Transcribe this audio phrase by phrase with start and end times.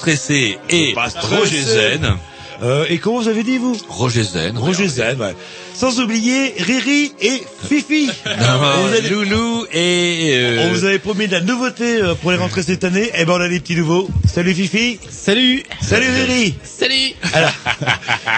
[0.00, 1.36] Stressé et Pas stressé.
[1.36, 2.16] Roger Zen.
[2.62, 4.56] Euh, et comment vous avez dit, vous Roger Zen.
[4.58, 5.34] Roger Zen, ouais.
[5.74, 8.10] Sans oublier Riri et Fifi.
[8.26, 10.32] Non, avez- Loulou et...
[10.36, 13.10] euh, On vous avait promis de la nouveauté euh, pour les rentrées cette année.
[13.14, 14.08] Eh ben, on a des petits nouveaux.
[14.26, 14.98] Salut Fifi.
[15.10, 16.54] Salut Salut Riri.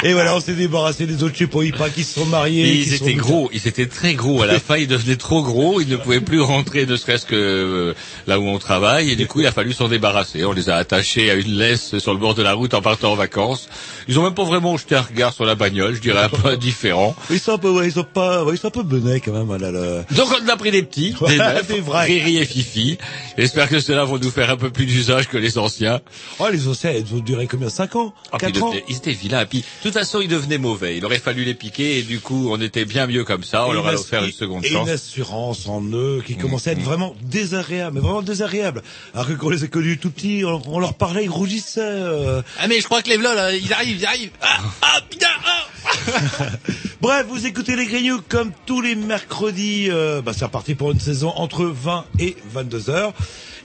[0.04, 2.26] Et voilà, on s'est débarrassé des autres, je sais pas, ils pas qui se sont
[2.26, 2.68] mariés.
[2.68, 4.42] Et ils étaient gros, ils étaient très gros.
[4.42, 5.80] À la fin, ils devenaient trop gros.
[5.80, 7.94] Ils ne pouvaient plus rentrer, ne serait-ce que euh,
[8.26, 9.10] là où on travaille.
[9.10, 10.44] Et du coup, il a fallu s'en débarrasser.
[10.44, 13.12] On les a attachés à une laisse sur le bord de la route en partant
[13.12, 13.68] en vacances.
[14.08, 15.94] Ils ont même pas vraiment jeté un regard sur la bagnole.
[15.94, 17.14] Je dirais un peu indifférent.
[17.30, 19.32] Ils sont un peu, ouais, ils sont pas, ouais, ils sont un peu benets quand
[19.32, 20.04] même, là, là.
[20.10, 21.70] Donc on a pris des petits, des neufs.
[21.88, 22.98] Riri et Fifi.
[23.38, 26.00] J'espère que ceux-là vont nous faire un peu plus d'usage que les anciens.
[26.38, 27.68] Oh, les anciens, ils ont duré combien?
[27.68, 28.14] 5 ans?
[28.32, 28.72] Ah, puis 4 ils ans?
[28.88, 29.46] ils étaient vilains.
[29.46, 30.96] Puis, toute façon, ils devenaient mauvais.
[30.96, 33.66] Il aurait fallu les piquer et du coup, on était bien mieux comme ça.
[33.66, 34.86] On Et leur a offert une seconde et chance.
[34.88, 38.82] une assurance en eux qui commençait à être vraiment désagréable, mais vraiment désagréable.
[39.14, 41.80] Alors que quand on les a connus tout petits, on, on leur parlait, ils rougissaient.
[41.82, 42.42] euh.
[42.58, 45.66] Ah mais je crois que les vlogs, ils arrivent, ils arrivent Ah, ah putain ah
[47.00, 49.88] Bref, vous écoutez les Grignoux comme tous les mercredis.
[49.90, 53.12] euh, bah, c'est reparti pour une saison entre 20 et 22 heures.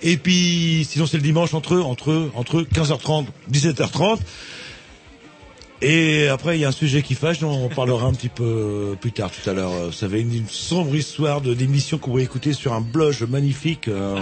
[0.01, 4.19] Et puis, sinon c'est le dimanche entre entre entre 15h30, 17h30.
[5.81, 8.95] Et après, il y a un sujet qui fâche, dont on parlera un petit peu
[8.99, 9.69] plus tard tout à l'heure.
[9.85, 13.87] Vous savez, une, une sombre histoire de d'émission qu'on pourrait écouter sur un blog magnifique.
[13.87, 14.19] euh,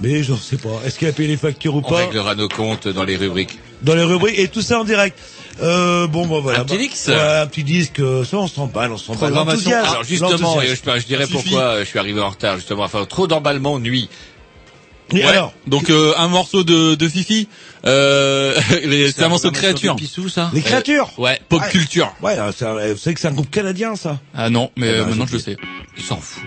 [0.00, 0.80] mais je ne sais pas.
[0.86, 3.58] Est-ce qu'il a payé les factures ou On pas réglera nos comptes dans les rubriques.
[3.82, 4.38] Dans les rubriques.
[4.38, 5.18] Et tout ça en direct.
[5.60, 6.60] Euh, bon, bah voilà.
[6.60, 7.98] Un petit X ouais, Un petit disque.
[7.98, 9.32] euh, Ça, on s'emballe, on s'emballe.
[9.34, 12.84] Alors justement, je, je dirais pourquoi euh, je suis arrivé en retard, justement.
[12.84, 14.08] Enfin, trop d'emballement nuit.
[15.12, 17.48] Et alors Donc euh, un morceau de, de Fifi,
[17.86, 18.54] euh,
[18.84, 19.96] les- c'est un morceau de créature.
[19.96, 21.68] Pissou, ça Les créatures Ouais, pop Ouais.
[21.70, 22.12] culture.
[22.22, 24.88] Ouais, euh, c'est un- vous savez que c'est un groupe canadien, ça Ah non, mais
[24.88, 25.56] Eh ben, euh, maintenant je je le sais.
[25.96, 26.42] Il s'en fout.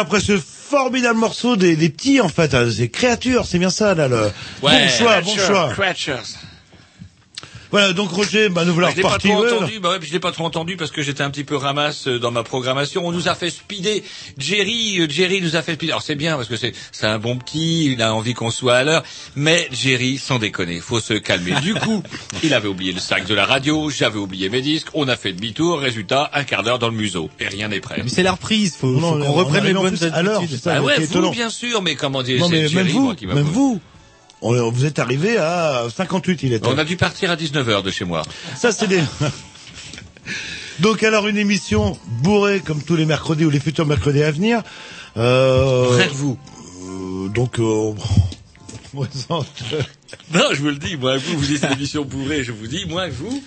[0.00, 3.94] Après ce formidable morceau des, des petits, en fait, hein, ces créatures, c'est bien ça,
[3.94, 4.30] là, le...
[4.82, 5.68] bon choix, bon choix.
[7.70, 9.28] Voilà, donc Roger, bah, nous voilà Je l'ai pas repartis.
[9.28, 11.30] trop ouais, entendu, bah ouais, puis je l'ai pas trop entendu parce que j'étais un
[11.30, 13.06] petit peu ramasse euh, dans ma programmation.
[13.06, 14.02] On nous a fait speeder.
[14.38, 15.92] Jerry, euh, Jerry nous a fait speeder.
[15.94, 18.74] Alors c'est bien parce que c'est c'est un bon petit, il a envie qu'on soit
[18.76, 19.02] à l'heure.
[19.36, 21.52] Mais Jerry, sans déconner, faut se calmer.
[21.60, 22.02] Du coup,
[22.42, 25.32] il avait oublié le sac de la radio, j'avais oublié mes disques, on a fait
[25.32, 28.00] demi-tour, résultat, un quart d'heure dans le museau et rien n'est prêt.
[28.02, 30.38] Mais c'est la reprise, faut, Non, faut on qu'on reprenne les bonnes plus à l'heure,
[30.38, 30.56] habitudes.
[30.58, 30.74] c'est ça.
[30.76, 31.30] Ah ouais, vous étonnant.
[31.30, 33.44] bien sûr, mais comment dire, Non, c'est mais même Jerry, vous, moi, qui m'a même
[33.44, 33.80] vous,
[34.42, 36.66] on, vous êtes arrivé à 58, il était.
[36.68, 38.22] On a dû partir à 19h de chez moi.
[38.56, 39.00] Ça, c'est des...
[40.80, 44.62] Donc alors une émission bourrée comme tous les mercredis ou les futurs mercredis à venir.
[45.16, 46.38] Euh, Frère vous.
[46.84, 47.96] euh, donc euh, on
[49.04, 49.46] présente.
[50.34, 52.84] Non, je vous le dis, moi, vous, vous dites une émission bourrée, je vous dis,
[52.86, 53.42] moi, vous,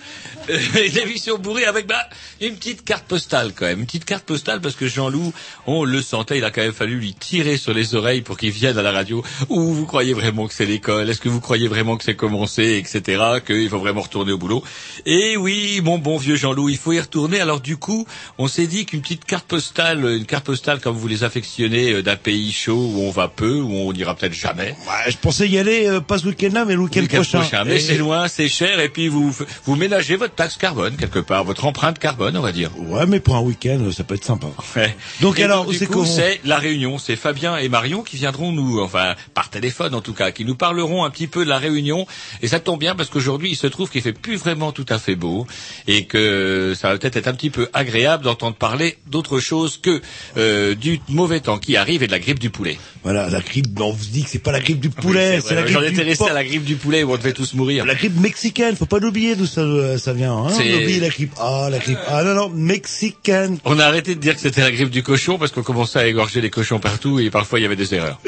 [0.50, 2.08] euh, une émission bourrée avec, bah,
[2.40, 3.80] une petite carte postale, quand même.
[3.80, 5.32] Une petite carte postale, parce que Jean-Loup,
[5.66, 8.50] on le sentait, il a quand même fallu lui tirer sur les oreilles pour qu'il
[8.50, 9.24] vienne à la radio.
[9.48, 11.08] Ou vous croyez vraiment que c'est l'école?
[11.08, 14.62] Est-ce que vous croyez vraiment que c'est commencé, etc., qu'il faut vraiment retourner au boulot?
[15.06, 17.40] Et oui, mon bon vieux Jean-Loup, il faut y retourner.
[17.40, 18.06] Alors, du coup,
[18.36, 22.02] on s'est dit qu'une petite carte postale, une carte postale comme vous les affectionnez, euh,
[22.02, 24.76] d'un pays chaud où on va peu, où on n'ira peut-être jamais.
[25.08, 26.24] Je pensais y aller euh, pas ce
[26.64, 27.64] mais le week-end Week-end prochain.
[27.64, 29.34] Mais Et- c'est loin, c'est cher, et puis vous
[29.64, 32.70] vous ménagez votre taxe carbone quelque part, votre empreinte carbone, on va dire.
[32.78, 34.46] Ouais, mais pour un week-end, ça peut être sympa.
[34.76, 34.94] Ouais.
[35.20, 38.52] Donc Et alors, du c'est comment c'est la réunion, c'est Fabien et Marion qui viendront
[38.52, 41.58] nous, enfin par téléphone en tout cas, qui nous parleront un petit peu de la
[41.58, 42.06] réunion.
[42.42, 44.98] Et ça tombe bien parce qu'aujourd'hui il se trouve qu'il fait plus vraiment tout à
[44.98, 45.46] fait beau
[45.88, 50.00] et que ça va peut-être être un petit peu agréable d'entendre parler d'autre chose que
[50.36, 52.78] euh, du mauvais temps qui arrive et de la grippe du poulet.
[53.02, 55.54] Voilà, la grippe, on vous dit que c'est pas la grippe du poulet, Oui, c'est
[55.54, 56.28] la grippe J'en du étais resté porc.
[56.44, 57.86] La grippe du poulet où on devait tous mourir.
[57.86, 60.34] La grippe mexicaine, faut pas l'oublier d'où ça, euh, ça vient.
[60.34, 61.32] Hein on oublie la grippe.
[61.38, 61.98] Ah, la grippe.
[62.06, 63.58] Ah non, non, mexicaine.
[63.64, 66.06] On a arrêté de dire que c'était la grippe du cochon parce qu'on commençait à
[66.06, 68.20] égorger les cochons partout et parfois il y avait des erreurs.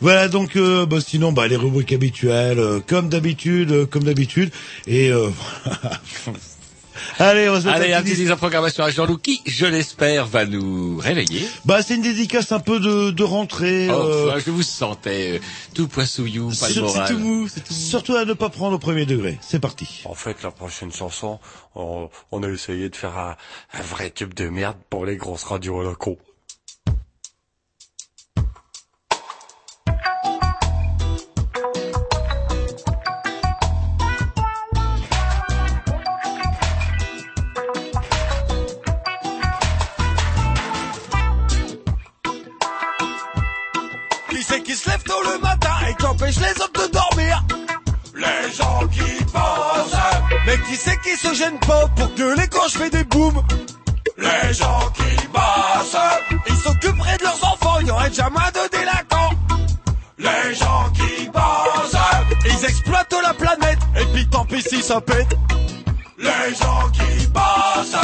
[0.00, 4.50] Voilà, donc euh, bah, sinon, bah, les rubriques habituelles, euh, comme d'habitude, euh, comme d'habitude.
[4.86, 5.28] Et euh,
[7.20, 11.44] Allez, on se Allez, un petit programmation à Jean-Loup qui, je l'espère, va nous réveiller.
[11.64, 13.88] Bah, c'est une dédicace un peu de, de rentrée.
[13.90, 15.40] Oh, euh, je vous sentais euh,
[15.74, 17.06] tout poissouillou, pas le moral.
[17.08, 17.80] c'est tout mou, c'est tout mou.
[17.80, 19.36] Surtout à ne pas prendre au premier degré.
[19.40, 20.02] C'est parti.
[20.04, 21.40] En fait, la prochaine chanson,
[21.74, 23.36] on, on a essayé de faire un,
[23.72, 26.18] un vrai tube de merde pour les grosses radios locaux.
[26.18, 26.27] Qui
[44.62, 47.42] qui se lève tôt le matin et qui empêche les autres de dormir
[48.14, 50.00] Les gens qui pensent
[50.46, 53.42] Mais qui c'est qui se gêne pas pour gueuler quand je fais des booms?
[54.16, 55.96] Les gens qui bossent
[56.48, 59.30] Ils s'occuperaient de leurs enfants, il y aurait déjà moins de délinquants
[60.18, 62.02] Les gens qui bossent
[62.46, 65.36] Ils exploitent la planète et puis tant pis si ça pète
[66.18, 67.96] Les gens qui bossent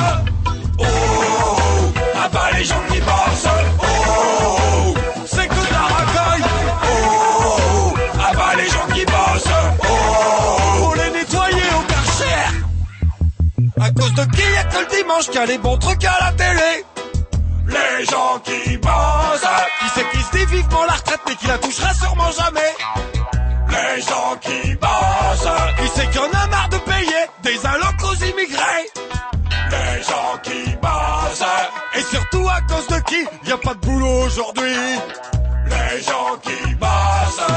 [0.76, 2.00] Oh, oh, oh.
[2.16, 4.23] ah bah les gens qui bossent oh, oh.
[15.26, 16.84] Qu'il y a les bons trucs à la télé.
[17.66, 21.58] Les gens qui bossent Qui c'est qui se dit vivement la retraite mais qui la
[21.58, 22.75] touchera sûrement jamais.
[23.68, 28.14] Les gens qui bossent Qui c'est qui en a marre de payer des allocs aux
[28.14, 28.90] immigrés.
[29.70, 31.49] Les gens qui bossent
[31.94, 33.49] Et surtout à cause de qui?
[33.49, 34.76] Y a pas de boulot aujourd'hui.
[35.66, 37.53] Les gens qui bossent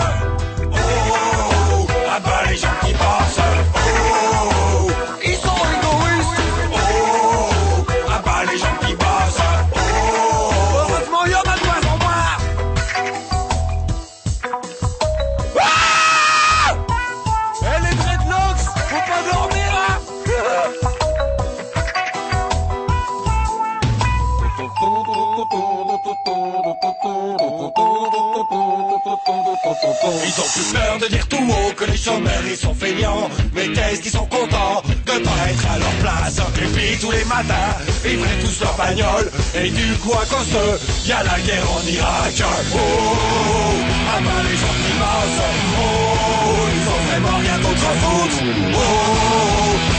[33.74, 36.38] qu'est-ce qu'ils sont contents de pas être à leur place.
[36.38, 37.74] Et puis tous les matins,
[38.06, 39.32] ils prennent tous leur bagnole.
[39.56, 42.34] Et du coup à cause d'eux, y la guerre en Irak.
[42.42, 43.78] Oh, oh, oh,
[44.10, 45.44] ah bah les gens qui bossent
[45.78, 48.40] Oh, oh, ils ont vraiment rien d'autre à foutre.
[48.74, 48.80] Oh,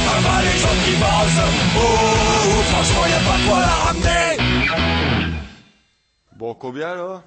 [0.09, 1.45] ah bah les gens qui bossent
[1.77, 4.29] oh, franchement y a pas quoi la ramener.
[6.37, 7.23] Bon, combien là?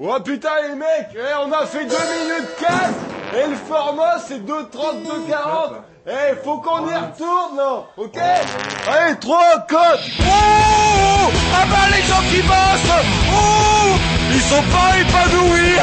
[0.00, 4.44] Oh putain les mecs, eh, on a fait 2 minutes 4 et le format c'est
[4.44, 5.72] 2 32 40.
[6.04, 7.60] Eh, faut qu'on y retourne,
[7.96, 12.98] Ok Allez, 3, 4 Oh Ah bah les gens qui bossent.
[13.32, 13.94] Oh
[14.34, 15.78] Ils sont pas épanouis.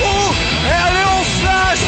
[0.00, 0.32] Oh
[0.64, 1.86] Et allez, on se lâche.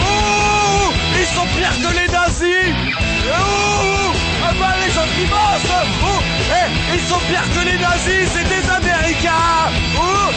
[0.00, 2.74] Oh Ils sont pires que les nazis.
[3.30, 4.12] Oh
[4.44, 5.72] Ah bah les gens qui bossent.
[6.04, 9.70] Oh Eh, ils sont pires que les nazis, c'est des Américains.
[9.96, 10.30] Oh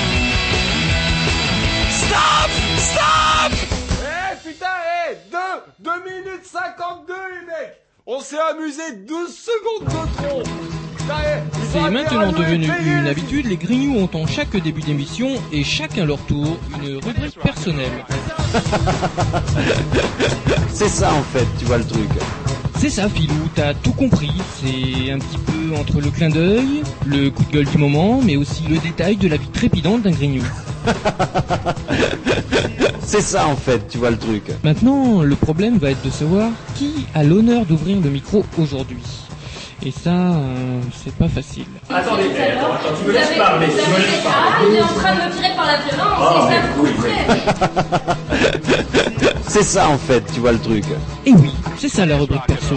[1.90, 2.52] Stop
[2.86, 3.54] Stop
[4.02, 4.66] Eh putain,
[5.10, 5.38] eh 2
[5.80, 12.32] 2 minutes 52 les mecs On s'est amusé 12 secondes de trop eh, C'est maintenant
[12.32, 16.98] devenu une habitude, les Grignoux ont en chaque début d'émission et chacun leur tour une
[16.98, 18.06] rubrique personnelle.
[20.72, 22.10] C'est ça en fait, tu vois le truc.
[22.78, 27.30] C'est ça Philou, t'as tout compris, c'est un petit peu entre le clin d'œil, le
[27.32, 30.44] coup de gueule du moment, mais aussi le détail de la vie trépidante d'un Grignou.
[33.02, 34.44] C'est ça en fait, tu vois le truc.
[34.64, 38.98] Maintenant, le problème va être de savoir qui a l'honneur d'ouvrir le micro aujourd'hui.
[39.86, 41.66] Et ça, euh, c'est pas facile.
[41.90, 44.28] Attendez, attends, attends, tu me laisses parler, tu me laisses parler.
[44.28, 46.60] Ah, il est en train de me tirer par la violence, et ça
[48.02, 48.06] me.
[49.48, 50.84] C'est ça en fait, tu vois le truc.
[51.26, 52.76] Et oui, c'est ça la rubrique perso.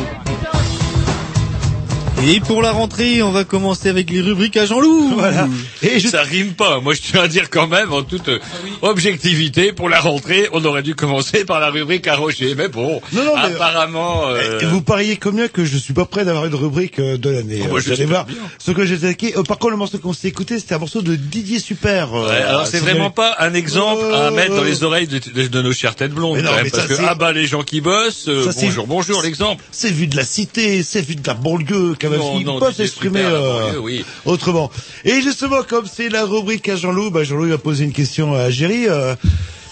[2.26, 5.12] Et pour la rentrée, on va commencer avec les rubriques à Jean-Loup.
[5.14, 5.48] Voilà.
[5.82, 6.80] Et je Ça rime pas.
[6.80, 8.38] Moi, je tiens à dire quand même, en toute euh,
[8.82, 12.54] objectivité, pour la rentrée, on aurait dû commencer par la rubrique à Roger.
[12.56, 14.28] Mais bon, Non, non, mais- apparemment...
[14.28, 17.30] euh, Et vous pariez combien que je suis pas prêt d'avoir une rubrique euh, de
[17.30, 17.62] l'année.
[17.70, 18.36] Oh, Euh, je voir bien.
[18.58, 19.34] ce que j'ai attaqué.
[19.38, 22.14] Euh, par contre, le morceau qu'on s'est écouté, c'était un morceau de Didier Super.
[22.14, 25.18] euh, Ouais, alors c'est vraiment pas un exemple à Euh, mettre dans les oreilles de,
[25.18, 27.46] de- de nos chères têtes blondes, Mais non, mais parce ça, que ah bah les
[27.46, 29.62] gens qui bossent, euh, Ça, bonjour, bonjour l'exemple.
[29.70, 33.78] C'est vu de la cité, c'est vu de la banlieue, quand peuvent Didier s'exprimer euh,
[33.80, 34.04] oui.
[34.24, 34.70] autrement.
[35.04, 38.50] Et justement, comme c'est la rubrique à Jean-Loup, bah, Jean-Loup va poser une question à
[38.50, 38.88] Géry.
[38.88, 39.14] euh,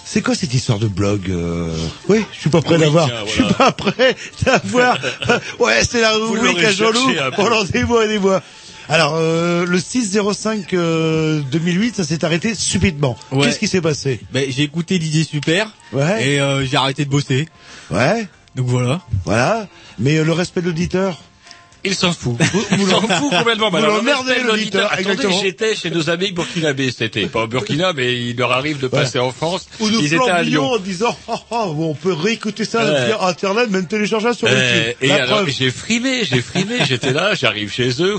[0.05, 1.69] c'est quoi cette histoire de blog euh?
[2.07, 3.07] Oui, je suis pas prêt Oui, d'avoir.
[3.07, 3.55] tiens, Je suis voilà.
[3.57, 4.15] pas prêt
[4.45, 4.97] d'avoir.
[5.59, 8.41] ouais, c'est la rubrique à Jean-Loup pendant des mois et des mois.
[8.89, 13.17] Alors, euh, le 6-05 euh, 2008, ça s'est arrêté subitement.
[13.33, 13.43] Ouais.
[13.47, 14.21] Qu'est-ce qui s'est passé?
[14.31, 17.49] Ben, j'ai écouté Didier Super Ouais, et euh, j'ai arrêté de bosser.
[17.91, 19.01] ouais, Donc voilà.
[19.25, 19.67] voilà.
[19.99, 21.19] Mais euh, le respect de l'auditeur?
[21.87, 22.37] Il s'en fout.
[22.71, 23.69] Il s'en fout complètement.
[23.69, 27.27] vous l'emmerdez, l'auditeur, Attendez, j'étais chez nos amis burkinabés cet été.
[27.27, 29.67] Pas au Burkina, mais il leur arrive de passer en France.
[29.79, 30.71] Ou nous Ils étaient à flambions Lyon.
[30.73, 34.51] en disant ah, bon, on peut réécouter ça sur internet, même télécharger sur Euh,
[34.87, 34.95] YouTube.
[35.01, 38.15] et La alors j'ai frimé, j'ai frimé, j'étais là, j'arrive chez eux,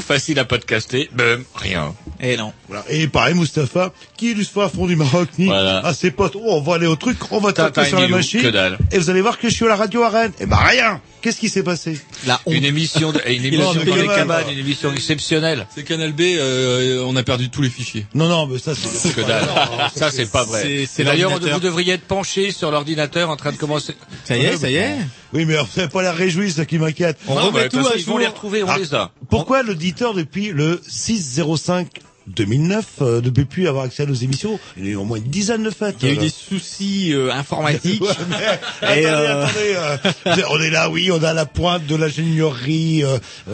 [0.00, 1.94] facile à podcaster, ben rien.
[2.20, 2.52] Eh non.
[2.68, 2.84] Voilà.
[2.88, 5.78] Et pareil, Mustapha, qui du fin fond du Maroc, ni Voilà.
[5.84, 8.52] à ses potes, oh, on va aller au truc, on va taper sur la machine.
[8.92, 10.32] Et vous allez voir que je suis à la radio à Rennes.
[10.40, 11.98] Eh ben rien Qu'est-ce qui s'est passé?
[12.46, 15.66] Une émission, de, une émission dans les cabanes, une émission exceptionnelle.
[15.74, 18.04] C'est Canal B, euh, on a perdu tous les fichiers.
[18.14, 19.14] Non, non, mais ça c'est...
[19.14, 19.48] Que dalle.
[19.96, 20.60] Ça c'est pas vrai.
[20.62, 23.94] c'est- c'est D'ailleurs, vous devriez être penché sur l'ordinateur en train de commencer.
[24.24, 24.96] Ça y est, ça y est.
[25.32, 27.16] Oui, mais vous n'avez pas la réjouir, ça qui m'inquiète.
[27.26, 28.18] On Non, remet bah, tout à ils vont jour.
[28.18, 28.78] les retrouver, on Ah.
[28.78, 29.10] les a.
[29.30, 31.88] Pourquoi l'auditeur depuis le 605
[32.28, 35.18] 2009 euh, peut plus avoir accès à nos émissions Il y a eu au moins
[35.18, 35.96] une dizaine de fêtes.
[36.02, 36.20] Il y a eu euh.
[36.20, 38.02] des soucis euh, informatiques.
[38.04, 41.86] Ouais, mais, Et, attendez, euh, attendez, euh, on est là, oui, on a la pointe
[41.86, 43.02] de l'ingénierie,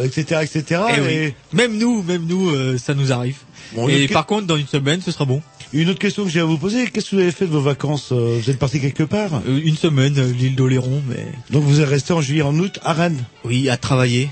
[0.02, 0.80] etc., etc.
[0.90, 1.34] Eh et oui.
[1.52, 3.36] Même nous, même nous, euh, ça nous arrive.
[3.74, 5.42] Bon, Et par contre, dans une semaine, ce sera bon.
[5.72, 7.60] une autre question que j'ai à vous poser, qu'est-ce que vous avez fait de vos
[7.60, 9.30] vacances Vous êtes parti quelque part?
[9.46, 13.22] Une semaine, l'île d'Oléron, mais Donc vous êtes resté en juillet, en août à Rennes?
[13.44, 14.28] Oui, à travailler.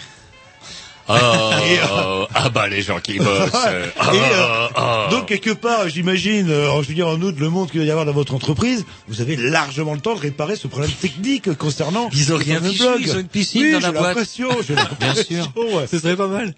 [1.09, 3.51] Oh, ah bah les gens qui bossent.
[3.55, 5.09] Ah, Et, euh, ah.
[5.11, 8.05] Donc quelque part, j'imagine, euh, en juillet, en août, le monde qu'il va y avoir
[8.07, 12.33] dans votre entreprise, vous avez largement le temps de réparer ce problème technique concernant Ils
[12.33, 13.01] ont le rien fichu, blog.
[13.01, 14.07] ils ont une piscine oui, dans la j'ai boîte.
[14.09, 15.87] l'impression, j'ai l'impression, ouais.
[15.91, 16.55] Ce serait pas mal.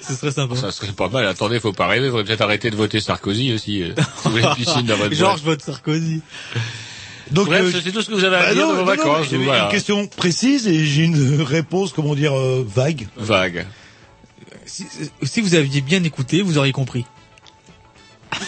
[0.00, 0.56] Ce serait sympa.
[0.56, 1.26] Ça serait pas mal.
[1.26, 2.08] Attendez, faut pas rêver.
[2.08, 3.82] Faudrait peut-être arrêter de voter Sarkozy aussi.
[3.82, 5.58] euh, si vous voulez une piscine dans votre Georges boîte.
[5.60, 6.22] vote Sarkozy.
[7.32, 8.84] Donc, Bref, euh, c'est tout ce que vous avez à bah dire non, de vos
[8.84, 9.32] non, non, vacances.
[9.32, 9.64] voilà.
[9.64, 13.08] une question précise et j'ai une réponse, comment dire, euh, vague.
[13.16, 13.66] Vague.
[14.66, 14.86] Si,
[15.22, 17.04] si vous aviez bien écouté, vous auriez compris.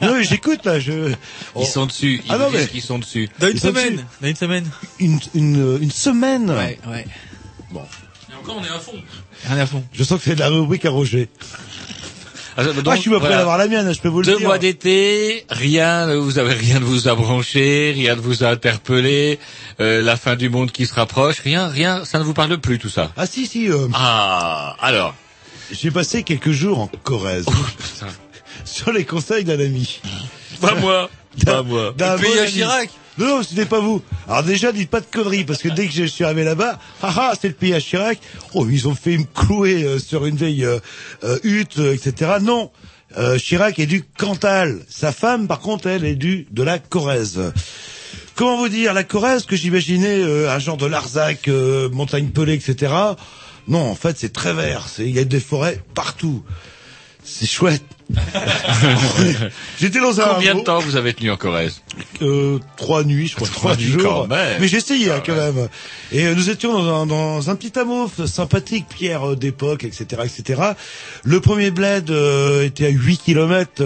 [0.00, 1.12] non, mais j'écoute là, je...
[1.56, 2.22] Ils sont dessus.
[2.24, 3.28] Ils Ah non, mais- qu'ils sont dessus.
[3.38, 4.06] Dans une Ils semaine.
[4.20, 4.70] Dans une semaine.
[5.00, 6.50] une, une, une semaine.
[6.50, 7.06] Ouais, ouais.
[7.74, 8.92] Et encore, on est à fond.
[9.46, 9.84] Rien à fond.
[9.92, 11.28] Je sens que c'est de la rubrique à Roger.
[12.56, 13.38] Ah, donc, ah, je suis pas prêt voilà.
[13.38, 14.46] d'avoir la mienne, je peux vous le Deux dire.
[14.46, 18.48] mois d'été, rien, ne vous avez rien ne vous a branché, rien ne vous a
[18.48, 19.38] interpellé,
[19.80, 22.78] euh, la fin du monde qui se rapproche, rien, rien, ça ne vous parle plus
[22.78, 23.10] tout ça.
[23.16, 25.14] Ah si, si, euh, Ah, alors.
[25.70, 27.46] j'ai passé quelques jours en Corrèze.
[28.64, 30.00] sur les conseils d'un ami.
[30.60, 31.08] Pas moi,
[31.46, 31.94] pas moi.
[31.96, 32.52] D'un bon à ami.
[32.52, 32.90] Chirac.
[33.18, 34.02] Non, non, ce n'est pas vous.
[34.26, 37.34] Alors déjà, dites pas de conneries, parce que dès que je suis arrivé là-bas, haha,
[37.38, 38.18] c'est le pays à Chirac.
[38.54, 40.78] Oh, ils ont fait me clouer euh, sur une vieille euh,
[41.24, 42.32] euh, hutte, euh, etc.
[42.40, 42.70] Non,
[43.36, 44.80] Chirac est du Cantal.
[44.88, 47.52] Sa femme, par contre, elle est du de la Corrèze.
[48.36, 51.48] Comment vous dire, la Corrèze que j'imaginais un genre de Larzac,
[51.92, 52.90] montagne pelée, etc.
[53.68, 54.86] Non, en fait, c'est très vert.
[54.98, 56.42] Il y a des forêts partout.
[57.22, 57.84] C'est chouette.
[59.80, 61.82] J'étais dans un Combien de temps vous avez tenu en Corrèze
[62.22, 64.02] euh, trois nuits, je crois, Trois trois, nuits jours.
[64.02, 64.60] quand même.
[64.60, 65.68] Mais j'ai essayé hein, quand même.
[66.12, 70.22] Et euh, nous étions dans un, dans un petit hameau sympathique, pierre euh, d'époque, etc.,
[70.24, 70.62] etc.
[71.24, 73.82] Le premier bled euh, était à 8 kilomètres.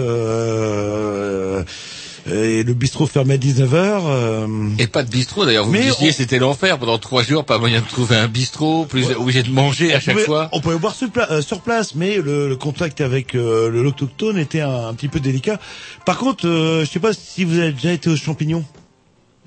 [2.29, 4.47] Euh, et le bistrot fermait à 19h.
[4.79, 5.65] Et pas de bistrot d'ailleurs.
[5.65, 8.27] Vous Mais me disiez on- c'était l'enfer pendant trois jours, pas moyen de trouver un
[8.27, 10.49] bistrot, plus obligé de manger à on chaque pouvait, fois.
[10.51, 13.81] On pouvait boire sur, pla- euh, sur place, mais le, le contact avec euh, le
[13.83, 15.59] l'autochtone était un, un petit peu délicat.
[16.05, 18.65] Par contre, euh, je sais pas si vous avez déjà été aux champignons.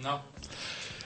[0.02, 0.10] Non.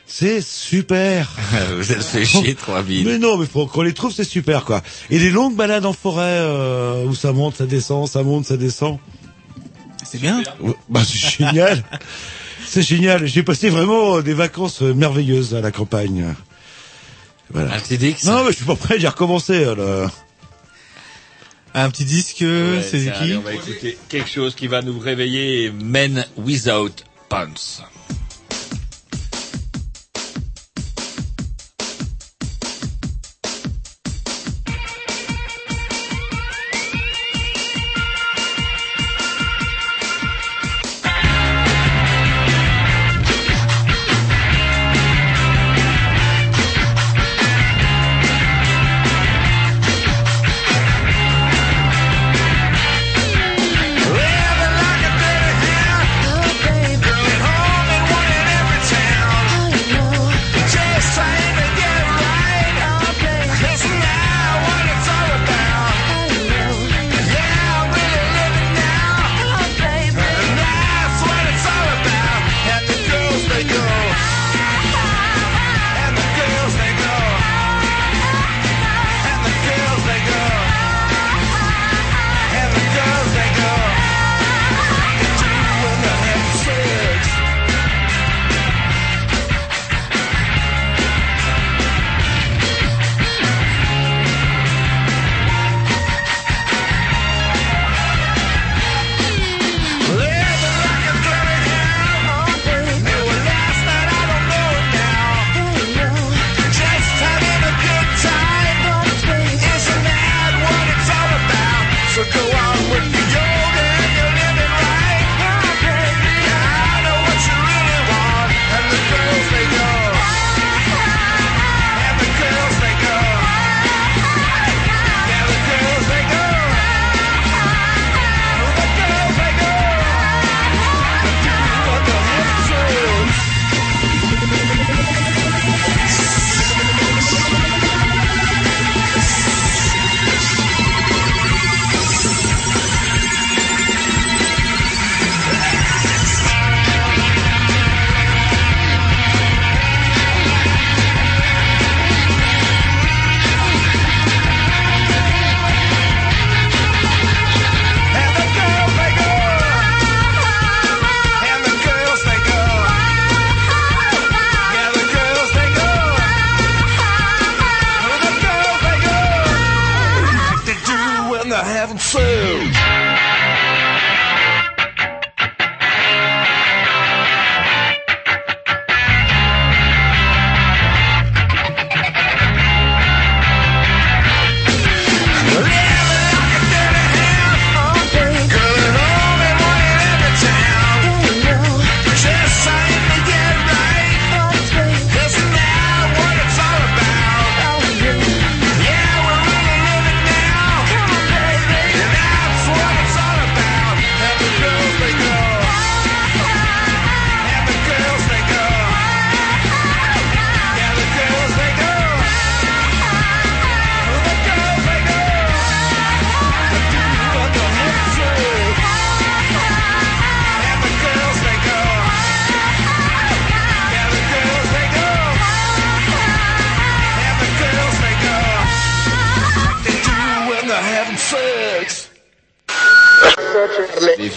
[0.07, 1.33] C'est super.
[1.77, 3.07] vous êtes fait chier, trois villes.
[3.07, 4.81] Mais non, mais faut qu'on les trouve, c'est super quoi.
[5.11, 8.57] Et les longues balades en forêt euh, où ça monte, ça descend, ça monte, ça
[8.57, 8.99] descend.
[10.05, 10.43] C'est bien.
[10.88, 11.83] Bah c'est génial.
[12.67, 13.27] c'est génial.
[13.27, 16.35] J'ai passé vraiment des vacances euh, merveilleuses à la campagne.
[17.51, 17.75] Voilà.
[17.75, 18.25] Un petit dix.
[18.25, 19.64] Non, mais je suis pas prêt, j'ai recommencé.
[19.64, 20.11] Alors.
[21.77, 24.81] Un petit disque, euh, Ouais, c'est qui allez, On va écouter quelque chose qui va
[24.81, 25.73] nous réveiller.
[25.73, 26.93] Men Without
[27.29, 27.83] Pants.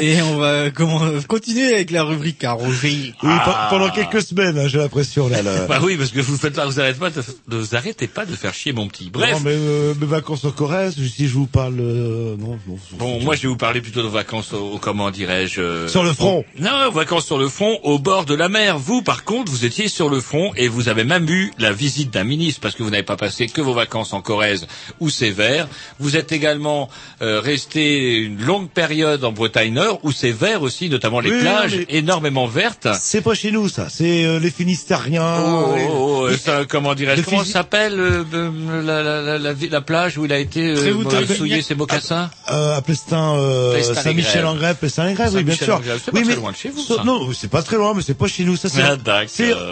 [0.04, 3.14] Et on va comment, continuer avec la rubrique à Roger.
[3.22, 5.42] Oui, pe- pendant quelques semaines, hein, j'ai l'impression là.
[5.42, 5.66] là.
[5.66, 8.34] Bah oui, parce que vous faites pas, vous arrêtez pas, de, vous arrêtez pas de
[8.34, 9.10] faire chier mon petit.
[9.10, 9.32] Bref.
[9.34, 12.78] Non, mais euh, mes vacances en Corrèze, si je vous parle, euh, non, non.
[12.98, 16.02] Bon, moi je vais vous parler plutôt de vacances au, au- comment dirais-je euh, Sur
[16.04, 16.38] le front.
[16.40, 18.78] au- Non, vacances sur le front, au bord de la mer.
[18.78, 22.10] Vous, par contre, vous étiez sur le front et vous avez même eu la visite
[22.12, 24.66] d'un ministre parce que vous n'avez pas passé que vos vacances en Corrèze
[25.00, 25.68] ou Sévère.
[25.98, 26.88] Vous êtes également
[27.22, 31.40] euh, resté une longue période en Bretagne Nord où c'est vert aussi, notamment les Oui,
[31.40, 32.88] plages mais- énormément vertes.
[33.00, 33.88] C'est pas chez nous, ça.
[33.90, 35.36] C'est euh, les Finistériens.
[35.44, 35.90] Oh, les- oh,
[36.22, 39.80] oh, les- ça, comment dirais-je Comment s'appelle euh, euh, la, la, la, la, vi- la
[39.80, 42.30] plage où il a été euh, souillé ses mocassins?
[42.50, 44.04] Euh, à Plestin, euh, Plestin-les-Grèves.
[44.04, 45.80] Saint-Michel-en-Grève, Plestin-les-Grèves, oui, bien sûr.
[45.84, 47.04] C'est pas oui, très mais loin de chez vous, ça-.
[47.04, 48.56] Non, c'est pas très loin, mais c'est pas chez nous.
[48.56, 48.96] Ça, c'est, Ah,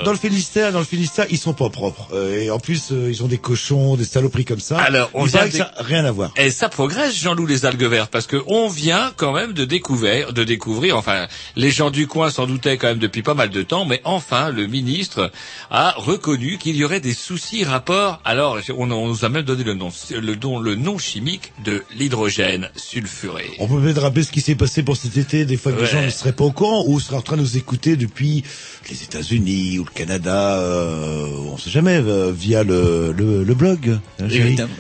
[0.05, 0.73] dans le Finistère.
[0.73, 2.09] Dans le Finistère, ils sont pas propres.
[2.13, 4.79] Euh, et en plus, euh, ils ont des cochons, des saloperies comme ça.
[4.79, 6.31] Alors, on Il vient paraît que de- ça a rien à voir.
[6.37, 10.08] Et ça progresse, Jean-Loup, les algues vertes, parce que on vient quand même de découvrir,
[10.33, 13.63] de découvrir, enfin, les gens du coin s'en doutaient quand même depuis pas mal de
[13.63, 15.31] temps, mais enfin, le ministre
[15.71, 19.65] a reconnu qu'il y aurait des soucis rapport, alors, on, on nous a même donné
[19.65, 23.47] le nom, le, don- le nom chimique de l'hydrogène sulfuré.
[23.59, 25.85] On peut peut-être rappeler ce qui s'est passé pour cet été, des fois que Ouais.
[25.85, 28.43] les gens ne seraient pas au courant ou seraient en train de nous écouter depuis
[28.91, 33.99] les États-Unis ou le Canada, euh, on sait jamais, euh, via le, le, le blog.
[34.21, 34.27] hein.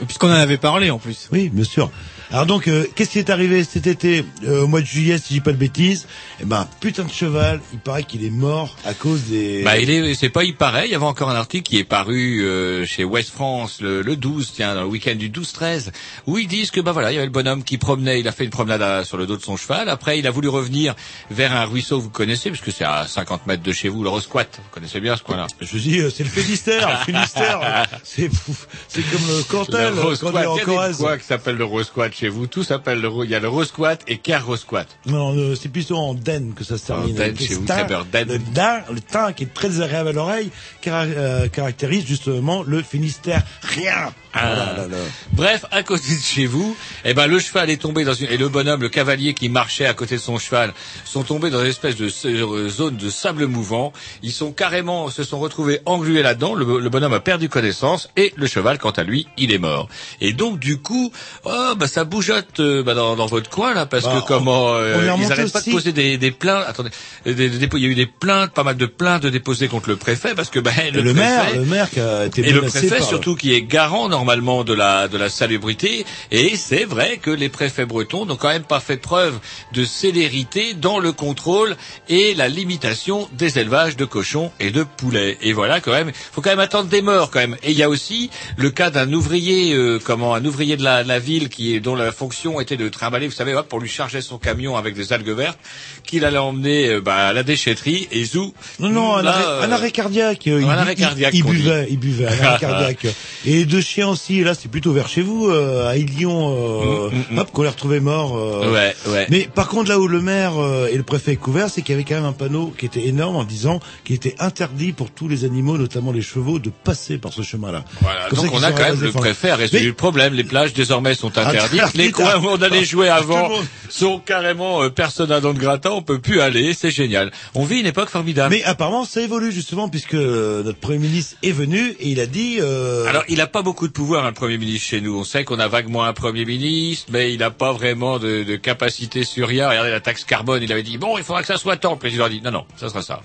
[0.06, 1.28] Puisqu'on en avait parlé en plus.
[1.32, 1.90] Oui, bien sûr.
[2.30, 5.24] Alors donc, euh, qu'est-ce qui est arrivé cet été, euh, au mois de juillet, si
[5.28, 6.06] je dis pas de bêtises?
[6.42, 9.62] Eh ben, putain de cheval, il paraît qu'il est mort à cause des...
[9.62, 10.86] Bah, il est, c'est pas il paraît.
[10.86, 14.14] Il y avait encore un article qui est paru euh, chez West France le, le
[14.14, 15.88] 12, tiens, dans le week-end du 12-13,
[16.26, 18.32] où ils disent que bah voilà, il y avait le bonhomme qui promenait, il a
[18.32, 19.88] fait une promenade à- sur le dos de son cheval.
[19.88, 20.94] Après, il a voulu revenir
[21.30, 24.44] vers un ruisseau, vous connaissez, puisque c'est à 50 mètres de chez vous, le Rosquat.
[24.58, 25.46] Vous connaissez bien ce coin-là.
[25.62, 30.44] Je dis, euh, c'est le Finistère, le Finistère, c'est comme le Cantal, le quand est
[30.46, 30.96] en Il Corrèze.
[30.98, 32.46] coins qui s'appelle le Rosquat chez vous.
[32.46, 34.86] Tout s'appelle le, il y a le Rosquat et Ker Rosquat.
[35.06, 37.14] Non, euh, c'est plutôt en den que ça se termine.
[37.14, 38.28] den, Le chez vous, teint- den.
[38.28, 40.50] Le din, le teint qui est très désagréable à l'oreille,
[40.86, 43.42] euh, caractérise justement le Finistère.
[43.62, 44.12] Rien.
[44.40, 44.74] Ah.
[44.76, 44.96] Là, là.
[45.32, 48.36] Bref, à côté de chez vous, eh ben le cheval est tombé dans une et
[48.36, 50.72] le bonhomme, le cavalier qui marchait à côté de son cheval,
[51.04, 53.92] sont tombés dans une espèce de euh, zone de sable mouvant.
[54.22, 56.54] Ils sont carrément se sont retrouvés englués là-dedans.
[56.54, 59.88] Le, le bonhomme a perdu connaissance et le cheval, quant à lui, il est mort.
[60.20, 61.12] Et donc du coup,
[61.44, 64.74] oh bah ça bougeotte euh, bah, dans, dans votre coin là parce Bah, que comment
[64.74, 66.64] euh, ils remonté arrêtent pas de poser des, des plaintes.
[66.68, 66.90] Attendez,
[67.24, 69.88] des- des- des- il y a eu des plaintes, pas mal de plaintes déposées contre
[69.88, 72.62] le préfet parce que ben Le, le, maire, le maire qui a été et le
[72.62, 77.16] préfet par- surtout qui est garant normalement de la de la salubrité et c'est vrai
[77.16, 79.38] que les préfets bretons n'ont quand même pas fait preuve
[79.72, 81.76] de célérité dans le contrôle
[82.10, 86.42] et la limitation des élevages de cochons et de poulets et voilà quand même faut
[86.42, 89.10] quand même attendre des morts quand même et il y a aussi le cas d'un
[89.14, 92.76] ouvrier euh, comment un ouvrier de la, la ville qui est dont la fonction était
[92.76, 95.58] de trimballer vous savez hop, pour lui charger son camion avec des algues vertes
[96.04, 99.62] qu'il allait emmener euh, bah, à la déchetterie et zou Non, non, un, arrêt, euh,
[99.62, 100.46] un arrêt cardiaque.
[100.48, 101.50] euh, un il, arrêt il- cardiaque, Il, dit.
[101.50, 103.06] buvait, il buvait, un arrêt cardiaque.
[103.46, 107.14] Et deux chiens aussi, là, c'est plutôt vers chez vous, euh, à Ilion, euh, Mm,
[107.16, 107.38] mm, mm.
[107.38, 108.36] hop, qu'on les retrouvait morts.
[108.36, 108.72] euh.
[108.72, 109.26] Ouais, ouais.
[109.30, 111.92] Mais par contre, là où le maire euh, et le préfet est couvert, c'est qu'il
[111.92, 115.10] y avait quand même un panneau qui était énorme en disant qu'il était interdit pour
[115.10, 117.84] tous les animaux, notamment les chevaux, de passer par ce chemin-là.
[118.00, 120.34] Voilà, Comme donc on a quand même le préfet a résolu Mais- le problème.
[120.34, 121.80] Les plages désormais sont interdites.
[121.80, 123.50] Interdites Les coins où on allait jouer à tout avant
[123.88, 125.90] sont carrément euh, personne à don de gratin.
[125.90, 126.74] On peut plus aller.
[126.74, 127.30] C'est génial.
[127.54, 128.54] On vit une époque formidable.
[128.54, 132.26] Mais apparemment, ça évolue justement puisque euh, notre premier ministre est venu et il a
[132.26, 132.58] dit.
[132.60, 133.06] Euh...
[133.06, 135.18] Alors, il n'a pas beaucoup de pouvoir, le Premier ministre, chez nous.
[135.18, 138.54] On sait qu'on a vaguement un Premier ministre, mais il n'a pas vraiment de, de
[138.54, 139.68] capacité sur rien.
[139.68, 141.94] Regardez la taxe carbone, il avait dit, bon, il faudra que ça soit tant.
[141.94, 143.22] Le président a dit, non, non, ça sera ça.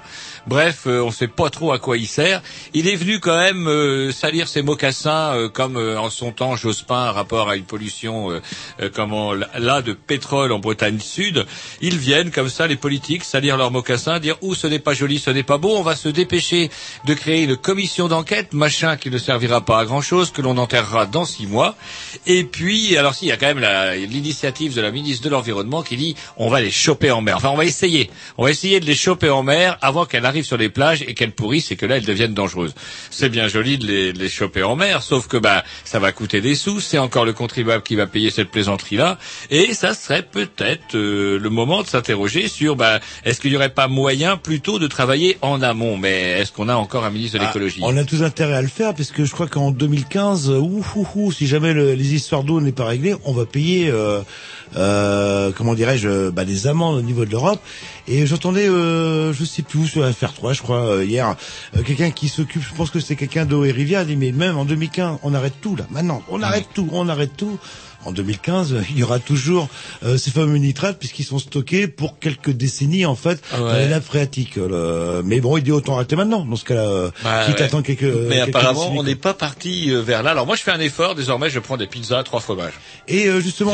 [0.47, 2.41] Bref, euh, on ne sait pas trop à quoi il sert.
[2.73, 6.55] Il est venu quand même euh, salir ses mocassins, euh, comme euh, en son temps
[6.55, 8.41] Jospin, rapport à une pollution, euh,
[8.81, 11.45] euh, comment, là, de pétrole en Bretagne Sud.
[11.81, 15.19] Ils viennent, comme ça, les politiques, salir leurs mocassins, dire, ouh, ce n'est pas joli,
[15.19, 16.71] ce n'est pas beau, on va se dépêcher
[17.05, 20.62] de créer une commission d'enquête, machin qui ne servira pas à grand chose, que l'on
[20.63, 21.75] enterrera dans six mois.
[22.25, 23.63] Et puis, alors si, il y a quand même
[24.09, 27.37] l'initiative de la ministre de l'Environnement qui dit, on va les choper en mer.
[27.37, 28.09] Enfin, on va essayer.
[28.37, 31.13] On va essayer de les choper en mer avant qu'elles arrivent sur les plages et
[31.13, 32.73] qu'elles pourrissent et que là, elles deviennent dangereuses.
[33.09, 36.11] C'est bien joli de les, de les choper en mer, sauf que, bah, ça va
[36.11, 39.17] coûter des sous, c'est encore le contribuable qui va payer cette plaisanterie-là.
[39.51, 43.69] Et ça serait peut-être euh, le moment de s'interroger sur, bah, est-ce qu'il n'y aurait
[43.69, 45.97] pas moyen plutôt de travailler en amont?
[45.97, 47.79] Mais est-ce qu'on a encore un ministre de Ah, l'écologie?
[47.83, 51.31] on a tous intérêt à le faire puisque je crois qu'en 2015, ouh, ouh, ouh,
[51.31, 54.21] si jamais le- les histoires d'eau n'est pas réglée, on va payer, euh,
[54.75, 57.59] euh, comment dirais-je, bah, des amendes au niveau de l'Europe.
[58.07, 61.35] Et j'entendais, euh, je sais plus où, sur la FR3, je crois, euh, hier,
[61.77, 64.57] euh, quelqu'un qui s'occupe, je pense que c'était quelqu'un d'eau et rivière, dit, mais même
[64.57, 67.57] en 2015, on arrête tout, là, maintenant, on arrête tout, on arrête tout.
[68.05, 69.69] En 2015, il y aura toujours
[70.03, 73.71] euh, ces fameux nitrates puisqu'ils sont stockés pour quelques décennies en fait Ah ouais.
[73.71, 74.55] dans les nappes phréatiques.
[74.57, 76.81] Le- Mais bon, il dit autant arrêter maintenant dans ce cas-là.
[76.87, 77.65] euh, Bah, quitte à ouais.
[77.65, 78.03] attendre quelques.
[78.03, 80.31] Mais quelques apparemment, décennies, on n'est pas parti euh, vers là.
[80.31, 81.15] Alors moi, je fais un effort.
[81.15, 82.73] Désormais, je prends des pizzas à trois fromages.
[83.07, 83.73] Et euh, justement,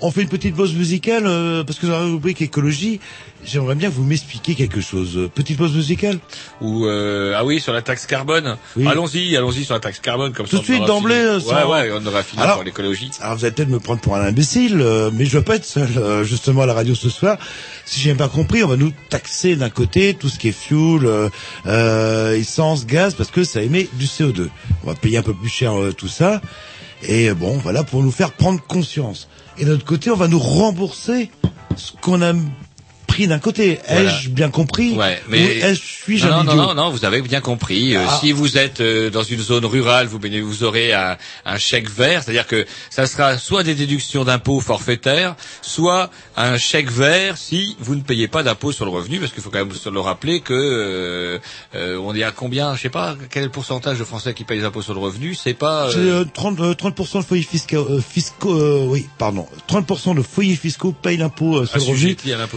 [0.00, 3.00] on fait une petite pause musicale euh, parce que dans la rubrique écologie,
[3.44, 5.28] j'aimerais bien que vous m'expliquiez quelque chose.
[5.34, 6.18] Petite pause musicale
[6.60, 8.56] Ou euh, ah oui, sur la taxe carbone.
[8.76, 8.86] Oui.
[8.86, 10.62] Allons-y, allons-y sur la taxe carbone comme Tout ça.
[10.62, 11.14] de on suite d'emblée.
[11.14, 13.10] euh, sans- Ouais, ouais, on aura fini Alors- pour l'écologie.
[13.20, 15.64] Alors vous allez peut-être me prendre pour un imbécile, euh, mais je veux pas être
[15.64, 17.38] seul euh, justement à la radio ce soir.
[17.84, 21.06] Si j'ai pas compris, on va nous taxer d'un côté tout ce qui est fuel,
[21.06, 21.28] euh,
[21.66, 24.48] euh, essence, gaz, parce que ça émet du CO2.
[24.84, 26.40] On va payer un peu plus cher euh, tout ça.
[27.02, 29.28] Et bon, voilà, pour nous faire prendre conscience.
[29.58, 31.30] Et de l'autre côté, on va nous rembourser
[31.76, 32.32] ce qu'on a
[33.24, 33.78] d'un côté.
[33.88, 34.10] Voilà.
[34.10, 37.04] Ai-je bien compris Ouais, Ou mais suis-je non, un non, non, idiot non, non, vous
[37.04, 37.96] avez bien compris.
[37.96, 38.18] Euh, Ah.
[38.20, 42.22] Si vous êtes euh, dans une zone rurale, vous, vous aurez un, un chèque vert,
[42.22, 47.94] c'est-à-dire que ça sera soit des déductions d'impôts forfaitaires, soit un chèque vert si vous
[47.94, 50.40] ne payez pas d'impôts sur le revenu, parce qu'il faut quand même se le rappeler
[50.40, 51.38] que euh,
[51.74, 54.44] euh, on est à combien, je sais pas, quel est le pourcentage de Français qui
[54.44, 55.88] payent des impôts sur le revenu, c'est pas.
[55.90, 60.16] C'est euh, euh, 30, euh, 30% de foyers fiscaux, euh, fiscaux euh, oui, pardon, 30%
[60.16, 61.80] de foyers fiscaux payent l'impôt sur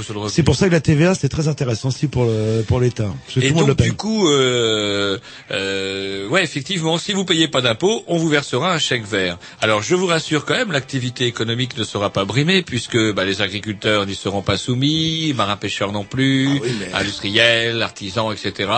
[0.09, 0.39] sur le revenu.
[0.49, 3.13] C'est pour ça que la TVA c'est très intéressant aussi pour le, pour l'État.
[3.39, 5.19] Et donc du coup, euh,
[5.51, 9.38] euh, ouais, effectivement, si vous payez pas d'impôts, on vous versera un chèque vert.
[9.62, 13.43] Alors je vous rassure quand même, l'activité économique ne sera pas brimée puisque bah, les
[13.43, 16.59] agriculteurs n'y seront pas soumis, marins pêcheurs non plus,
[16.95, 18.71] industriels, artisans, etc.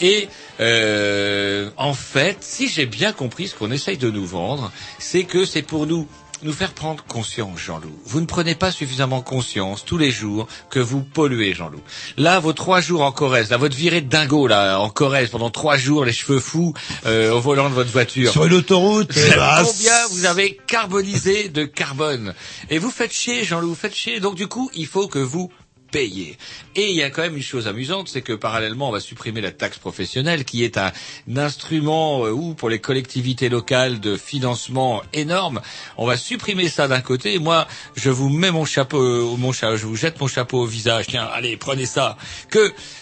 [0.00, 0.28] Et
[0.60, 5.46] euh, en fait, si j'ai bien compris ce qu'on essaye de nous vendre, c'est que
[5.46, 6.06] c'est pour nous
[6.42, 7.96] nous faire prendre conscience, Jean-Loup.
[8.04, 11.82] Vous ne prenez pas suffisamment conscience tous les jours que vous polluez, Jean-Loup.
[12.16, 15.50] Là, vos trois jours en Corrèze, là, votre virée de dingo, là, en Corrèze, pendant
[15.50, 16.74] trois jours, les cheveux fous,
[17.06, 18.32] euh, au volant de votre voiture.
[18.32, 22.34] Sur une autoroute, bah, combien vous avez carbonisé de carbone?
[22.70, 24.20] Et vous faites chier, Jean-Loup, vous faites chier.
[24.20, 25.50] Donc du coup, il faut que vous
[25.94, 26.36] Et
[26.76, 29.50] il y a quand même une chose amusante, c'est que parallèlement, on va supprimer la
[29.50, 30.92] taxe professionnelle, qui est un,
[31.36, 35.60] instrument euh, ou pour les collectivités locales de financement énorme.
[35.96, 37.38] On va supprimer ça d'un côté.
[37.38, 41.06] Moi, je vous mets mon chapeau, euh, mon je vous jette mon chapeau au visage.
[41.08, 42.16] Tiens, allez, prenez ça.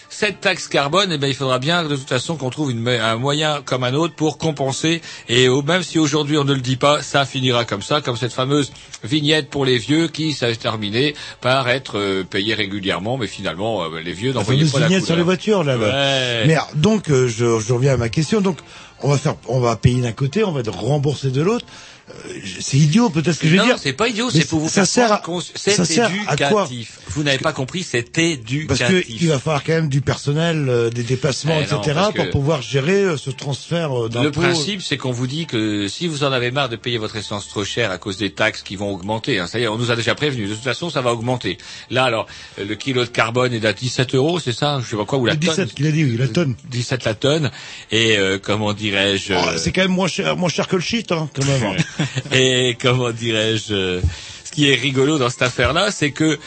[0.09, 3.17] Cette taxe carbone, eh ben, il faudra bien de toute façon qu'on trouve une un
[3.17, 5.01] moyen comme un autre pour compenser.
[5.27, 8.15] Et au- même si aujourd'hui on ne le dit pas, ça finira comme ça, comme
[8.17, 8.71] cette fameuse
[9.03, 13.99] vignette pour les vieux qui s'est terminée par être euh, payée régulièrement, mais finalement euh,
[14.03, 15.77] les vieux n'envoyaient pas la vignette sur les voitures là.
[15.77, 16.43] bas Ouais.
[16.47, 18.41] Mais donc euh, je, je reviens à ma question.
[18.41, 18.57] Donc
[19.03, 21.65] on va faire, on va payer d'un côté, on va être rembourser de l'autre.
[22.09, 22.13] Euh,
[22.61, 23.79] c'est idiot peut-être que je vais non, dire.
[23.79, 25.21] c'est pas idiot, c'est pour vous ça faire sert à,
[25.55, 26.69] ça sert à quoi.
[27.09, 28.87] Vous n'avez pas compris, c'est Parce éducatif.
[28.87, 31.75] que il va falloir quand même du personnel, euh, des déplacements, Eh etc.
[31.87, 34.23] non, parce que- pour pouvoir gérer euh, ce transfert euh, d'impôts.
[34.25, 37.17] Le principe, c'est qu'on vous dit que si vous en avez marre de payer votre
[37.17, 39.77] essence trop cher à cause des taxes qui vont augmenter, hein, ça y est, on
[39.77, 40.47] nous a déjà prévenu.
[40.47, 41.57] De toute façon, ça va augmenter.
[41.89, 42.27] Là, alors,
[42.59, 44.79] euh, le kilo de carbone est à 17 euros, c'est ça?
[44.81, 46.55] Je sais pas quoi, ou la Le 17 tonne qu'il a dit, oui, la tonne.
[46.69, 47.51] 17 la tonne.
[47.91, 50.81] Et euh, comment dirais-je Oh, euh, c'est quand même moins cher, moins cher que le
[50.81, 51.75] shit, hein, quand même.
[52.31, 54.01] Et comment dirais-je euh,
[54.43, 56.37] Ce qui est rigolo dans cette affaire-là, c'est que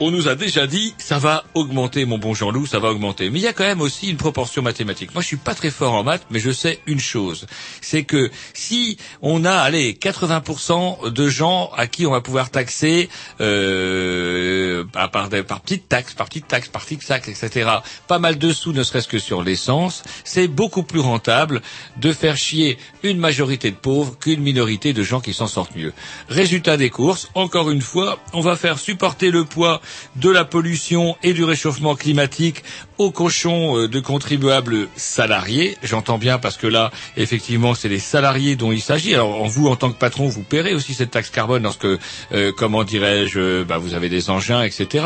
[0.00, 3.30] on nous a déjà dit ça va augmenter, mon bon Jean-Loup, ça va augmenter.
[3.30, 5.14] Mais il y a quand même aussi une proportion mathématique.
[5.14, 7.46] Moi, je suis pas très fort en maths, mais je sais une chose,
[7.80, 13.08] c'est que si on a, allez, 80% de gens à qui on va pouvoir taxer
[13.40, 17.70] euh, par, par, des- par petites taxes, par petites taxes, par petites taxes, etc.
[18.08, 20.02] Pas mal de sous, ne serait-ce que sur l'essence.
[20.24, 21.62] C'est beaucoup plus rentable
[21.96, 25.92] de faire chier une majorité de pauvres qu'une minorité de gens qui s'en sortent mieux.
[26.28, 29.80] Résultat des courses, encore une fois, on va faire supporter le poids
[30.16, 32.64] de la pollution et du réchauffement climatique
[32.98, 35.76] aux cochons euh, de contribuables salariés.
[35.82, 39.14] J'entends bien parce que là, effectivement, c'est les salariés dont il s'agit.
[39.14, 42.52] Alors, en vous, en tant que patron, vous paierez aussi cette taxe carbone lorsque, euh,
[42.56, 45.04] comment dirais-je, euh, bah, vous avez des engins, etc.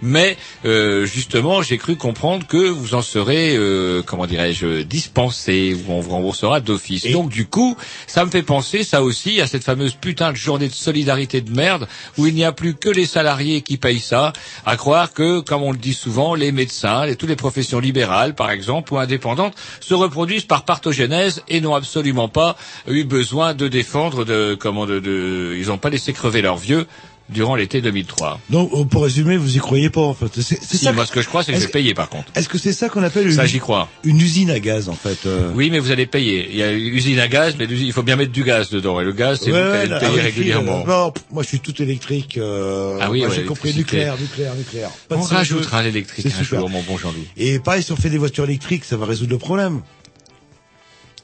[0.00, 5.92] Mais euh, justement, j'ai cru comprendre que vous en serez, euh, comment dirais-je, dispensé, ou
[5.92, 7.10] on vous remboursera d'office.
[7.10, 7.76] Donc, du coup,
[8.06, 11.52] ça me fait penser, ça aussi, à cette fameuse putain de journée de solidarité de
[11.52, 14.32] merde, où il n'y a plus que les salariés qui payent ça,
[14.66, 18.92] à croire que, comme on le dit souvent, les médecins, les, professions libérales, par exemple,
[18.94, 24.56] ou indépendantes, se reproduisent par partogénèse et n'ont absolument pas eu besoin de défendre, de,
[24.58, 26.86] comment, de ils n'ont pas laissé crever leurs vieux
[27.32, 28.40] durant l'été 2003.
[28.50, 30.40] Donc, euh, pour résumer, vous y croyez pas, en fait.
[30.40, 30.92] C'est Si, ça.
[30.92, 32.30] moi, ce que je crois, c'est que je vais payer, par contre.
[32.34, 33.88] Est-ce que c'est ça qu'on appelle une, Ça, j'y crois.
[34.04, 36.48] une usine à gaz, en fait euh Oui, mais vous allez payer.
[36.50, 39.00] Il y a une usine à gaz, mais il faut bien mettre du gaz dedans.
[39.00, 40.84] Et le gaz, c'est Ouais, vous allez payer ah régulièrement.
[40.86, 42.36] euh, non, moi je suis tout électrique.
[42.38, 44.90] Euh, Ah oui, moi, ouais, j'ai compris nucléaire, nucléaire, nucléaire.
[45.08, 45.34] Pas On CO2.
[45.34, 47.26] rajoutera l'électrique un jour, mon bon Jean-Louis.
[47.36, 49.80] Et pareil, si on fait des voitures électriques, ça va résoudre le problème.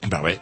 [0.08, 0.38] Bah ouais.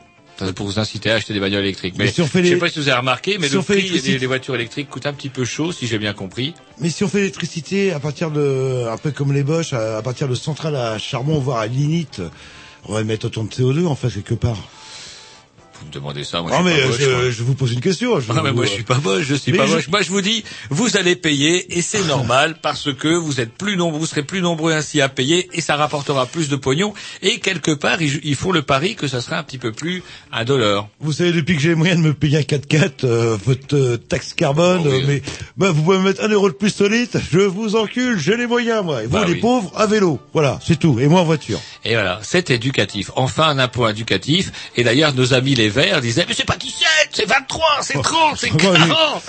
[0.54, 1.94] Pour vous inciter à acheter des bagnoles électriques.
[1.96, 3.62] Mais, Mais si on fait je sais pas si vous avez remarqué, mais si le
[3.62, 6.54] prix des, des voitures électriques coûte un petit peu chaud, si j'ai bien compris.
[6.80, 10.02] Mais si on fait l'électricité à partir de, un peu comme les Bosch, à, à
[10.02, 12.20] partir de centrales à charbon, voire à lignite,
[12.84, 14.58] on va mettre autant de CO2 en fait quelque part.
[15.80, 17.30] Vous me demandez ça, moi Non je mais pas moche, je, moi.
[17.30, 18.20] je vous pose une question.
[18.20, 19.88] Je Ah, mais moi je suis pas moche, je suis Mais pas je- moche.
[19.88, 23.76] Moi je vous dis, vous allez payer et c'est normal parce que vous êtes plus
[23.76, 27.38] nombreux, vous serez plus nombreux ainsi à payer et ça rapportera plus de pognon et
[27.40, 30.44] quelque part ils, ils font le pari que ça sera un petit peu plus un
[30.44, 30.88] dollar.
[31.00, 33.96] Vous savez, depuis que j'ai les moyens de me payer un 4x4, euh, votre euh,
[33.96, 35.02] taxe carbone, Oh oui.
[35.02, 35.22] euh, mais
[35.56, 38.46] bah, vous pouvez me mettre un euro de plus solide, je vous encule, j'ai les
[38.46, 39.02] moyens, moi.
[39.02, 39.40] Et vous, Bah les oui.
[39.40, 40.20] pauvres, à vélo.
[40.32, 40.98] Voilà, c'est tout.
[41.00, 41.60] Et moi, en voiture.
[41.84, 43.10] Et voilà, c'est éducatif.
[43.16, 44.52] Enfin un impôt éducatif.
[44.76, 48.36] Et d'ailleurs nos amis les Verts disaient mais c'est pas 17, c'est 23, c'est 30,
[48.36, 48.88] c'est Oh, oui.
[48.88, 49.22] 40.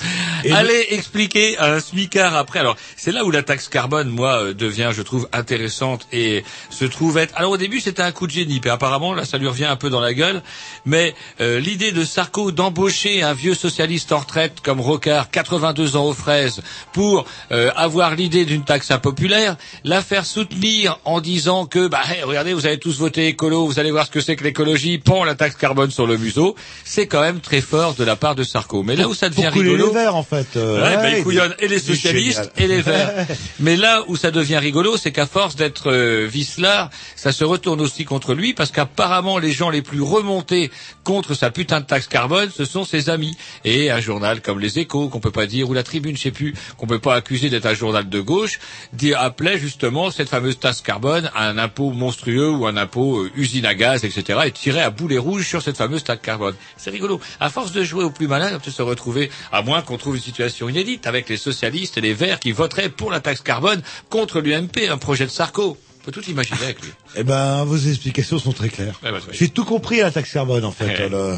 [0.44, 2.60] Et Allez expliquer à un smicard après.
[2.60, 6.86] Alors c'est là où la taxe carbone, moi, euh, devient, je trouve, intéressante et se
[6.86, 7.34] trouve être.
[7.36, 9.76] Alors au début c'était un coup de génie, puis apparemment là ça lui revient un
[9.76, 10.42] peu dans la gueule.
[10.86, 16.06] Mais euh, l'idée de Sarko d'embaucher un vieux socialiste en retraite comme Rocard, 82 ans
[16.06, 16.62] aux fraises,
[16.94, 22.24] pour euh, avoir l'idée d'une taxe impopulaire, la faire soutenir en disant que bah hey,
[22.24, 25.24] regardez vous avez tous voté écolo, vous allez voir ce que c'est que l'écologie, pend
[25.24, 26.16] la taxe carbone sur le
[26.84, 28.84] c'est quand même très fort de la part de Sarko.
[28.84, 30.48] Mais là où ça devient Pour rigolo, les verts, en fait.
[30.56, 31.24] euh, Ouais, ouais,
[31.60, 33.28] il- et les socialistes et les verts.
[33.60, 37.82] Mais là où ça devient rigolo, c'est qu'à force d'être euh, vicelard, ça se retourne
[37.82, 40.72] aussi contre lui parce qu'apparemment les gens les plus remontés
[41.04, 43.36] contre sa putain de taxe carbone, ce sont ses amis.
[43.66, 46.32] Et un journal comme Les Échos, qu'on peut pas dire, ou La Tribune, je sais
[46.32, 48.60] plus, qu'on peut pas accuser d'être un journal de gauche,
[48.94, 53.66] dit, appelait justement cette fameuse taxe carbone un impôt monstrueux ou un impôt euh, usine
[53.66, 54.40] à gaz, etc.
[54.46, 56.56] et tirait à boulet rouge sur cette fameuse taxe carbone.
[56.78, 57.20] C'est rigolo.
[57.40, 60.16] À force de jouer au plus malin, on peut se retrouver, à moins qu'on trouve
[60.16, 63.82] une situation inédite avec les socialistes et les verts qui voteraient pour la taxe carbone
[64.10, 65.78] contre l'UMP, un projet de Sarko.
[66.02, 66.92] On peut tout imaginer avec lui.
[67.16, 69.00] Eh ben, vos explications sont très claires.
[69.04, 69.12] Bah.
[69.32, 71.10] J'ai tout compris à la taxe carbone, en fait.
[71.10, 71.38] Ouais.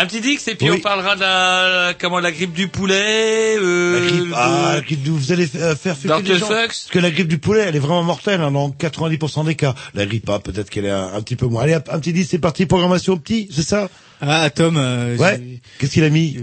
[0.00, 0.76] Un petit dix et puis Oui.
[0.78, 5.06] on parlera de la, comment, la grippe du poulet, euh, La grippe, ah, la grippe,
[5.08, 6.32] vous allez fa- faire fumer Dr.
[6.34, 6.48] les gens.
[6.48, 9.74] Parce que la grippe du poulet, elle est vraiment mortelle, hein, dans 90% des cas.
[9.94, 11.62] La grippe A, peut-être qu'elle est un, un petit peu moins.
[11.62, 13.88] Allez, un petit 10, c'est parti, programmation petit, c'est ça?
[14.20, 15.60] Ah, Tom, euh, Ouais.
[15.78, 16.36] Qu'est-ce qu'il a mis?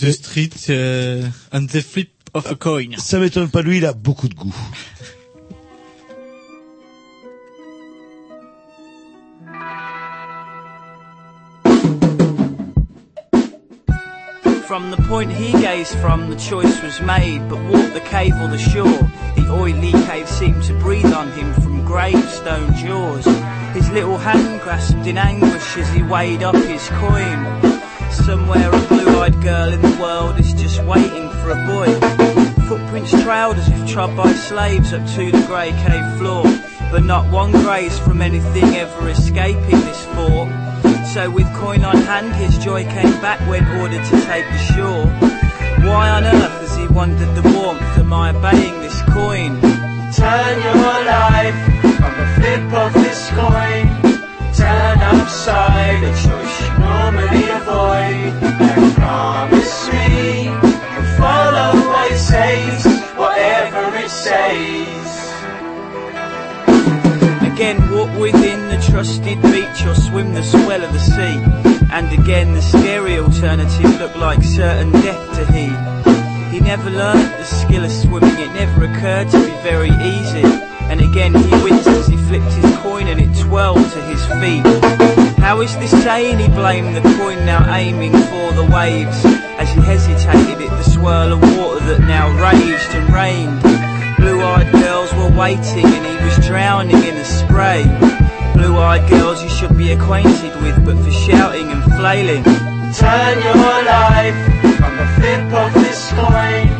[0.00, 2.90] The Street euh, and the Flip of a Coin.
[2.98, 4.54] Ça m'étonne pas, lui, il a beaucoup de goût.
[14.66, 17.46] From the point he gazed from, the choice was made.
[17.50, 21.52] But walk the cave or the shore, the oily cave seemed to breathe on him
[21.54, 23.26] from gravestone jaws.
[23.74, 27.60] His little hand grasped in anguish as he weighed up his coin.
[28.10, 32.64] Somewhere a blue-eyed girl in the world is just waiting for a boy.
[32.66, 36.44] Footprints trailed as if trod by slaves up to the grey cave floor.
[36.90, 40.93] But not one graze from anything ever escaping this fort.
[41.14, 45.06] So with coin on hand, his joy came back when ordered to take the shore.
[45.86, 47.82] Why on earth has he wondered the warmth?
[48.02, 49.60] Am I obeying this coin?
[50.10, 51.54] Turn your life
[52.02, 53.86] from the flip of this coin.
[54.58, 58.34] Turn upside a choice you normally avoid.
[58.74, 65.03] And promise me you'll follow what it says, whatever it says.
[67.64, 71.40] Again, walk within the trusted beach or swim the swell of the sea.
[71.90, 75.68] And again, the scary alternative looked like certain death to he.
[76.54, 80.44] He never learnt the skill of swimming, it never occurred to be very easy.
[80.92, 84.66] And again, he winced as he flipped his coin and it twirled to his feet.
[85.38, 86.40] How is this saying?
[86.40, 89.24] He blamed the coin now aiming for the waves.
[89.56, 93.73] As he hesitated at the swirl of water that now raged and rained.
[94.24, 97.84] Blue-eyed girls were waiting and he was drowning in the spray.
[98.54, 102.42] Blue-eyed girls you should be acquainted with, but for shouting and flailing.
[102.94, 104.40] Turn your life
[104.80, 106.72] on the flip of this coin.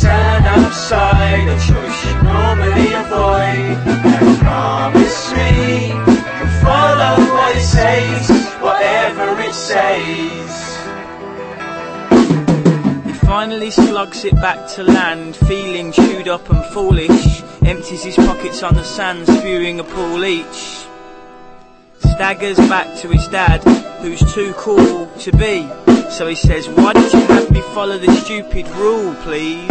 [0.00, 3.76] Turn upside a choice you normally avoid.
[4.16, 8.30] And promise me you'll follow what it says,
[8.62, 10.67] whatever it says.
[13.28, 17.42] Finally slugs it back to land, feeling chewed up and foolish.
[17.62, 20.86] Empties his pockets on the sand, spewing a pool each.
[21.98, 23.62] Staggers back to his dad,
[24.00, 25.68] who's too cool to be
[26.10, 29.68] So he says, Why did you have me follow the stupid rule, please?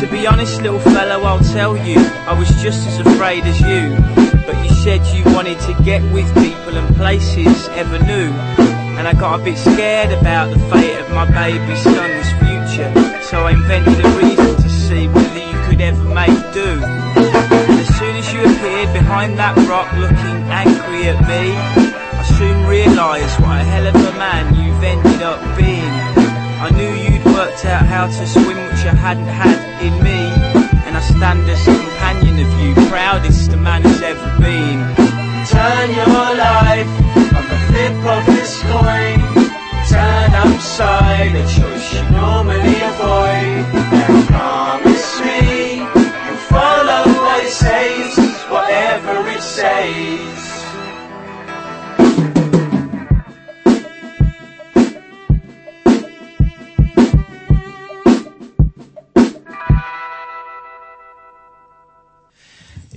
[0.00, 1.96] To be honest, little fellow, I'll tell you,
[2.28, 3.96] I was just as afraid as you.
[4.44, 8.30] But you said you wanted to get with people and places ever new.
[8.98, 12.45] And I got a bit scared about the fate of my baby son's.
[13.30, 16.78] So I invented a reason to see whether you could ever make do.
[16.78, 22.66] And as soon as you appeared behind that rock looking angry at me, I soon
[22.70, 25.90] realised what a hell of a man you've ended up being.
[26.62, 30.30] I knew you'd worked out how to swim which I hadn't had in me.
[30.86, 34.78] And I stand as companion of you, proudest a man has ever been.
[35.50, 36.94] Turn your life
[37.34, 39.15] on the flip of this coin.
[40.56, 43.66] Turn upside a choice you normally avoid.
[44.08, 48.16] And promise me you'll follow what it says,
[48.48, 50.62] whatever it says.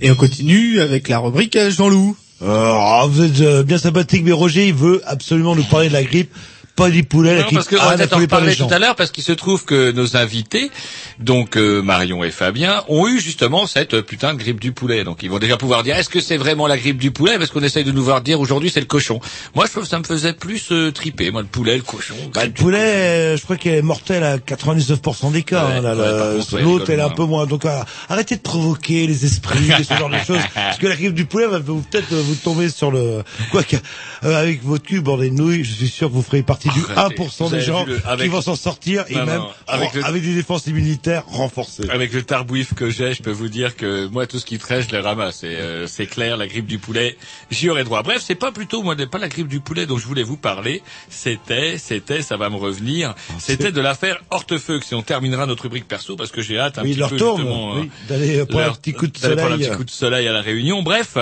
[0.00, 2.16] Et on continue avec la rubrique à Jean-Loup.
[2.42, 6.02] Euh, vous êtes euh, bien sympathique, mais Roger, il veut absolument nous parler de la
[6.02, 6.32] grippe,
[6.80, 7.30] pas du poulet.
[7.34, 7.54] la Non, grippe.
[7.56, 8.04] parce que Ah, on la
[8.40, 8.66] en gens.
[8.68, 10.70] tout à l'heure parce qu'il se trouve que nos invités,
[11.18, 15.04] donc euh, Marion et Fabien, ont eu justement cette euh, putain de grippe du poulet.
[15.04, 17.38] Donc ils vont déjà pouvoir dire est-ce que c'est vraiment la grippe du poulet?
[17.38, 19.20] Parce qu'on essaye de nous voir dire aujourd'hui c'est le cochon.
[19.54, 22.14] Moi je trouve que ça me faisait plus euh, triper moi le poulet, le cochon.
[22.34, 25.66] Bah, le poulet, euh, je crois qu'elle est mortelle à 99% des cas.
[25.66, 27.46] Ouais, hein, là, ouais, L'autre, elle est un peu moins.
[27.46, 30.40] Donc, euh, arrêtez de provoquer les esprits, ce genre de choses.
[30.54, 33.22] Parce que la grippe du poulet va peut-être euh, vous tomber sur le...
[33.50, 33.76] Quoi que,
[34.24, 36.80] euh, avec votre cul bord des nouilles, je suis sûr que vous ferez partie du
[36.96, 37.14] Arrêtez.
[37.22, 39.94] 1% Vous des gens le- avec- qui vont s'en sortir et Non, même non, avec
[39.96, 41.88] avec, le- des défenses immunitaires renforcées.
[41.90, 44.82] Avec le tarbouif que j'ai, je peux vous dire que moi tout ce qui traîne,
[44.82, 45.40] je les ramasse.
[45.44, 47.16] Euh, c'est clair, la grippe du poulet,
[47.50, 48.02] j'y aurais droit.
[48.02, 50.82] Bref, c'est pas plutôt moi, pas la grippe du poulet dont je voulais vous parler.
[51.08, 53.14] C'était, c'était, ça va me revenir.
[53.38, 54.80] C'était de l'affaire Hortefeux.
[54.82, 57.36] Si on terminera notre rubrique perso, parce que j'ai hâte un Oui, petit peu tourne,
[57.42, 59.68] justement, oui, euh, d'aller euh, prendre un petit coup de d'aller prendre un soleil.
[59.68, 60.82] petit coup de soleil à la Réunion.
[60.82, 61.16] Bref,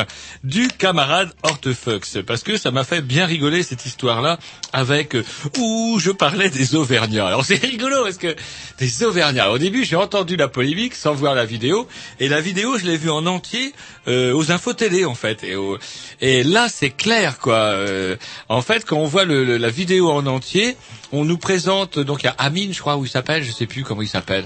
[0.44, 4.38] du camarade Hortefeux, parce que ça m'a fait bien rigoler cette histoire-là
[4.72, 5.24] avec euh,
[5.58, 7.26] où je parlais des Auvergnats.
[7.26, 8.34] Alors c'est rigolo parce que
[8.78, 9.50] des Auvergnats.
[9.50, 11.86] Au début, j'ai entendu la polémique sans voir la vidéo,
[12.20, 13.72] et la vidéo, je l'ai vue en entier
[14.06, 15.42] euh, aux infos télé en fait.
[15.44, 15.78] Et, au-
[16.20, 17.56] et là, c'est clair quoi.
[17.56, 18.16] Euh,
[18.48, 20.76] en fait, quand on voit le- le- la vidéo en entier,
[21.12, 23.66] on nous présente donc il y a Amine, je crois, où il s'appelle, je sais
[23.66, 24.44] plus comment il s'appelle.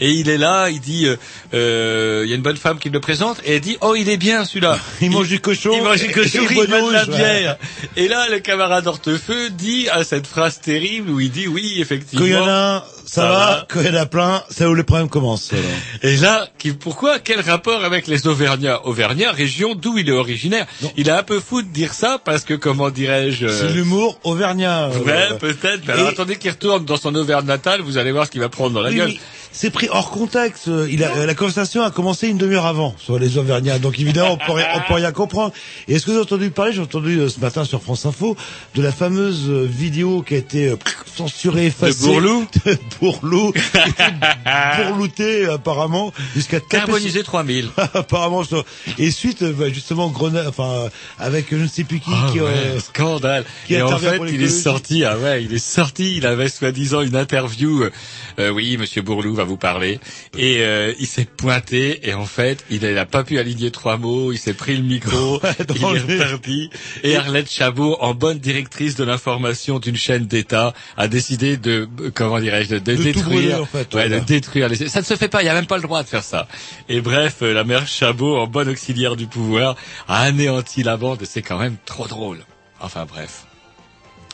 [0.00, 1.16] Et il est là, il dit, euh,
[1.54, 4.08] euh, il y a une bonne femme qui le présente, et elle dit, oh il
[4.08, 4.78] est bien celui-là.
[5.00, 5.70] Il mange du cochon.
[5.74, 7.16] Il mange du cochon, et il boit de la ouais.
[7.16, 7.56] bière.
[7.96, 12.20] Et là, le camarade Hortefeux dit à cette phrase terrible où il dit, oui, effectivement.
[12.24, 13.66] Quand il y en a un, ça, va.
[13.68, 15.52] Quand il y en a plein, c'est où les problèmes commencent.
[15.52, 15.64] alors.
[16.02, 16.48] Et là,
[16.80, 18.80] pourquoi Quel rapport avec les Auvergnats?
[18.86, 20.66] Auvergnat, région d'où il est originaire.
[20.96, 24.18] Il a un peu fou de dire ça parce que, comment dirais-je euh, C'est l'humour
[24.24, 24.86] auvergnat.
[24.90, 25.82] euh, Ouais, peut-être.
[25.86, 28.40] Mais alors Et- attendez qu'il retourne dans son Auvergne natale, vous allez voir ce qu'il
[28.40, 29.08] va prendre dans la Oui, gueule.
[29.08, 29.20] oui,
[29.52, 30.68] c'est pris hors contexte.
[30.68, 33.98] Euh, Il a, euh, la conversation a commencé une demi-heure avant sur les Auvergnats, donc
[34.00, 35.52] évidemment on peut, rien- on peut rien comprendre.
[35.88, 38.36] Et est-ce que vous avez entendu parler J'ai entendu euh, ce matin sur France Info
[38.74, 40.76] de la fameuse euh, vidéo qui a été euh,
[41.14, 42.06] censurée, effacée.
[42.06, 43.58] Bourlou De Bourlou, qui
[43.90, 47.68] était bourlouté apparemment jusqu'à Carbonisé sur- 3000.
[47.94, 48.44] apparemment.
[48.44, 48.64] sur-
[48.98, 50.88] Et suite, bah, justement, Grenade, enfin euh,
[51.18, 53.44] avec je ne sais plus qui, Ah qui ouais, euh, scandale.
[53.66, 57.02] qui et en fait, il est sorti, ah ouais, il est sorti, il avait soi-disant
[57.02, 57.90] une interview, euh,
[58.38, 59.98] euh, oui, monsieur Bourlou va vous parler,
[60.36, 64.32] et euh, il s'est pointé, et en fait, il n'a pas pu aligner trois mots,
[64.32, 65.40] il s'est pris le micro,
[65.74, 66.70] il est reparti,
[67.02, 72.38] et Arlette Chabot, en bonne directrice de l'information d'une chaîne d'État, a décidé de, comment
[72.38, 74.20] dirais-je, de, de De tout détruire, brûler, en fait, ouais, voilà.
[74.20, 74.88] de détruire les...
[74.88, 76.46] Ça ne se fait pas, il n'y a même pas le droit de faire ça.
[76.88, 79.76] Et bref, euh, la mère Chabot, en bonne auxiliaire du pouvoir,
[80.08, 82.44] a anéanti la bande, c'est quand même trop drôle.
[82.80, 83.46] Enfin bref.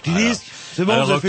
[0.05, 0.43] Disent,
[0.79, 1.20] c'est bon, Alors.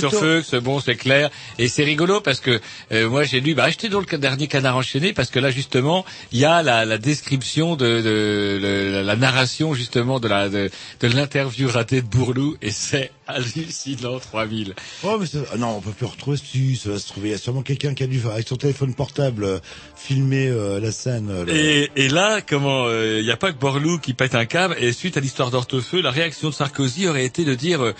[0.42, 1.30] Fuchs, bon, c'est clair.
[1.58, 2.60] Et c'est rigolo parce que
[2.92, 6.06] euh, moi j'ai lu, bah j'étais dans le dernier canard enchaîné parce que là justement
[6.32, 10.70] il y a la, la description de, de, le- la narration justement de la de,
[11.00, 14.74] de l'interview ratée de Bourlou et c'est hallucinant 3000.
[15.04, 17.30] Oh, mais ça- ah non, on peut plus retrouver ça va se trouver.
[17.30, 19.60] Il y a sûrement quelqu'un qui a dû avec son téléphone portable euh,
[19.96, 21.30] filmer euh, la scène.
[21.32, 24.76] euh, Et, et là, comment, il n'y a pas que Borloo qui pète un câble.
[24.80, 27.94] Et suite à l'histoire d'Hortefeux, la réaction de Sarkozy aurait été de dire, euh,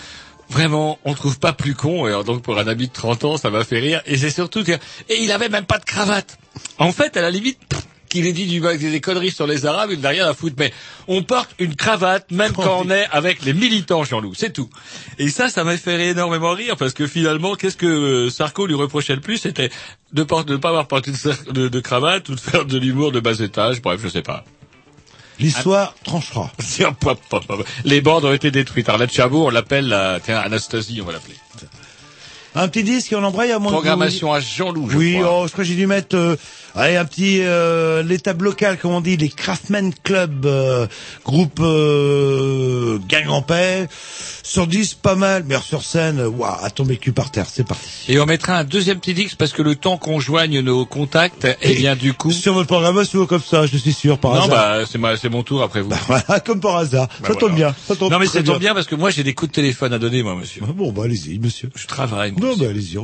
[0.50, 2.06] vraiment, on trouve pas plus con.
[2.08, 4.02] Et alors, donc pour un ami de 30 ans, ça m'a fait rire.
[4.06, 6.38] Et c'est surtout que, et il avait même pas de cravate.
[6.78, 7.60] En fait, à la limite.
[8.10, 10.56] Qu'il ait dit du, des conneries sur les Arabes, il n'a rien à foutre.
[10.58, 10.74] Mais
[11.08, 14.68] on porte une cravate même quand on est avec les militants, Jean-Loup, c'est tout.
[15.20, 18.74] Et ça, ça m'a fait énormément rire parce que finalement, qu'est-ce que euh, Sarko lui
[18.74, 19.70] reprochait le plus, c'était
[20.12, 21.12] de ne pas avoir porté
[21.52, 23.80] de- de cravate ou de faire de l'humour de bas étage.
[23.84, 24.44] Bref, je sais pas.
[25.40, 26.52] L'histoire tranchera.
[27.86, 28.90] Les bandes ont été détruites.
[28.90, 31.36] Arlette Chabot, on l'appelle la, tiens, Anastasie, on va l'appeler.
[32.56, 35.42] Un petit disque on embraye à mon Programmation à Jean-Loup, je Oui, crois.
[35.42, 36.36] oh, je crois que j'ai dû mettre euh,
[36.76, 40.88] allez, un petit euh, l'étable locale, comme on dit, les Craftman Club, euh,
[41.26, 43.88] groupe euh, gang en paix.
[44.44, 47.88] Sur 10, pas mal, mais sur scène, waouh, à tomber cul par terre, c'est parti.
[48.08, 51.48] Et on mettra un deuxième petit disque parce que le temps qu'on joigne nos contacts,
[51.62, 52.32] eh bien du coup.
[52.32, 54.50] Sur votre programmation comme ça, je suis sûr, par non, hasard.
[54.50, 55.92] bah c'est c'est mon tour après vous.
[56.08, 57.08] Voilà, comme par hasard.
[57.22, 57.56] Bah, ça tombe voilà.
[57.56, 57.76] bien.
[57.88, 59.94] Ça tombe non mais ça tombe bien parce que moi j'ai des coups de téléphone
[59.94, 60.62] à donner moi monsieur.
[60.68, 61.70] Ah Bon, bah allez-y, monsieur.
[61.76, 62.32] Je travaille.
[62.32, 62.98] moi Non, bah allez-y.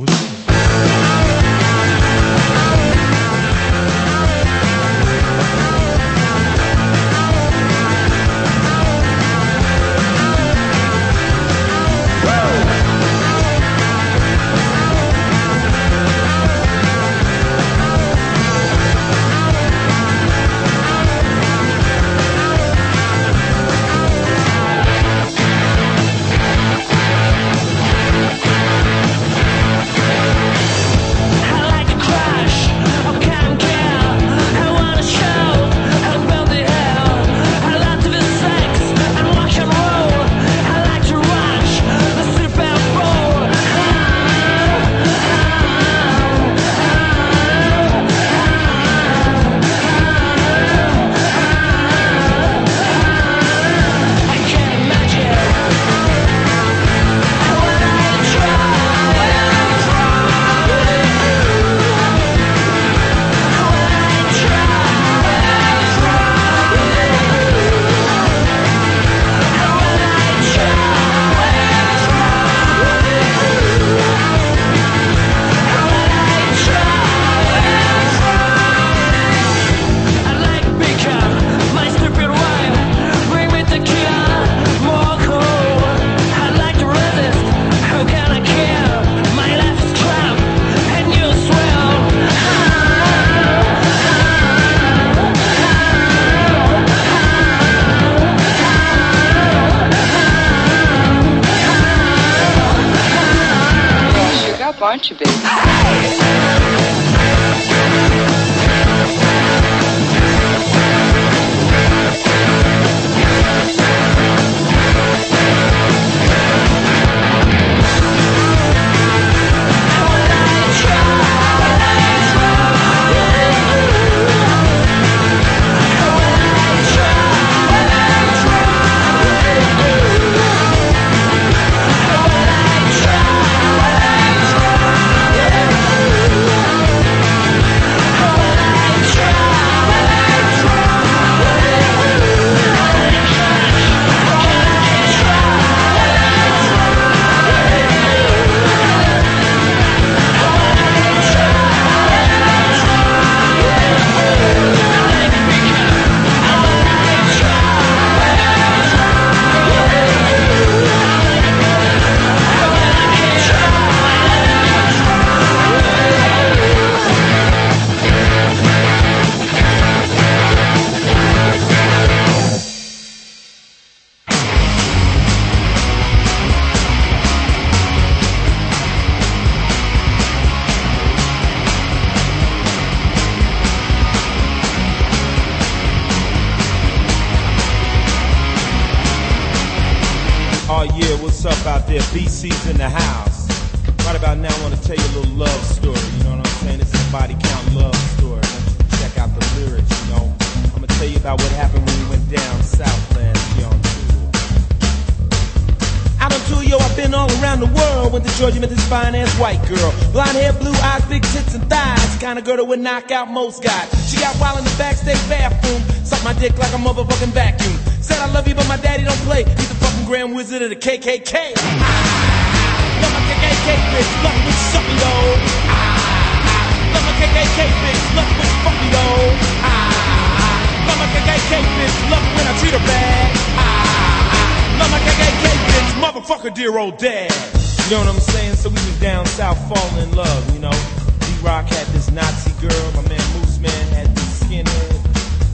[212.86, 213.90] Knock out most guys.
[214.08, 215.82] She got wild in the backstage bathroom.
[216.06, 217.74] Suck my dick like a motherfucking vacuum.
[217.98, 219.42] Said I love you, but my daddy don't play.
[219.42, 221.58] He's the fucking grand wizard of the KKK.
[221.58, 224.38] Ah, love my KKK bitch, love
[224.86, 225.34] me though.
[225.66, 229.34] Ah, love my KKK bitch, love me though.
[229.66, 233.34] Ah, love my KKK bitch, love it when I treat her bad.
[233.58, 235.42] Ah, love my KKK
[235.74, 237.34] bitch, motherfucker, dear old dad.
[237.82, 238.54] You know what I'm saying?
[238.54, 240.78] So we was down south falling in love, you know.
[241.26, 244.98] D-Rock had this Nazi girl, my man Moose Man had this skinhead.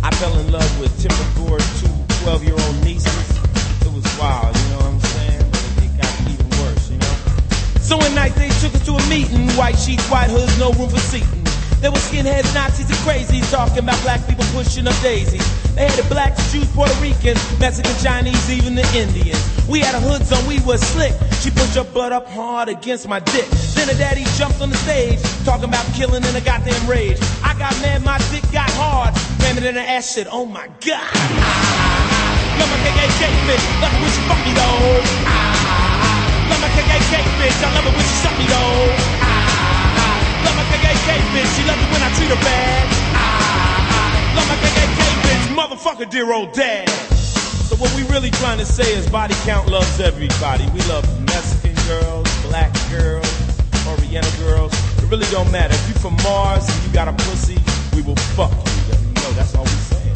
[0.02, 1.92] I fell in love with Tipper Gore's two
[2.24, 3.28] 12-year-old nieces.
[3.84, 5.44] It was wild, you know what I'm saying?
[5.50, 7.14] But it got even worse, you know?
[7.80, 9.50] So one night they took us to a meeting.
[9.52, 11.44] White sheets, white hoods, no room for seating.
[11.80, 15.44] There were skinheads, Nazis, and crazies talking about black people pushing up daisies.
[15.74, 19.42] They had the blacks, Jews, Puerto Ricans, Mexican, Chinese, even the Indians.
[19.68, 21.12] We had a hood on, we was slick.
[21.42, 23.48] She pushed her butt up hard against my dick.
[23.82, 27.18] Her daddy jumped on the stage, talking about killing in a goddamn rage.
[27.42, 29.12] I got mad, my dick got hard,
[29.42, 31.12] ram it in her ass, said, oh my god.
[32.56, 35.02] Love my KKK bitch, love it when she fuck me though.
[36.46, 38.86] Love my KKK bitch, I love it when she suck me though.
[40.46, 42.86] Love my KKK bitch, she love it when I treat her bad.
[44.38, 46.88] Love my KKK bitch, motherfucker, dear old dad.
[47.66, 50.64] So what we really trying to say is body count loves everybody.
[50.70, 51.04] We love
[54.12, 54.72] Oriental girls.
[54.98, 55.72] It really don't matter.
[55.72, 57.56] If you from Mars and you got a pussy,
[57.96, 58.92] we will fuck you.
[59.08, 60.14] You know, that's all we saying.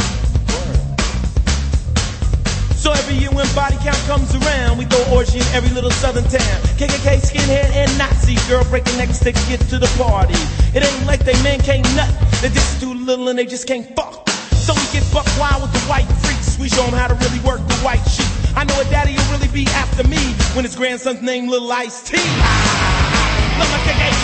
[2.76, 6.24] So every year when body count comes around, we throw orgy in every little southern
[6.24, 6.61] town.
[6.76, 10.36] KKK, skinhead, and Nazi girl breaking necks to get to the party.
[10.76, 12.12] It ain't like they men can't nut.
[12.42, 14.28] They're just too little and they just can't fuck.
[14.53, 16.59] So we get buck wild with the white freaks.
[16.59, 18.28] We show them how to really work the white sheep.
[18.55, 20.20] I know a daddy will really be after me
[20.53, 22.18] when his grandson's named Little Ice T.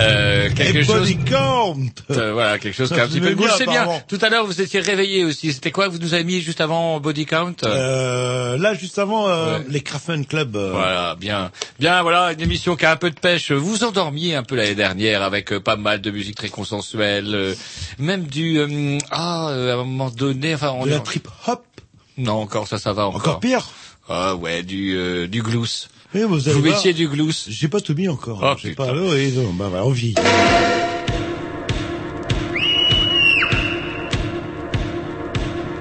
[0.00, 1.00] Euh, quelque Et chose.
[1.00, 1.76] body count.
[2.10, 3.48] Euh, voilà, quelque chose qui Ça, est un je petit peu bien.
[3.56, 3.86] C'est bien.
[4.08, 5.52] Tout à l'heure, vous étiez réveillé aussi.
[5.52, 9.28] C'était quoi que vous nous avez mis juste avant body count Euh, là, juste avant,
[9.28, 10.56] euh, les Krafen Club.
[10.56, 13.52] euh, Voilà, bien, bien, voilà, une émission qui a un peu de pêche.
[13.52, 17.34] Vous vous endormiez un peu l'année dernière avec euh, pas mal de musique très consensuelle,
[17.34, 17.54] euh,
[17.98, 21.62] même du euh, ah, euh, à un moment donné, enfin, on De la trip hop.
[22.16, 23.20] Non, encore ça, ça va encore.
[23.20, 23.68] Encore pire.
[24.08, 25.88] Ah ouais, du euh, du glousse.
[26.14, 27.46] Oui, vous Vous mettiez du glousse.
[27.48, 28.40] J'ai pas tout mis encore.
[28.42, 28.84] Oh, J'ai putain.
[28.86, 30.14] pas, non, bah, bah, on vit.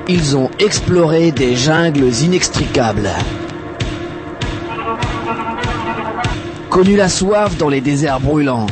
[0.07, 3.09] Ils ont exploré des jungles inextricables.
[6.69, 8.67] Connu la soif dans les déserts brûlants.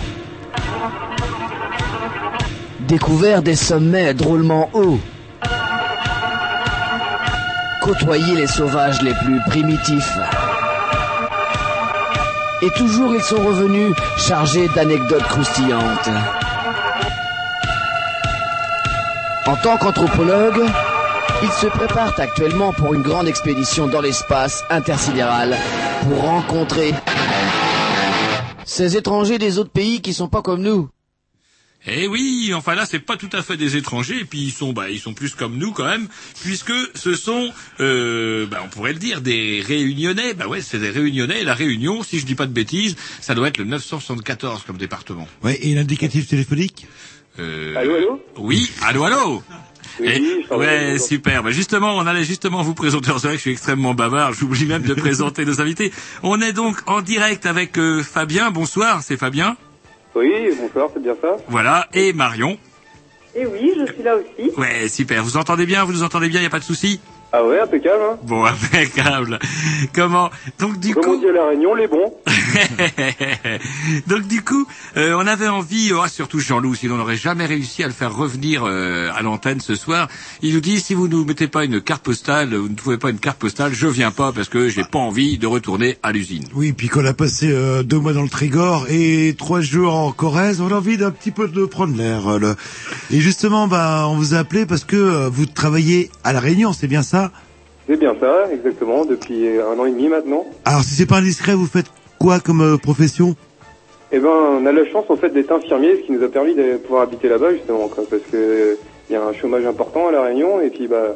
[2.87, 4.99] Découvert des sommets drôlement hauts.
[7.81, 10.17] Côtoyé les sauvages les plus primitifs.
[12.61, 16.09] Et toujours ils sont revenus chargés d'anecdotes croustillantes.
[19.47, 20.63] En tant qu'anthropologue,
[21.41, 25.55] ils se préparent actuellement pour une grande expédition dans l'espace intersidéral
[26.03, 26.93] pour rencontrer
[28.65, 30.89] ces étrangers des autres pays qui sont pas comme nous.
[31.87, 34.73] Eh oui, enfin là c'est pas tout à fait des étrangers, et puis ils sont
[34.73, 36.07] bah ils sont plus comme nous quand même,
[36.43, 40.33] puisque ce sont euh, bah, on pourrait le dire des réunionnais.
[40.33, 41.41] Bah ouais, c'est des réunionnais.
[41.41, 44.77] Et la Réunion, si je dis pas de bêtises, ça doit être le 974 comme
[44.77, 45.27] département.
[45.41, 46.85] Ouais, et l'indicatif téléphonique?
[47.39, 48.21] Euh, Allô, allô?
[48.37, 49.43] Oui, allô, allô?
[50.01, 51.43] Oui, Et- t'en ouais, super.
[51.43, 53.09] Bah justement, on allait justement vous présenter.
[53.13, 54.33] C'est vrai que je suis extrêmement bavard.
[54.33, 55.93] J'oublie même de présenter nos invités.
[56.23, 58.51] On est donc en direct avec euh, Fabien.
[58.51, 59.55] Bonsoir, c'est Fabien.
[60.15, 62.57] Oui, bonsoir, c'est bien ça Voilà, et Marion.
[63.35, 64.49] Et oui, je suis là aussi.
[64.57, 65.23] Ouais, super.
[65.23, 66.99] Vous entendez bien Vous nous entendez bien Il y a pas de souci
[67.31, 69.37] Ah ouais, impeccable, hein Bon, impeccable.
[69.93, 70.31] Comment?
[70.59, 72.11] Donc du Comme coup, on dit à La Réunion, les bons.
[74.07, 74.65] donc du coup,
[74.97, 78.15] euh, on avait envie, oh, surtout Jean-Loup, sinon on n'aurait jamais réussi à le faire
[78.15, 80.07] revenir euh, à l'antenne ce soir.
[80.41, 83.11] Il nous dit si vous ne mettez pas une carte postale, vous ne trouvez pas
[83.11, 86.45] une carte postale, je viens pas parce que j'ai pas envie de retourner à l'usine.
[86.55, 90.11] Oui, puis qu'on a passé euh, deux mois dans le Trégor et trois jours en
[90.11, 92.27] Corrèze, on a envie d'un petit peu de prendre l'air.
[92.27, 92.55] euh, le-
[93.11, 96.73] Et justement, bah, on vous a appelé parce que euh, vous travaillez à La Réunion,
[96.73, 97.18] c'est bien ça?
[97.89, 100.45] C'est bien ça, exactement, depuis un an et demi maintenant.
[100.63, 101.87] Alors, si c'est pas indiscret, vous faites
[102.19, 103.35] quoi comme euh, profession?
[104.11, 106.53] Eh ben, on a la chance en fait d'être infirmier, ce qui nous a permis
[106.53, 108.75] de pouvoir habiter là-bas justement, quoi, parce que euh,
[109.09, 111.15] il y a un chômage important à la Réunion et puis bah,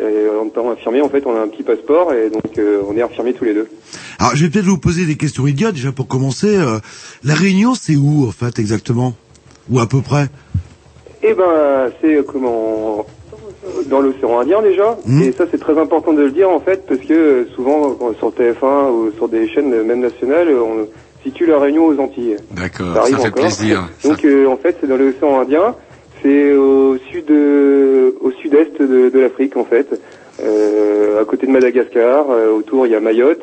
[0.00, 2.96] et en tant infirmier en fait, on a un petit passeport et donc euh, on
[2.96, 3.68] est infirmier tous les deux.
[4.18, 6.56] Alors, je vais peut-être vous poser des questions idiotes, déjà pour commencer.
[6.56, 6.78] euh,
[7.24, 9.14] la Réunion, c'est où, en fait, exactement?
[9.70, 10.28] Ou à peu près?
[11.22, 13.04] Eh ben, c'est euh, comment?
[13.86, 15.22] Dans l'océan Indien déjà, Mhm.
[15.22, 18.16] et ça c'est très important de le dire en fait, parce que euh, souvent quand-
[18.18, 20.88] sur TF1 ou sur des chaînes euh, même nationales, euh, on
[21.22, 22.36] situe la Réunion aux Antilles.
[22.52, 23.32] D'accord, Ça fait encore.
[23.32, 23.88] plaisir.
[24.04, 25.74] Donc euh, en fait c'est dans l'océan Indien,
[26.22, 29.88] c'est au sud euh, au sud-est de, de l'Afrique en fait,
[30.42, 33.42] euh, à côté de Madagascar, euh, autour il y a Mayotte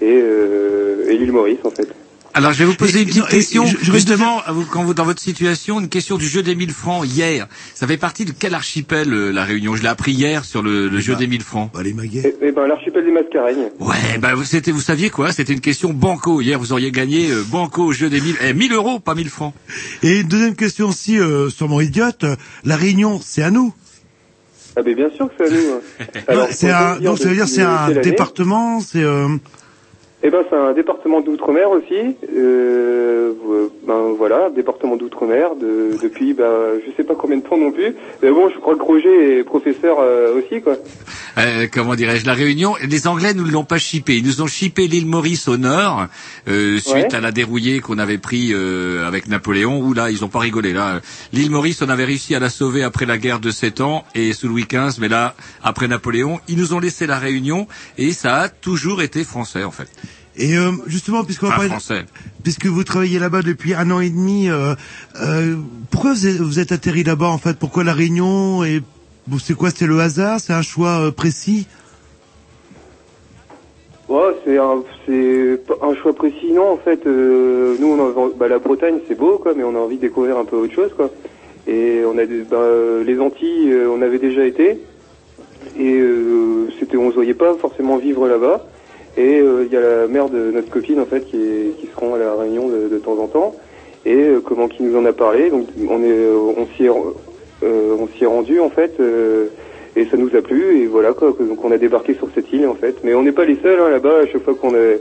[0.00, 1.88] et, euh, et l'île Maurice en fait.
[2.34, 3.66] Alors, je vais vous poser une petite non, question.
[3.66, 6.54] je- je vais Justement, vous- quand vous dans votre situation, une question du jeu des
[6.54, 7.46] 1000 francs hier.
[7.74, 9.76] Ça fait partie de quel archipel euh, la Réunion?
[9.76, 11.70] Je l'ai appris hier sur le, le jeu des 1000 francs.
[11.74, 12.34] Bah, les maguets.
[12.40, 13.68] Et, et ben l'archipel des Mascareignes.
[13.80, 15.30] Ouais, bah vous, c'était, vous saviez quoi?
[15.32, 16.40] C'était une question banco.
[16.40, 19.28] Hier, vous auriez gagné euh, banco au jeu des 1000, eh, 1000 euros, pas 1000
[19.28, 19.52] francs.
[20.02, 22.24] Et une deuxième question aussi, euh, sûrement idiote.
[22.64, 23.74] La Réunion, c'est à nous
[24.74, 25.70] Ah ben bien sûr que c'est à nous.
[25.74, 26.06] hein.
[26.28, 29.28] Alors, c'est un, donc ça veut dire c'est un département, c'est euh,
[30.24, 32.16] Eh ben c'est un département d'outre-mer aussi.
[32.36, 37.56] Euh, euh, ben voilà, département d'outre-mer de, depuis ben je sais pas combien de temps
[37.58, 37.94] non plus.
[38.22, 40.74] Mais bon, je crois que Roger est professeur euh, aussi quoi.
[41.38, 44.16] Euh, comment dirais-je, la Réunion, les Anglais nous l'ont pas chippé.
[44.18, 46.06] Ils nous ont chippé l'île Maurice au nord,
[46.48, 47.14] euh, suite Ouais.
[47.14, 50.72] à la dérouillée qu'on avait pris euh, avec Napoléon, où là, ils ont pas rigolé.
[50.74, 51.00] Là,
[51.32, 54.34] l'île Maurice, on avait réussi à la sauver après la guerre de Sept Ans et
[54.34, 57.66] sous Louis XV, mais là, après Napoléon, ils nous ont laissé la Réunion
[57.96, 59.88] et ça a toujours été français en fait.
[60.36, 62.04] Et euh, justement puisqu'on Enfin, parler, français.
[62.42, 64.74] puisque vous travaillez là-bas depuis un an et demi, euh,
[65.20, 65.56] euh,
[65.90, 67.58] pourquoi vous êtes, vous êtes atterri là-bas en fait?
[67.58, 68.80] Pourquoi la Réunion et
[69.26, 69.70] bon, c'est quoi?
[69.70, 70.40] C'est le hasard?
[70.40, 71.66] C'est un choix euh, précis?
[74.08, 74.82] Ouais, c'est un
[75.82, 77.06] un choix précis non en fait.
[77.06, 80.02] euh, nous on a, bah, la Bretagne c'est beau quoi, mais on a envie de
[80.02, 81.10] découvrir un peu autre chose quoi.
[81.66, 82.58] Et on a des, bah,
[83.06, 84.80] les Antilles, euh, on avait déjà été
[85.78, 88.66] et euh, c'était on se voyait pas forcément vivre là-bas.
[89.16, 91.86] Et euh, il y a la mère de notre copine en fait qui, est, qui
[91.86, 93.54] se rend à la Réunion de, de temps en temps.
[94.04, 96.90] Et euh, comment qui nous en a parlé, donc on est euh, on s'y est,
[96.90, 98.94] euh, on s'y est rendu en fait.
[99.00, 99.46] euh,
[99.94, 102.66] et ça nous a plu et voilà quoi donc on a débarqué sur cette île
[102.66, 104.96] en fait mais on n'est pas les seuls hein, là-bas à chaque fois qu'on euh,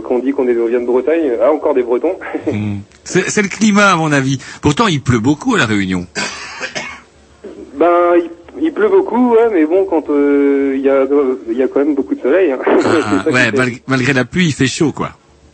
[0.00, 2.16] qu'on dit qu'on vient de Bretagne ah encore des Bretons
[3.04, 4.38] C'est c'est le climat à mon avis.
[4.60, 6.06] Pourtant, il pleut beaucoup à la Réunion.
[7.74, 8.30] ben il,
[8.60, 11.04] il pleut beaucoup ouais mais bon quand euh, il y a
[11.50, 12.58] il y a quand même beaucoup de soleil hein.
[12.66, 13.50] Ah, ouais,
[13.86, 15.10] malgré la pluie, il fait chaud quoi.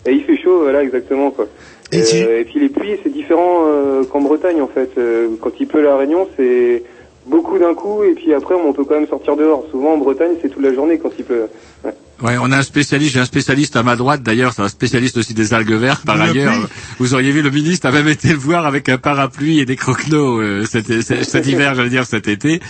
[0.07, 1.46] et il fait chaud voilà exactement quoi
[1.92, 5.51] Et Euh, et puis les pluies c'est différent euh, qu'en Bretagne en fait Euh, quand
[5.61, 6.82] il pleut à la Réunion c'est
[7.26, 10.34] beaucoup d'un coup et puis après on peut quand même sortir dehors souvent en Bretagne
[10.40, 11.48] c'est toute la journée quand il pleut
[11.84, 11.92] ouais.
[12.23, 15.16] Ouais, on a un spécialiste, j'ai un spécialiste à ma droite d'ailleurs, c'est un spécialiste
[15.16, 16.53] aussi des algues vertes par ailleurs.
[16.66, 16.68] pluie.
[16.99, 19.77] Vous auriez vu le ministre a même été le voir avec un parapluie et des
[19.77, 22.61] croquenots euh, cet, cet- cet hiver, j'allais dire cet été.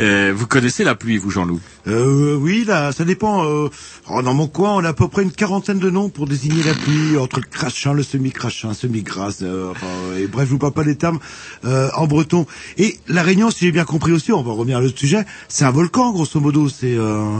[0.00, 1.60] Euh, vous connaissez la pluie, vous Jean-Loup?
[1.86, 3.44] Euh, Oui, là, ça dépend.
[3.46, 3.68] Euh,
[4.10, 6.62] oh, dans mon coin, on a à peu près une quarantaine de noms pour désigner
[6.64, 10.58] la pluie, entre le crachin, le semi-crachin, semi-grasse, euh, enfin, euh, et bref, je vous
[10.58, 11.20] parle pas des termes
[11.64, 12.44] euh, en breton.
[12.76, 15.64] Et la Réunion, si j'ai bien compris aussi, on va revenir à l'autre sujet, c'est
[15.64, 16.68] un volcan, grosso modo.
[16.68, 17.38] C'est euh,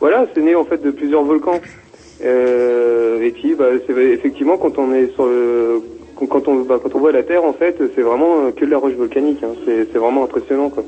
[0.00, 1.60] Voilà, c'est né en fait de plusieurs volcans.
[2.24, 5.82] Euh, et puis, bah, c'est effectivement quand on est sur le,
[6.28, 8.78] quand on, bah, quand on voit la Terre, en fait, c'est vraiment que de la
[8.78, 9.42] roche volcanique.
[9.42, 9.54] Hein.
[9.64, 10.84] C'est, vraiment impressionnant, quoi.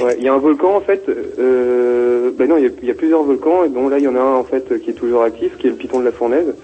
[0.00, 1.04] Ouais, il y a un volcan en fait.
[1.08, 3.64] Euh, bah non, il y a, plusieurs volcans.
[3.64, 5.66] Et bon, là, il y en a un en fait qui est toujours actif, qui
[5.66, 6.54] est le Piton de la Fournaise.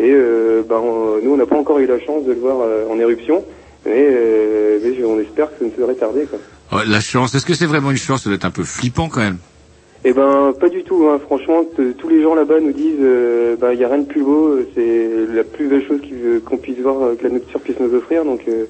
[0.00, 0.80] Et euh, bah,
[1.22, 3.44] nous, on n'a pas encore eu la chance de le voir euh, en éruption,
[3.84, 6.38] mais, euh, mais on espère que ça ne serait tardé, quoi.
[6.86, 8.22] La chance, est-ce que c'est vraiment une chance?
[8.22, 9.36] Ça doit être un peu flippant quand même.
[10.04, 11.06] Eh ben, pas du tout.
[11.08, 11.18] Hein.
[11.24, 11.64] Franchement,
[11.98, 14.48] tous les gens là-bas nous disent, euh, bah, il y a rien de plus beau.
[14.54, 17.78] euh, C'est la plus belle chose euh, qu'on puisse voir, euh, que la nature puisse
[17.78, 18.24] nous offrir.
[18.24, 18.64] Donc, euh,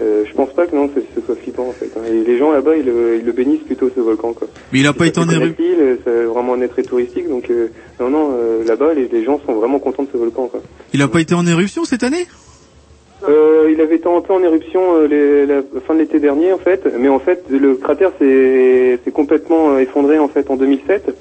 [0.00, 1.90] euh, je pense pas que non, ce, ce soit flippant en fait.
[1.96, 2.00] hein.
[2.10, 4.32] Et les gens là-bas, ils, le- ils le bénissent plutôt ce volcan.
[4.32, 4.48] Quoi.
[4.72, 5.64] Mais il a pas été en éruption.
[6.04, 7.28] C'est vraiment un très touristique.
[7.28, 7.68] Donc, euh,
[8.00, 10.48] non, non, euh, là-bas, les, les gens sont vraiment contents de ce volcan.
[10.48, 10.62] Quoi.
[10.94, 12.26] Il a pas été en éruption cette année?
[13.28, 16.52] Euh, il avait été un peu en éruption euh, les- la fin de l'été dernier
[16.52, 21.14] en fait, mais en fait le cratère s'est complètement euh, effondré en fait en 2007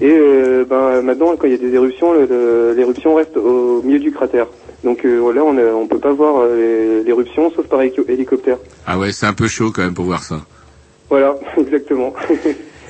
[0.00, 2.12] et euh, ben maintenant quand il y a des éruptions,
[2.76, 4.46] l'éruption reste au milieu du cratère.
[4.84, 8.58] Donc euh, là on a, on peut pas voir euh, l'éruption sauf par hélico- hélicoptère.
[8.86, 10.40] Ah ouais, c'est un peu chaud quand même pour voir ça.
[11.08, 12.12] Voilà, exactement.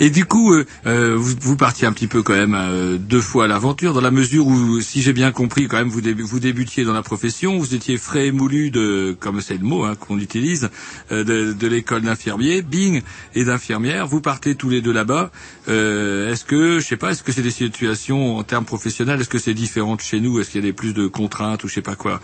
[0.00, 3.20] Et du coup, euh, euh, vous, vous partiez un petit peu quand même euh, deux
[3.20, 6.40] fois à l'aventure, dans la mesure où, si j'ai bien compris, quand même, vous, vous
[6.40, 9.96] débutiez dans la profession, vous étiez frais et moulu de, comme c'est le mot hein,
[9.96, 10.70] qu'on utilise,
[11.10, 13.02] euh, de, de l'école d'infirmier, Bing,
[13.34, 14.06] et d'infirmière.
[14.06, 15.32] Vous partez tous les deux là-bas.
[15.68, 19.28] Euh, est-ce que, je sais pas, est-ce que c'est des situations en termes professionnels, est-ce
[19.28, 21.68] que c'est différent de chez nous, est-ce qu'il y a des plus de contraintes ou
[21.68, 22.20] je sais pas quoi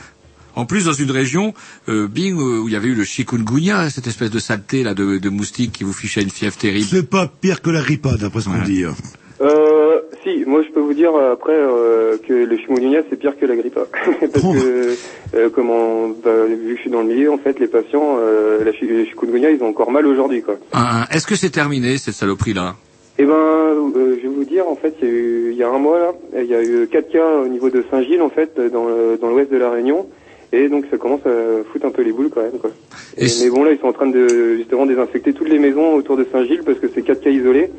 [0.57, 1.55] en plus, dans une région,
[1.89, 5.19] euh, Bing, où il y avait eu le chikungunya, cette espèce de saleté là de,
[5.19, 6.87] de moustique qui vous fichait une fièvre terrible.
[6.91, 8.85] c'est pas pire que la grippe, hein, d'après ce qu'on dit.
[8.85, 8.95] hein.
[9.41, 13.37] Euh, si, moi je peux vous dire euh, après euh, que le chikungunya c'est pire
[13.39, 13.75] que la grippe.
[14.21, 14.95] Parce que
[15.35, 18.59] euh, comment, bah, vu que je suis dans le milieu en fait, les patients, euh,
[18.65, 20.55] la le chikungunya ils ont encore mal aujourd'hui quoi.
[20.73, 22.77] Ah, Est-ce que c'est terminé cette saloperie là
[23.19, 25.63] Eh ben, euh, je vais vous dire, en fait, il y a eu, il y
[25.65, 28.31] a un mois là, il y a eu quatre cas au niveau de Saint-Gilles, en
[28.31, 30.07] fait, dans le- dans l'ouest de la Réunion,
[30.55, 32.71] et donc ça commence à foutre un peu les boules quand même, quoi.
[33.17, 36.17] Et- mais bon, là, ils sont en train de justement désinfecter toutes les maisons autour
[36.17, 37.71] de Saint-Gilles parce que c'est quatre cas isolés,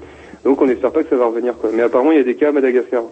[0.43, 1.69] donc on espère pas que ça va revenir, quoi.
[1.73, 3.03] Mais apparemment, il y a des cas à Madagascar.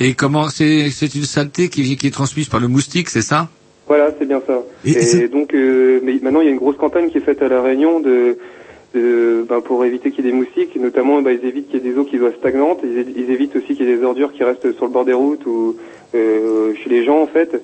[0.00, 3.48] Et comment c'est c'est une saleté qui, qui est transmise par le moustique, c'est ça?
[3.86, 4.62] Voilà, c'est bien ça.
[4.84, 7.48] Et, donc, euh, mais maintenant, il y a une grosse campagne qui est faite à
[7.48, 8.36] la Réunion de,
[8.94, 10.76] de ben, pour éviter qu'il y ait des moustiques.
[10.76, 12.80] Notamment, ben, ils évitent qu'il y ait des eaux qui soient stagnantes.
[12.84, 15.14] Ils, ils évitent aussi qu'il y ait des ordures qui restent sur le bord des
[15.14, 15.76] routes ou
[16.14, 17.62] euh, chez les gens, en fait.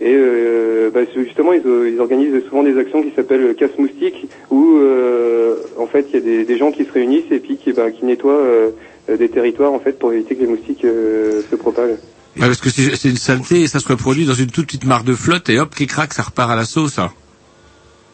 [0.00, 4.26] Et euh, bah, justement, ils, euh, ils organisent souvent des actions qui s'appellent casse moustique,
[4.50, 7.56] où euh, en fait il y a des, des gens qui se réunissent et puis
[7.56, 8.70] qui, bah, qui nettoient euh,
[9.08, 11.98] des territoires en fait pour éviter que les moustiques euh, se propagent.
[12.38, 15.04] Ouais, parce que c'est une saleté et ça se reproduit dans une toute petite mare
[15.04, 16.98] de flotte et hop, qui craque, ça repart à la sauce.
[16.98, 17.10] hein.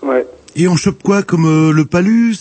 [0.03, 0.24] Ouais.
[0.55, 2.34] Et on chope quoi comme euh, le palu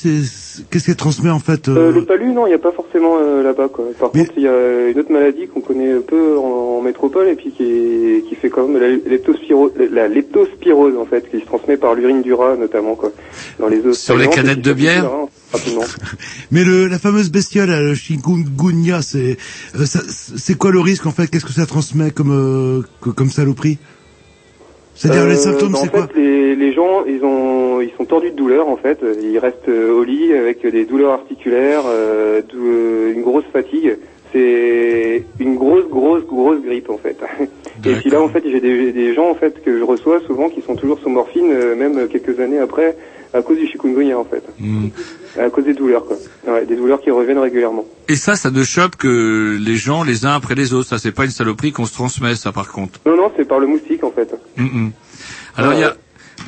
[0.70, 3.18] qu'est-ce qu'elle transmet en fait euh, Euh, le palu, non, il n'y a pas forcément
[3.20, 3.70] euh, là-bas.
[3.72, 3.86] Quoi.
[3.98, 7.36] Par contre, il y a une autre maladie qu'on connaît peu en, en métropole et
[7.36, 11.46] puis qui, est- qui fait quand même la leptospiro- la leptospirose en fait, qui se
[11.46, 13.12] transmet par l'urine du rat notamment quoi,
[13.60, 13.82] dans les.
[13.94, 15.10] Sur les canettes de bière
[15.54, 15.82] rapidement.
[16.52, 19.38] Mais le, la fameuse bestiole, le chikungunya, c'est
[19.80, 21.28] euh, ça- c'est quoi le risque en fait?
[21.28, 23.78] Qu'est-ce que ça transmet comme euh, que- comme saloperie?
[24.96, 28.06] C'est-à-dire les Euh, symptômes, c'est en quoi fait, les, les gens, ils ont, ils sont
[28.06, 29.00] tordus de douleur en fait.
[29.22, 32.42] Ils restent euh, au lit avec des douleurs articulaires, euh,
[33.14, 33.98] une grosse fatigue.
[34.34, 37.18] C'est une grosse, grosse, grosse grippe en fait.
[37.86, 40.50] Et puis là, en fait, j'ai des, des gens en fait que je reçois souvent
[40.50, 42.96] qui sont toujours sous morphine, même quelques années après,
[43.34, 44.88] à cause du chikungunya en fait, Hmm.
[45.40, 46.18] à cause des douleurs quoi.
[46.48, 47.86] Ouais, des douleurs qui reviennent régulièrement.
[48.08, 50.90] Et ça, ça ne chope que les gens les uns après les autres.
[50.90, 53.00] Ça, c'est pas une saloperie qu'on se transmet, ça, par contre.
[53.06, 54.34] Non, non, c'est par le moustique en fait.
[54.58, 54.92] Mm, mm.
[55.58, 55.96] Alors, il y a...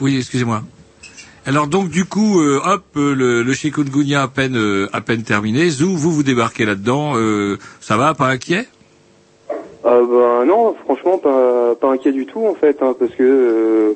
[0.02, 0.64] Oui, excusez-moi.
[1.46, 5.24] Alors donc du coup, euh, hop, euh, le, le chikungunya à peine euh, à peine
[5.24, 5.70] terminé.
[5.70, 7.14] Zou, vous vous débarquez là-dedans.
[7.18, 8.66] euh, ça va, pas inquiet?
[9.84, 13.94] Ah ben non, franchement pas pas inquiet du tout en fait, hein, parce que euh,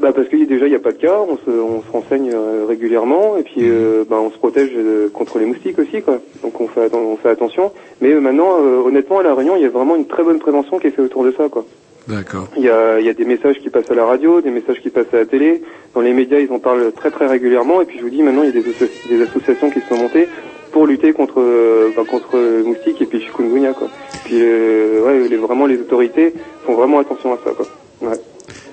[0.00, 2.32] bah parce que déjà il n'y a pas de cas, on se on se renseigne
[2.32, 6.18] euh, régulièrement et puis euh, bah, on se protège euh, contre les moustiques aussi quoi.
[6.42, 7.72] Donc on fait on fait attention.
[8.00, 10.38] Mais euh, maintenant euh, honnêtement à la Réunion il y a vraiment une très bonne
[10.38, 11.64] prévention qui est faite autour de ça quoi.
[12.08, 12.48] D'accord.
[12.56, 14.80] Il y a, il y a des messages qui passent à la radio, des messages
[14.80, 15.62] qui passent à la télé.
[15.94, 17.82] Dans les médias, ils en parlent très très régulièrement.
[17.82, 18.64] Et puis je vous dis, maintenant, il y a des,
[19.08, 20.26] des associations qui se sont montées
[20.72, 23.88] pour lutter contre euh, bah, contre le moustique et puis chikungunya quoi.
[24.24, 26.32] Puis euh, ouais, les, vraiment les autorités
[26.64, 27.66] font vraiment attention à ça quoi.
[28.02, 28.16] Ouais.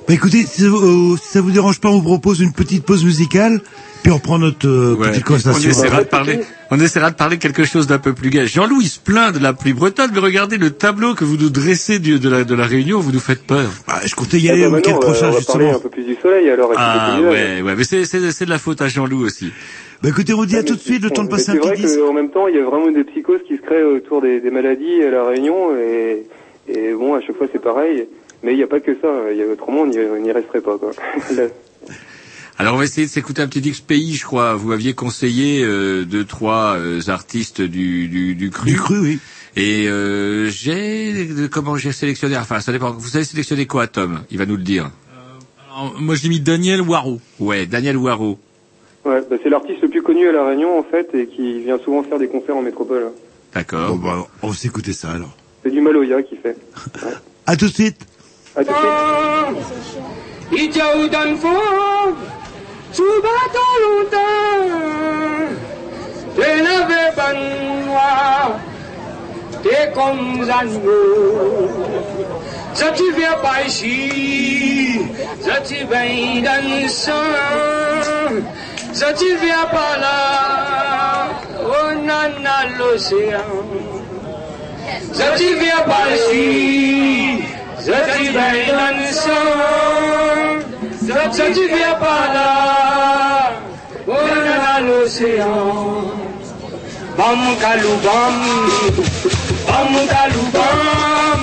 [0.08, 2.54] Bah écoutez, si ça, vous- euh, si ça vous dérange pas, on vous propose une
[2.54, 3.60] petite pause musicale,
[4.04, 5.10] puis on reprend notre euh, Ouais.
[5.10, 5.70] petite On conversation.
[5.70, 6.40] essaiera de parler.
[6.72, 8.46] On essaiera de parler de quelque chose d'un peu plus gai.
[8.48, 12.00] Jean-Louis se plaint de la pluie bretonne, mais regardez le tableau que vous nous dressez
[12.00, 13.70] du- de la de la Réunion, vous nous faites peur.
[13.86, 15.66] Bah, je comptais y Ah aller bah le week-end maintenant, euh, prochain on va parler
[15.66, 15.76] justement.
[15.76, 16.72] un peu plus du soleil alors.
[16.78, 19.52] Ah ouais, ouais, mais c'est c'est c'est de la faute à Jean-Loup aussi.
[20.02, 21.74] Bah écoutez, on dit à tout de suite, le temps de passer un C'est vrai
[21.74, 22.00] petit disque.
[22.00, 24.52] qu'en même temps, il y a vraiment des psychoses qui se créent autour des, des
[24.52, 26.24] maladies à la Réunion et,
[26.70, 28.06] et bon, à chaque fois c'est pareil.
[28.44, 29.32] Mais il n'y a pas que ça.
[29.32, 30.92] Il y a, autrement, on n'y on n'y resterait pas quoi.
[32.60, 34.56] Alors on va essayer de s'écouter un petit X pays, je crois.
[34.56, 38.72] Vous m'aviez conseillé euh, deux trois euh, artistes du du, du cru.
[38.72, 39.20] Du cru, oui.
[39.56, 42.38] Et euh, j'ai comment j'ai sélectionné.
[42.38, 42.92] Enfin, ça dépend.
[42.92, 44.22] Vous avez sélectionné quoi, Tom?
[44.32, 44.90] Il va nous le dire.
[45.72, 47.20] Alors, moi, j'ai mis Daniel Waro.
[47.40, 48.40] Ouais, Daniel Waro.
[49.06, 51.78] Ouais, bah, c'est l'artiste le plus connu à La Réunion en fait et qui vient
[51.80, 53.12] souvent faire des concerts en métropole.
[53.54, 53.96] D'accord.
[53.96, 55.36] Bon, bah, on va s'écouter ça alors.
[55.64, 56.58] C'est du Maloya qui fait.
[57.46, 58.06] À tout de suite.
[60.50, 61.48] 以就盾火，
[62.92, 63.60] 做把刀
[64.10, 64.18] 的，
[66.36, 68.50] 对那位本娃，
[69.62, 70.52] 对共人
[70.84, 71.70] 物，
[72.74, 75.08] 这几位百姓，
[75.44, 77.14] 这几位人生，
[78.92, 81.28] 这几位巴拉，
[81.60, 83.14] 我那那路上，
[85.14, 87.37] 这几位百姓。
[87.88, 89.30] Zeci bailanson,
[91.32, 92.50] zeci via pala,
[94.06, 96.12] buona l'océan.
[97.18, 98.36] Bam kalubam,
[99.68, 99.92] bam.
[100.14, 101.40] Kalubam,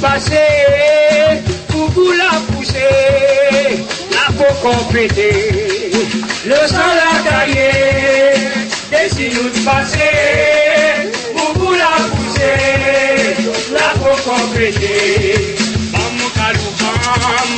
[0.00, 5.92] Passer, pour vous la pousser, la peau compléter.
[6.46, 8.34] Le sang la cahier,
[8.90, 13.36] laissez-nous passer, pour vous la pousser,
[13.72, 15.56] la peau compléter.
[15.92, 17.50] Bam kalou bam,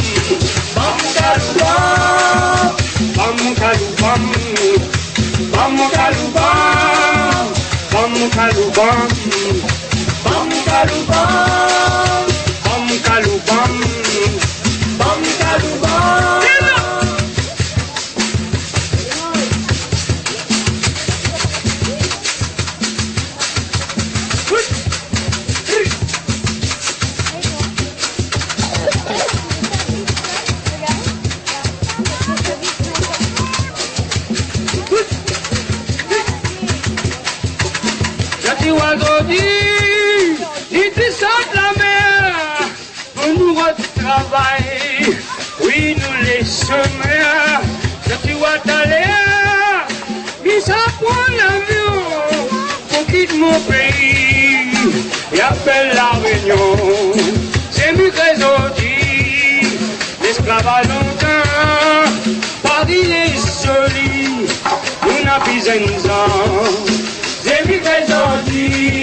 [0.75, 2.65] bam kalou bam,
[3.17, 4.25] bam kalou bam,
[5.53, 6.63] bam kalu bam,
[7.93, 9.09] bam kalu bam,
[10.25, 12.12] bam bam, bam
[41.23, 42.35] de la mer,
[43.25, 45.17] on nous retravaille.
[45.61, 47.63] Oui, nous les semeurs,
[48.09, 49.05] je tu vois t'aller,
[50.45, 52.03] mis à point l'avion,
[52.91, 54.71] pour quitte mon pays,
[55.33, 56.77] et appelle la réunion.
[57.71, 59.79] C'est mieux aujourd'hui,
[60.23, 62.09] l'esclave a longtemps,
[62.63, 64.49] pardi les solis,
[65.05, 65.85] nous n'a plus un
[67.45, 69.02] C'est mieux aujourd'hui.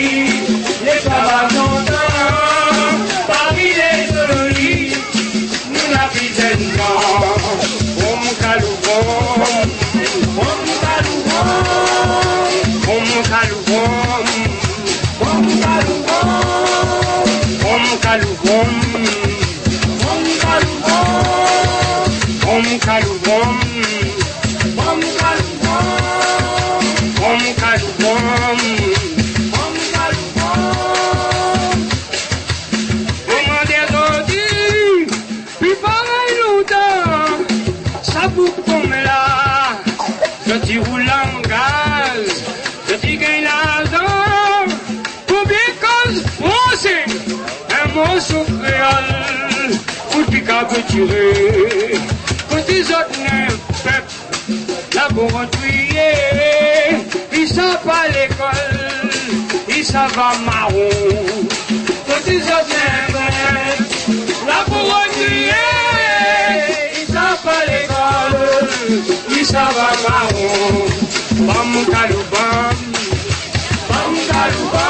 [50.99, 51.93] rassuré.
[52.49, 55.99] Côté autres n'importe, la bourrandouille,
[57.33, 59.11] ils s'en pas à l'école,
[59.69, 60.89] ils s'en va marron.
[62.07, 62.75] Côté autres
[63.11, 63.79] n'importe,
[64.47, 65.53] la bourrandouille,
[67.01, 70.85] ils s'en pas à l'école, ils s'en va marron.
[71.41, 72.75] Bam, calou, bam,
[73.89, 74.88] bam, calou.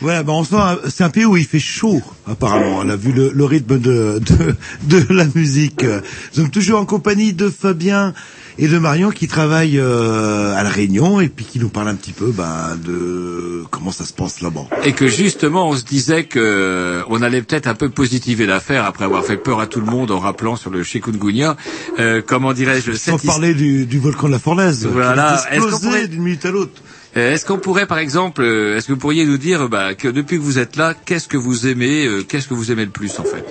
[0.00, 2.78] Voilà, ben on un- c'est un pays où il fait chaud, apparemment.
[2.78, 4.56] On a vu le, rythme de, de,
[4.98, 5.82] de la musique.
[5.84, 6.00] Nous
[6.42, 8.14] sommes toujours en compagnie de Fabien
[8.58, 11.94] et de Marion qui travaillent euh, à la Réunion et puis qui nous parlent un
[11.94, 14.66] petit peu ben, de comment ça se passe là-bas.
[14.84, 18.84] Et que justement, on se disait que euh, on allait peut-être un peu positiver l'affaire
[18.84, 21.56] après avoir fait peur à tout le monde en rappelant sur le chikungunya.
[21.98, 25.42] Euh, comment dirais-je Sans cette parler du, du volcan de la Fournaise, Voilà.
[25.48, 26.82] qui Est-ce qu'on explosait pourrait- d'une minute à l'autre.
[27.16, 30.06] Euh, Est-ce qu'on pourrait, par exemple, euh, est-ce que vous pourriez nous dire bah, que
[30.06, 32.90] depuis que vous êtes là, qu'est-ce que vous aimez, euh, qu'est-ce que vous aimez le
[32.92, 33.44] plus en fait?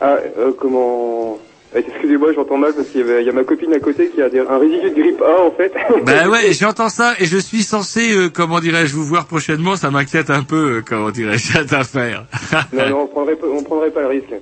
[0.00, 1.38] Ah, euh, comment...
[1.74, 4.58] Excusez-moi, j'entends mal parce qu'il y, a ma copine à côté qui a des- un
[4.58, 5.72] résidu de grippe A en fait.
[6.04, 9.76] Ben ouais, j'entends ça et je suis censé, euh, comment dirais-je, vous voir prochainement.
[9.76, 12.26] Ça m'inquiète un peu, euh, comment dirais-je, cette affaire.
[12.74, 14.34] non, non, on prendrait pas, on prendrait pas le risque.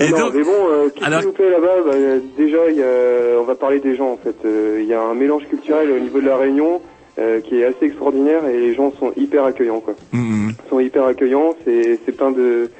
[0.00, 1.94] Et non, donc- mais bon, euh, qu'est-ce Alors- qui nous plaît là-bas bah,
[2.36, 4.36] Déjà, y a, on va parler des gens en fait.
[4.44, 6.80] Euh, Il y a un mélange culturel au niveau de la Réunion
[7.18, 9.94] euh, qui est assez extraordinaire et les gens sont hyper accueillants quoi.
[10.12, 10.52] Mhm.
[10.64, 12.70] Ils sont hyper accueillants, c'est c'est plein de,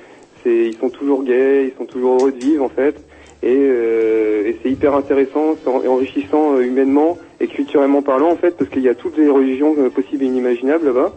[0.46, 2.94] ils sont toujours gays, ils sont toujours heureux de vivre en fait.
[3.42, 8.54] Et, euh, et c'est hyper intéressant c'est enrichissant euh, humainement et culturellement parlant en fait
[8.56, 11.12] parce qu'il y a toutes les religions euh, possibles et inimaginables là-bas.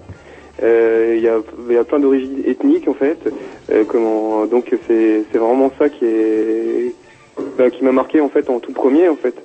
[0.63, 3.17] Euh, Il y, a, il y a plein d'origines ethniques en fait.
[3.71, 6.93] Euh, comment donc c'est vraiment ça qui est
[7.57, 9.35] bah, qui m'a marqué en fait en tout premier en fait.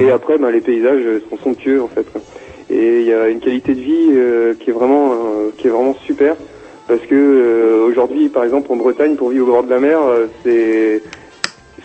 [0.00, 2.04] Et après bah, les paysages sont somptueux en fait.
[2.10, 2.20] quoi.
[2.70, 5.12] Et il y a une qualité de vie euh, qui est vraiment
[5.56, 6.34] qui est vraiment super
[6.88, 10.00] parce que euh, aujourd'hui par exemple en Bretagne pour vivre au bord de la mer
[10.42, 11.02] c'est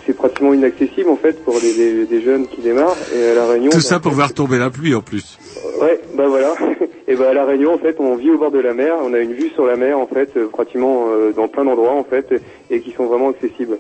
[0.10, 3.46] c'est pratiquement inaccessible en fait pour des, des, des jeunes qui démarrent et à la
[3.46, 5.38] Réunion Tout bah, ça pour voir tomber la pluie en plus.
[5.80, 6.56] Ouais, bah voilà.
[7.08, 8.94] Et ben à la Réunion, en fait, on vit au bord de la mer.
[9.04, 11.94] On a une vue sur la mer, en fait, euh, pratiquement euh, dans plein d'endroits,
[11.94, 12.34] en fait,
[12.70, 13.80] et qui sont vraiment accessibles.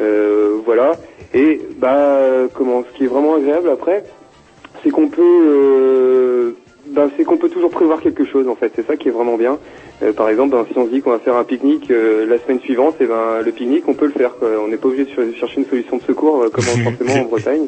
[0.00, 0.92] Euh, voilà.
[1.32, 2.20] Et bah,
[2.54, 4.04] comment, ce qui est vraiment agréable après,
[4.82, 6.54] c'est qu'on peut,
[6.86, 8.72] ben, c'est qu'on peut toujours prévoir quelque chose, en fait.
[8.76, 9.58] C'est ça qui est vraiment bien.
[10.02, 12.38] Euh, par exemple, ben, si on se dit qu'on va faire un pique-nique euh, la
[12.40, 14.36] semaine suivante, et ben le pique-nique, on peut le faire.
[14.36, 14.48] quoi.
[14.62, 17.20] On n'est pas obligé de cher- chercher une solution de secours euh, comme en- forcément
[17.20, 17.66] en Bretagne.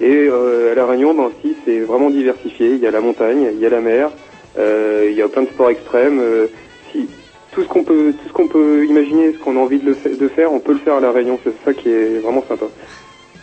[0.00, 2.70] Et euh, à la Réunion, ben aussi, c'est vraiment diversifié.
[2.72, 4.10] Il y a la montagne, il y a la mer,
[4.58, 6.18] euh, il y a plein de sports extrêmes.
[6.20, 6.46] euh,
[6.90, 7.08] si,
[7.52, 10.16] tout ce qu'on peut, tout ce qu'on peut imaginer, ce qu'on a envie de, le
[10.16, 11.38] de faire, on peut le faire à la Réunion.
[11.44, 12.66] C'est ça qui est vraiment sympa.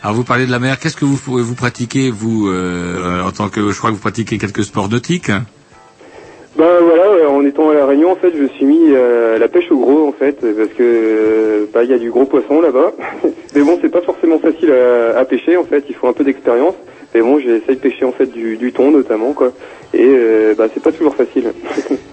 [0.02, 3.50] Alors vous parlez de la mer, qu'est-ce que vous vous pratiquez vous euh, en tant
[3.50, 7.74] que je crois que vous pratiquez quelques sports nautiques Ben voilà, euh, en étant à
[7.74, 10.14] la Réunion, en fait, je me suis mis euh, à la pêche au gros, en
[10.14, 12.94] fait, parce que euh, bah, il y a du gros poisson là-bas.
[13.56, 15.84] Mais bon, c'est pas forcément facile à pêcher, en fait.
[15.90, 16.76] Il faut un peu d'expérience.
[17.16, 19.52] Mais bon, j'essaye de pêcher en fait du, du thon notamment, quoi.
[19.94, 21.52] Et euh, bah, c'est pas toujours facile.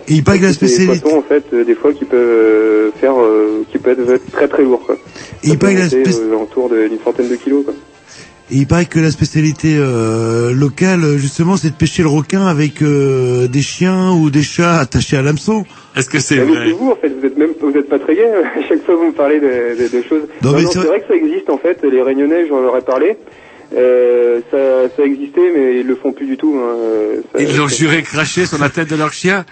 [0.09, 2.91] Et il paraît que la spécialité, poissons, en fait, euh, des fois, qui peuvent euh,
[3.01, 4.95] faire, euh, qui peuvent être très très lourds, quoi.
[5.45, 7.65] Et il Ça peut paraît que la monter, spéc- euh, autour d'une centaine de kilos,
[7.67, 7.75] quoi.
[8.51, 12.81] et il paraît que la spécialité euh, locale, justement, c'est de pêcher le requin avec
[12.81, 15.67] euh, des chiens ou des chats attachés à l'hameçon.
[15.95, 18.15] Est-ce que c'est Ah, c'est vous, en fait, vous êtes même, vous êtes pas très
[18.15, 18.25] gay.
[18.59, 19.47] À chaque fois, vous me parlez de,
[19.83, 20.23] de- de choses.
[20.43, 21.79] Non, Non, mais non, c'est c'est vrai que ça existe, en fait.
[21.85, 23.19] Les Réunionnais, j'en leur ai parlé.
[23.75, 26.55] Euh, ça, ça existait, mais ils le font plus du tout.
[26.57, 26.77] Hein.
[26.79, 29.45] Euh, ça- Ils l'ont juré cracher sur la tête de leur chien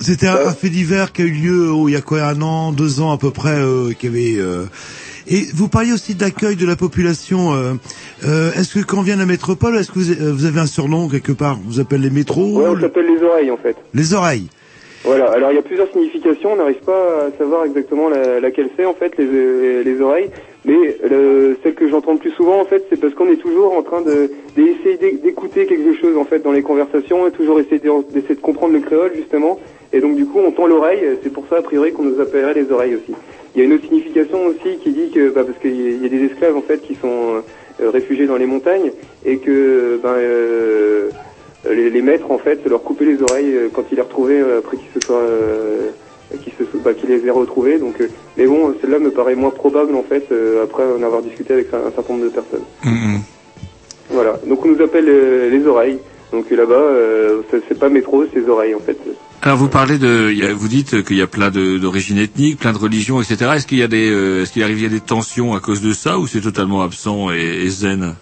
[0.00, 2.40] C'était un, un fait divers qui a eu lieu oh, il y a quoi un
[2.42, 4.34] an, deux ans à peu près, euh, qui avait.
[4.36, 4.64] euh,
[5.26, 7.54] Et vous parliez aussi d'accueil de la population.
[7.54, 7.72] euh,
[8.26, 10.60] euh, est-ce que quand on vient de la métropole, est-ce que vous, euh, vous avez
[10.60, 11.58] un surnom quelque part?
[11.64, 13.76] Vous appelez les métros Ouais, on s'appelle les oreilles, en fait.
[13.94, 14.48] Les oreilles.
[15.04, 18.68] Voilà, alors il y a plusieurs significations, on n'arrive pas à savoir exactement la- laquelle
[18.76, 20.30] c'est en fait, les, les oreilles,
[20.66, 23.72] mais le- celle que j'entends le plus souvent en fait, c'est parce qu'on est toujours
[23.74, 27.58] en train de d'essayer d'é- d'écouter quelque chose en fait dans les conversations, et toujours
[27.60, 29.58] essayer de- d'essayer de comprendre le créole justement,
[29.92, 32.54] et donc du coup on tend l'oreille, c'est pour ça a priori qu'on nous appellerait
[32.54, 33.14] les oreilles aussi.
[33.54, 36.08] Il y a une autre signification aussi qui dit que, bah, parce qu'il y a-
[36.10, 37.42] des esclaves en fait qui sont
[37.80, 38.90] euh, réfugiés dans les montagnes,
[39.24, 41.10] et que ben euh,
[41.70, 44.76] les, maîtres en fait leur couper les oreilles euh, quand ils les retrouvaient euh, après
[44.76, 45.90] qu'ils se soient euh,
[46.38, 47.78] qu'ils se bah, qu'ils les aient retrouvés.
[47.78, 51.22] Donc euh, mais bon celle-là me paraît moins probable en fait euh, après en avoir
[51.22, 52.64] discuté avec un, un certain nombre de personnes.
[52.84, 53.20] Mhm.
[54.10, 54.38] voilà.
[54.46, 55.98] Donc on nous appelle euh, les oreilles.
[56.32, 56.82] Donc là-bas
[57.50, 58.98] c'est- pas métro c'est les oreilles en fait.
[59.42, 62.58] Alors vous parlez de, il y a- vous dites qu'il y a plein d'origines ethniques,
[62.58, 63.52] plein de religions, etc.
[63.56, 64.08] Est-ce qu'il y a des,
[64.42, 66.82] est-ce qu'il arrive il y a des tensions à cause de ça ou c'est totalement
[66.82, 68.16] absent et, et zen?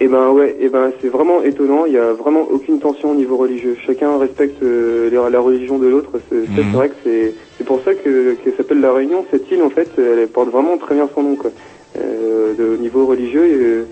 [0.00, 1.86] Eh ben ouais, eh ben c'est vraiment étonnant.
[1.86, 3.76] Il y a vraiment aucune tension au niveau religieux.
[3.86, 6.10] Chacun respecte euh, la religion de l'autre.
[6.28, 6.72] C'est Mhm.
[6.72, 9.24] vrai que c'est c'est pour ça que qu'elle s'appelle la Réunion.
[9.30, 11.52] Cette île en fait, elle porte vraiment très bien son nom quoi.
[11.96, 13.42] Euh, de, au niveau religieux.
[13.44, 13.84] euh,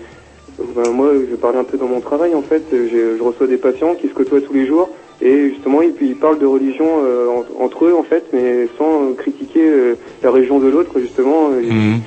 [0.75, 2.63] ben, moi, je parlais un peu dans mon travail en fait.
[2.71, 4.89] Je, reçois des patients qui se côtoient tous les jours
[5.21, 6.85] et justement ils, ils parlent de religion
[7.37, 11.47] en- entre eux en fait, mais sans critiquer la religion de l'autre justement.
[11.49, 12.01] Mhm.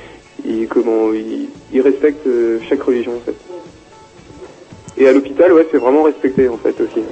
[0.45, 2.29] ils, ils- comment ils, ils respectent
[2.69, 3.35] chaque religion en fait.
[4.99, 7.03] Et à l'hôpital, ouais, c'est vraiment respecté en fait aussi.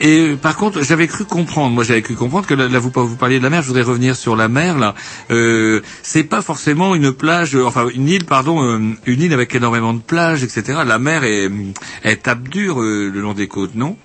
[0.00, 3.16] Et euh, par contre, j'avais cru comprendre, moi j'avais cru comprendre que là, vous, vous
[3.16, 4.94] parliez de la mer, je voudrais revenir sur la mer là.
[5.30, 9.94] Euh, c'est pas forcément une plage, enfin une île, pardon, euh, une île avec énormément
[9.94, 10.80] de plages, etc.
[10.86, 13.96] La mer est, tape dur euh, le long des côtes, non?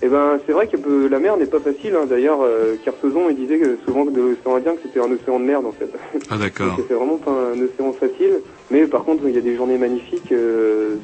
[0.00, 1.94] Et ben, c'est vrai que euh, la mer n'est pas facile.
[1.96, 2.06] Hein.
[2.08, 5.40] D'ailleurs, euh, Kersozon, il disait que souvent que de l'océan Indien que c'était un océan
[5.40, 5.90] de merde en fait.
[6.30, 6.78] Ah d'accord.
[6.88, 8.34] C'est vraiment pas un océan facile.
[8.70, 10.30] Mais par contre, il y a des journées magnifiques.
[10.30, 10.96] euh,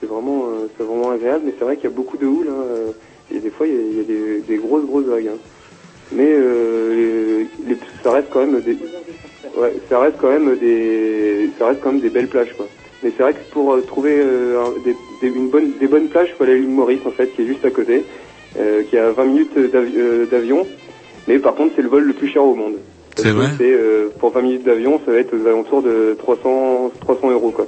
[0.00, 1.42] c'est vraiment, euh, c'est vraiment agréable.
[1.44, 2.46] Mais c'est vrai qu'il y a beaucoup de houle.
[2.48, 2.90] Hein, euh,
[3.34, 5.28] et des fois, il y a, il y a des, des grosses grosses vagues.
[5.28, 5.38] hein.
[6.12, 8.76] Mais euh, les, les- ça reste quand même des,
[9.58, 12.66] ouais, ça reste quand même des, ça reste quand même des belles plages quoi.
[13.02, 16.08] Mais c'est vrai que pour euh, trouver euh, un- des, des- une bonne, des bonnes
[16.08, 18.04] plages, il faut aller à l'île Maurice en fait, qui est juste à côté,
[18.58, 20.66] euh, qui à 20 minutes d'avi- d'avion.
[21.28, 22.74] Mais par contre, c'est le vol le plus cher au monde.
[23.16, 27.30] C'est vrai euh, Pour 20 minutes d'avion, ça va être aux alentours de 300, 300
[27.30, 27.66] euros quoi.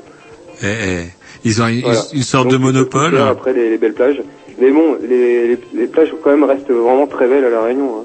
[0.62, 1.02] Eh, eh,
[1.44, 2.00] Ils ont une, Voilà.
[2.14, 3.18] une sorte Donc, de monopole.
[3.18, 4.22] Après les, les belles plages.
[4.60, 7.96] Mais bon, les, les, les plages quand même restent vraiment très belles à la Réunion.
[8.00, 8.04] hein.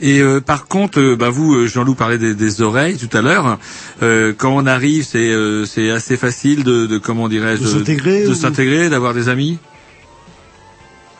[0.00, 3.20] Et euh, par contre, euh, bah vous, euh, Jean-Loup parlait des, des oreilles tout à
[3.20, 3.58] l'heure.
[4.02, 7.62] Euh, quand on arrive, c'est euh, c'est assez facile de, de comment dirais-je,
[8.26, 9.58] De s'intégrer, d'avoir des amis?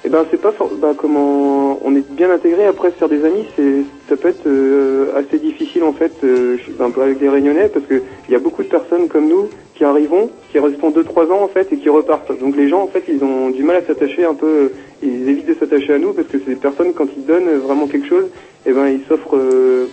[0.02, 3.22] Eh ben c'est pas for- bah, comment on est bien intégré après se faire des
[3.22, 7.28] amis c'est ça peut être euh, assez difficile en fait euh, un peu avec des
[7.28, 10.80] réunionnais parce que il y a beaucoup de personnes comme nous qui arrivons qui restent
[10.94, 12.32] deux trois ans en fait et qui repartent.
[12.40, 14.72] Donc les gens en fait ils ont du mal à s'attacher un peu
[15.02, 18.08] ils évitent de s'attacher à nous parce que des personnes quand ils donnent vraiment quelque
[18.08, 18.24] chose
[18.64, 19.86] eh ben ils s'offrent euh,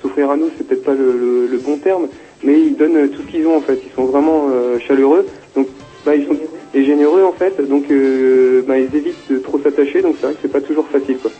[0.00, 2.08] s'offrir à nous c'est peut-être pas le, le- le bon terme
[2.42, 3.78] mais ils donnent tout ce qu'ils ont en fait.
[3.84, 5.26] Ils sont vraiment euh, chaleureux.
[5.54, 5.66] Donc
[6.06, 6.32] bah, ils sont
[6.72, 10.34] et généreux en fait, donc euh, bah, ils évitent de trop s'attacher, donc c'est vrai
[10.34, 11.30] que c'est pas toujours facile quoi.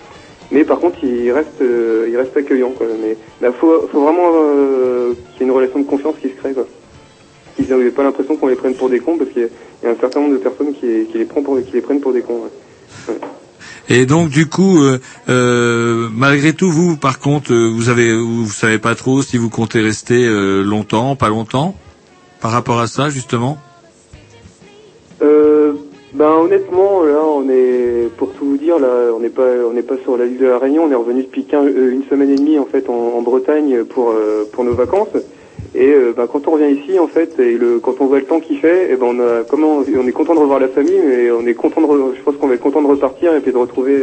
[0.51, 2.87] Mais par contre, ils restent, euh, ils restent accueillants quoi.
[3.01, 6.35] Mais il faut, faut vraiment euh, qu'il y ait une relation de confiance qui se
[6.35, 6.67] crée quoi.
[7.55, 9.97] Qu'ils n'aient pas l'impression qu'on les prenne pour des cons, parce qu'il y a- un
[10.01, 11.45] certain nombre de personnes qui, les, prennent
[12.01, 12.43] pour, des cons.
[13.89, 14.79] Et donc du coup,
[15.29, 18.13] malgré tout, vous, par contre, vous avez,
[18.49, 20.27] savez pas trop si vous comptez rester
[20.65, 21.77] longtemps, pas longtemps,
[22.41, 23.59] par rapport à ça justement?
[25.23, 25.75] Euh,
[26.13, 29.83] ben honnêtement, là, on est, pour tout vous dire, là, on n'est pas, on n'est
[29.83, 30.85] pas sur la l'île de la Réunion.
[30.85, 34.11] On est revenu depuis 15 euh, une semaine et demie en fait en, Bretagne pour
[34.11, 35.17] euh, pour nos vacances.
[35.73, 38.41] Et ben, quand on revient ici, en fait, et le, quand on voit le temps
[38.41, 41.31] qu'il fait, et ben on a, comment, on est content de revoir la famille, mais
[41.31, 43.57] on est content de, je pense qu'on va être content de repartir et puis de
[43.57, 43.97] retrouver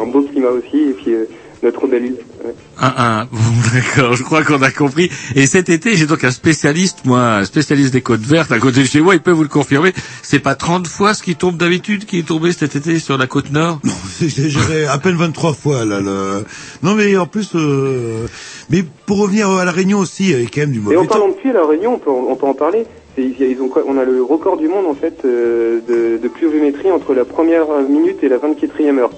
[0.00, 1.14] un beau climat aussi et puis
[1.62, 2.16] notre belle île.
[2.44, 2.54] Ouais.
[2.80, 3.24] Un, un.
[3.24, 3.38] Bon,
[3.74, 5.10] d'accord, je crois qu'on a compris.
[5.34, 8.80] Et cet été, j'ai donc un spécialiste, moi, un spécialiste des côtes vertes à côté
[8.80, 9.92] de chez moi, il peut vous le confirmer.
[10.22, 13.26] C'est pas 30 fois ce qui tombe d'habitude qui est tombé cet été sur la
[13.26, 13.80] côte nord?
[14.20, 16.00] J'irai à peine 23 fois là.
[16.00, 16.44] Le...
[16.82, 18.26] Non mais en plus, euh...
[18.70, 20.96] mais pour revenir à la Réunion aussi, il y avait quand même du Et mauvais
[20.96, 21.08] en temps.
[21.08, 22.84] parlant de pluie, à la Réunion, on peut, on peut en parler.
[23.16, 27.14] Ils ont, on a le record du monde en fait euh, de, de pluviométrie entre
[27.14, 29.10] la première minute et la 24e heure.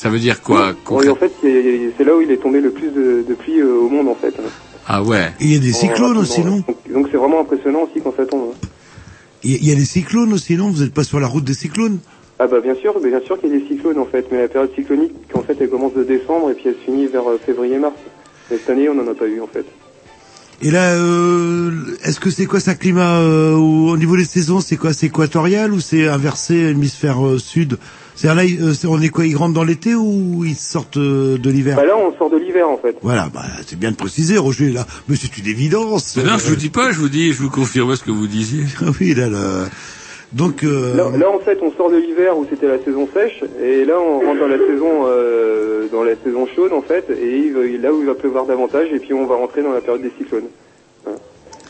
[0.00, 2.90] Ça veut dire quoi Oui, en fait, c'est là où il est tombé le plus
[2.90, 4.32] de, de pluie euh, au monde en fait.
[4.86, 5.32] Ah ouais.
[5.40, 6.62] Il y a des cyclones aussi, non.
[6.92, 8.50] Donc- c'est vraiment impressionnant aussi quand ça tombe.
[8.52, 8.68] hein.
[9.42, 11.98] Il y a- des cyclones aussi, non Vous n'êtes pas sur la route des cyclones
[12.38, 14.42] Ah bah bien sûr, mais bien sûr qu'il y a des cyclones en fait, mais
[14.42, 17.28] la période cyclonique en fait elle commence de décembre et puis elle se finit vers
[17.28, 17.96] euh, février-mars.
[18.50, 19.66] Mais cette année on n'en a pas eu en fait.
[20.62, 21.70] Et là, euh,
[22.04, 25.06] est-ce que c'est quoi ça climat euh, au, au niveau des saisons C'est quoi C'est
[25.06, 27.78] équatorial ou c'est inversé hémisphère euh, sud
[28.20, 31.38] C'est-à-dire là, euh, c'est- on est quoi Ils rentrent dans l'été ou ils sortent euh,
[31.38, 31.76] de l'hiver?
[31.76, 32.96] Bah là on sort de l'hiver en fait.
[33.00, 34.86] Voilà, bah, c'est bien de préciser, Roger, là.
[35.08, 36.16] Mais c'est une évidence.
[36.16, 38.64] Non, je vous dis pas, je vous dis, je vous confirme ce que vous disiez.
[38.84, 39.66] Ah oui, là, là.
[40.32, 43.42] Donc, euh, Là, là, en fait on sort de l'hiver où c'était la saison sèche
[43.62, 47.50] et là on rentre dans la saison euh, dans la saison chaude en fait et
[47.80, 50.12] là où il va pleuvoir davantage et puis on va rentrer dans la période des
[50.18, 50.48] cyclones.
[51.04, 51.18] Voilà.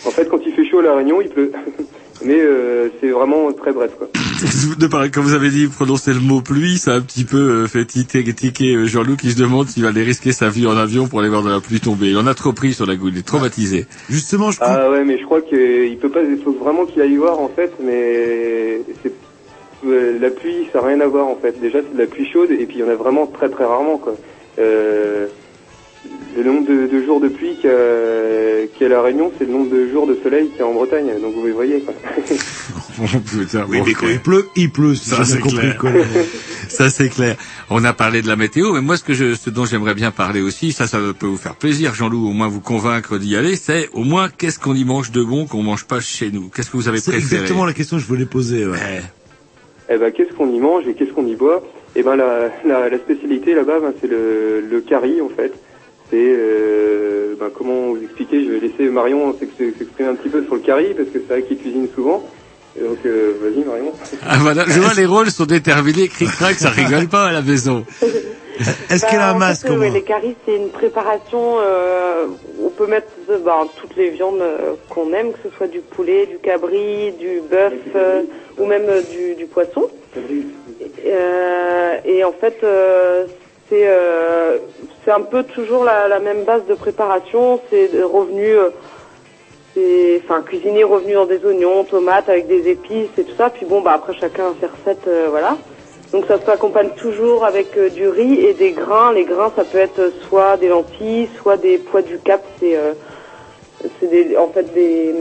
[0.06, 1.52] En fait quand il fait chaud à la Réunion il pleut,
[2.24, 4.08] mais euh, c'est vraiment très bref quoi.
[4.78, 7.36] De pareil, comme vous avez dit, prononcer le mot pluie, ça a un petit peu
[7.36, 10.76] euh, fait tiquer, euh, Jean-Loup qui se demande s'il va aller risquer sa vie en
[10.76, 12.10] avion pour aller voir de la pluie tomber.
[12.10, 13.86] Il en a trop pris sur la goutte, il est traumatisé.
[14.08, 17.16] Justement, je Ah ouais mais je crois qu'il peut pas, il faut vraiment qu'il aille
[17.16, 19.12] voir en fait mais c'est
[19.86, 21.60] euh, la pluie ça n'a rien à voir en fait.
[21.60, 23.64] Déjà c'est de la pluie chaude et puis il y en a vraiment très très
[23.64, 24.14] rarement quoi.
[24.58, 25.26] Euh,
[26.36, 29.02] le nombre de, de jours de pluie qu'il y, a- qu'il y a à La
[29.02, 31.10] Réunion, c'est le nombre de jours de soleil qu'il y a en Bretagne.
[31.20, 31.94] Donc vous voyez quoi.
[33.68, 34.94] oui, mais quand il pleut, il pleut.
[34.94, 35.80] si Ça, c'est clair.
[36.68, 37.36] Ça c'est clair.
[37.70, 40.10] On a parlé de la météo, mais moi ce que je, ce dont j'aimerais bien
[40.10, 43.56] parler aussi, ça, ça peut vous faire plaisir, Jean-Loup, au moins vous convaincre d'y aller,
[43.56, 46.50] c'est au moins qu'est-ce qu'on y mange de bon qu'on mange pas chez nous?
[46.54, 47.36] Qu'est-ce que vous avez C'est préféré?
[47.42, 48.66] exactement la question que je voulais poser.
[48.66, 49.02] Ouais.
[49.90, 51.62] Eh ben qu'est-ce qu'on y mange et qu'est-ce qu'on y boit?
[51.96, 55.52] Eh ben la, la, la spécialité là-bas, ben, c'est le, le curry en fait.
[56.10, 60.42] C'est euh, ben, comment vous expliquer Je vais laisser Marion s'ex- s'exprimer un petit peu
[60.44, 62.26] sur le curry parce que c'est vrai qu'il cuisine souvent.
[62.78, 63.92] Et donc euh, vas-y Marion.
[64.26, 67.84] Ah voilà, je vois les rôles sont déterminés, cric-crac, ça rigole pas à la maison.
[68.90, 71.58] Est-ce Bah, qu'elle a un en masque fait, ouais, Les caries, c'est une préparation.
[71.60, 72.26] euh,
[72.60, 75.78] on peut mettre euh, bah, toutes les viandes euh, qu'on aime, que ce soit du
[75.80, 78.22] poulet, du cabri, du bœuf euh,
[78.58, 79.88] ou même euh, du, du poisson.
[81.06, 83.26] Euh, et en fait, euh,
[83.68, 84.58] c'est euh,
[85.04, 87.60] c'est un peu toujours la, la même base de préparation.
[87.70, 88.70] C'est revenu, euh,
[89.74, 93.50] c'est enfin cuisiner revenu dans des oignons, tomates avec des épices et tout ça.
[93.50, 95.56] Puis bon, bah après chacun a ses recettes, euh, voilà.
[96.12, 99.12] Donc ça s'accompagne toujours avec du riz et des grains.
[99.12, 102.42] Les grains, ça peut être soit des lentilles, soit des pois du cap.
[102.58, 102.78] C'est
[104.00, 105.14] c'est des, en fait des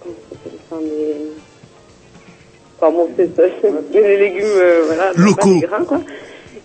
[0.00, 0.14] comment
[0.70, 1.16] ça des
[2.78, 3.42] Enfin bon, c'est ça,
[3.92, 4.46] c'est les légumes,
[4.86, 5.36] voilà, Locaux.
[5.36, 5.98] pas des grains quoi.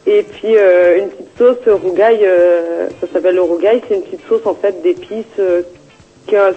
[0.07, 4.27] Et puis euh, une petite sauce rougaille, euh, ça s'appelle le rougaille, c'est une petite
[4.27, 5.25] sauce en fait d'épices.
[5.39, 5.61] euh,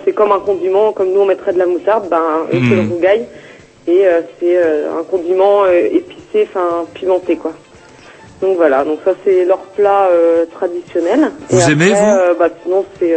[0.05, 2.93] c'est comme un condiment, comme nous on mettrait de la moutarde, ben c'est le Mhm.
[2.93, 3.27] rougaille.
[3.87, 7.53] Et euh, c'est un condiment épicé, enfin pimenté quoi.
[8.41, 10.09] Donc voilà, donc ça c'est leur plat
[10.53, 11.31] traditionnel.
[11.51, 13.16] Vous Et aimez, après, vous bah, Sinon c'est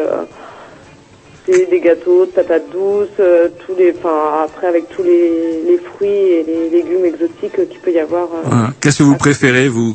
[1.69, 6.09] des gâteaux de patates douces, euh, tous les, enfin après avec tous les, les fruits
[6.09, 8.23] et les légumes exotiques euh, qu'il peut y avoir.
[8.33, 8.67] euh.
[8.81, 9.93] Qu'est-ce que vous préférez, vous?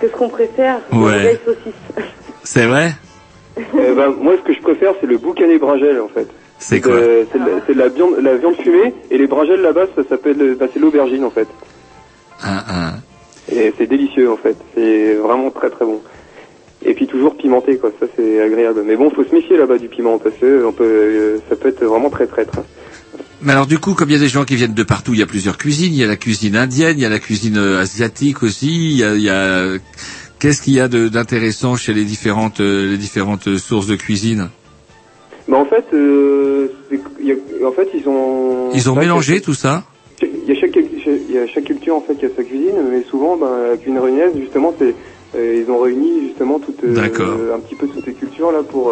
[0.00, 1.38] Qu'est-ce qu'on préfère Ouais.
[2.44, 2.90] C'est vrai
[3.56, 3.62] Eh
[3.94, 6.28] ben, moi ce que je préfère c'est le boucané bragel en fait.
[6.58, 9.26] C'est quoi Euh, C'est de, la- c'est de la viande, la viande fumée et les
[9.26, 11.48] bragels là-bas ça s'appelle, bah, c'est l'aubergine en fait.
[12.42, 12.94] Un, un.
[13.52, 14.56] Et c'est délicieux en fait.
[14.74, 16.00] C'est vraiment très très bon.
[16.84, 18.82] Et puis toujours pimenté quoi, ça c'est agréable.
[18.86, 21.68] Mais bon, faut se méfier là-bas du piment parce que on peut, euh, ça peut
[21.68, 22.56] être vraiment très traître.
[22.58, 22.64] hein.
[23.40, 25.20] Mais alors du coup, comme il y a des gens qui viennent de partout, il
[25.20, 25.92] y a plusieurs cuisines.
[25.92, 28.90] Il y a la cuisine indienne, il y a la cuisine euh, asiatique aussi.
[28.92, 29.78] Il y a, il y a-
[30.40, 34.48] qu'est-ce qu'il y a de- d'intéressant chez les différentes euh, les différentes sources de cuisine?
[35.46, 36.68] Bah en fait, euh,
[37.22, 38.70] y a- en fait ils ont.
[38.74, 39.84] Ils ont mélangé tout ça?
[40.20, 42.74] Il y a chaque il y a chaque culture en fait qui a sa cuisine,
[42.90, 44.94] mais souvent ben, la cuisine réunionnaise justement c'est
[45.36, 48.90] euh, ils ont réuni justement toutes euh, un petit peu toutes les cultures là pour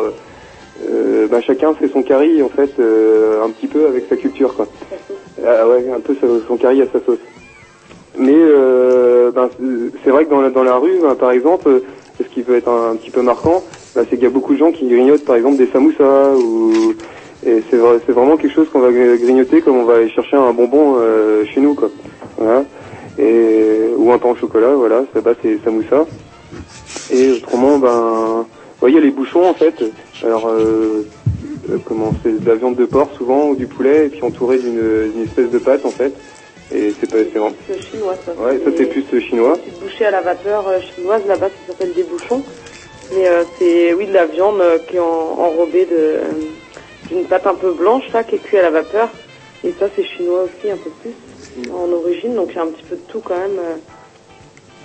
[0.84, 4.54] euh, ben, chacun fait son curry en fait euh, un petit peu avec sa culture
[4.54, 4.66] quoi.
[5.44, 6.16] Ah ouais, un peu
[6.48, 7.18] son curry à sa sauce.
[8.18, 9.50] Mais euh, ben,
[10.04, 11.80] c'est- vrai que dans la, dans la rue, ben, par exemple, euh,
[12.18, 13.62] ce qui peut être un, petit peu marquant,
[13.94, 16.94] ben, c'est qu'il y a beaucoup de gens qui grignotent par exemple des samoussas ou
[17.44, 20.36] et c'est c'est vraiment quelque chose qu'on va gr- grignoter comme on va aller chercher
[20.36, 21.90] un bonbon euh, chez nous quoi.
[22.38, 22.64] Voilà.
[23.18, 26.06] Et ou un pain au chocolat, voilà, ça bas c'est samoussa.
[27.10, 29.74] Et autrement ben vous voyez les bouchons en fait.
[30.22, 31.04] Alors euh,
[31.70, 34.58] euh, comment c'est de la viande de porc souvent ou du poulet et puis entouré
[34.58, 36.12] d'une espèce de pâte en fait.
[36.74, 38.32] Et c'est pas c'est C'est chinois, ça.
[38.32, 39.58] Ouais, ça c'est plus euh, chinois.
[39.80, 42.42] Bouchée à la vapeur euh, chinoise, là-bas, ça s'appelle des bouchons.
[43.12, 45.04] Mais euh, c'est, oui, de la viande qui est en-
[45.38, 46.16] enrobée de,
[47.08, 49.10] d'une pâte un peu blanche, là, qui est cuite à la vapeur.
[49.62, 51.12] Et ça, c'est chinois aussi, un peu plus,
[51.72, 52.34] en origine.
[52.34, 53.60] Donc, il y a un petit peu de tout, quand même.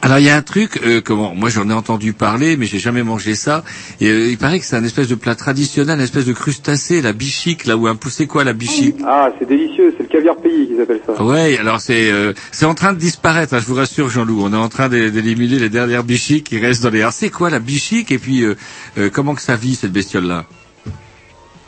[0.04, 2.80] Alors il y a un truc, euh, comment Moi j'en ai entendu parler, mais j'ai
[2.80, 3.64] jamais mangé ça.
[4.00, 7.04] Et euh, il paraît que c'est un espèce de plat traditionnel, un espèce de crustacé,
[7.04, 8.96] la bichique, là où un poussé quoi, la bichique?
[9.06, 11.24] Ah, c'est délicieux, c'est le caviar pays qu'ils appellent ça.
[11.24, 14.42] Ouais, alors c'est euh, c'est en train de disparaître, hein, je vous rassure Jean-Loup.
[14.44, 17.02] On est en train d'é- d'éliminer les dernières bichiques qui restent dans les.
[17.02, 18.12] Alors c'est quoi la bichique?
[18.12, 18.56] Et puis euh,
[18.98, 20.46] euh, comment que ça vit cette bestiole là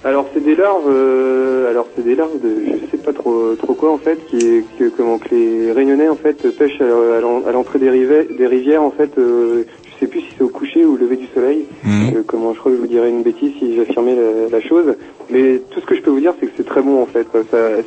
[0.05, 3.73] Alors c'est des larves, euh, alors c'est des larves de, je sais pas trop trop
[3.73, 7.21] quoi en fait, qui est que comment que les Réunionnais en fait pêchent à, à
[7.21, 9.11] l'en- à l'entrée des rivières, des rivières en fait.
[9.17, 11.65] Euh, je sais plus si c'est au coucher ou au lever du soleil.
[11.85, 14.93] Euh, comment je crois que je vous dirais une bêtise si j'affirmais la, la chose.
[15.29, 17.25] Mais tout ce que je peux vous dire c'est que c'est très bon en fait.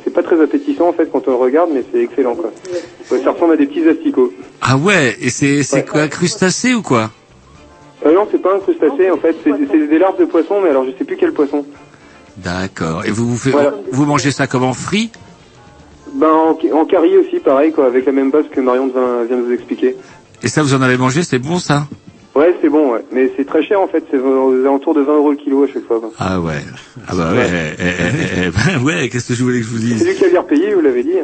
[0.03, 2.49] c'est pas très appétissant en fait quand on le regarde, mais c'est excellent quoi.
[3.11, 4.33] Ouais, ça ressemble à des petits asticots.
[4.63, 7.11] Ah ouais, et c'est c'est quoi crustacé ou quoi?
[8.05, 10.69] Euh, non, c'est pas un crustacé en fait, c'est c'est des larves de poisson, mais
[10.69, 11.63] alors je sais plus quel poisson.
[12.37, 13.05] D'accord.
[13.05, 13.73] Et vous vous, faites, Voilà.
[13.91, 15.11] vous mangez ça comment frit
[16.13, 16.85] Ben en, en
[17.19, 19.95] aussi, pareil quoi, avec la même base que Marion vient, vient de vous expliquer.
[20.43, 21.87] Et ça vous en avez mangé, c'est bon ça
[22.35, 23.03] Ouais, c'est bon, ouais.
[23.11, 25.67] Mais c'est très cher en fait, c'est aux alentours de 20 euros le kilo à
[25.67, 25.99] chaque fois.
[25.99, 26.11] quoi.
[26.19, 26.61] Ah ouais.
[27.07, 27.47] Ah bah ouais.
[27.79, 30.13] eh, eh, eh, eh, ben ouais, qu'est-ce que je voulais que je vous dise C'est
[30.13, 31.15] du caviar payé, vous l'avez dit.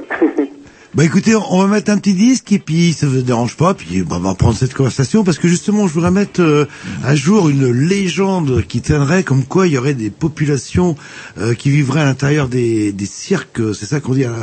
[0.96, 4.04] Bah écoutez, on va mettre un petit disque et puis ça vous dérange pas, puis
[4.04, 6.66] bah, on va prendre cette conversation parce que justement je voudrais mettre euh,
[7.04, 10.96] à jour une légende qui tiendrait comme quoi il y aurait des populations
[11.40, 14.34] euh, qui vivraient à l'intérieur des, des cirques, c'est ça qu'on dit à,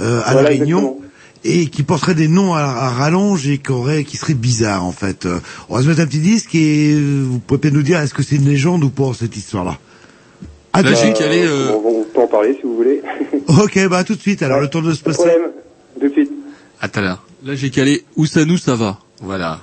[0.00, 0.78] euh, à Voilà, la Réunion.
[0.78, 1.00] exactement.
[1.44, 4.92] Et qui porteraient des noms à, à rallonge et qui, auraient, qui seraient bizarres en
[4.92, 5.26] fait.
[5.26, 5.38] Euh,
[5.68, 8.14] On va se mettre un petit disque et euh, vous pouvez peut-être nous dire est-ce
[8.14, 9.78] que c'est une légende ou pas cette histoire-là?
[10.74, 13.00] Calé, euh, On, on peut en parler si vous voulez.
[13.46, 14.42] Ok, bah à tout de suite.
[14.42, 15.18] Alors le temps de se passer.
[15.18, 15.50] problème.
[16.00, 16.30] De suite.
[16.80, 17.22] À tout à l'heure.
[17.44, 18.98] Là, j'ai calé Ousanou, ça va?
[19.20, 19.60] Voilà.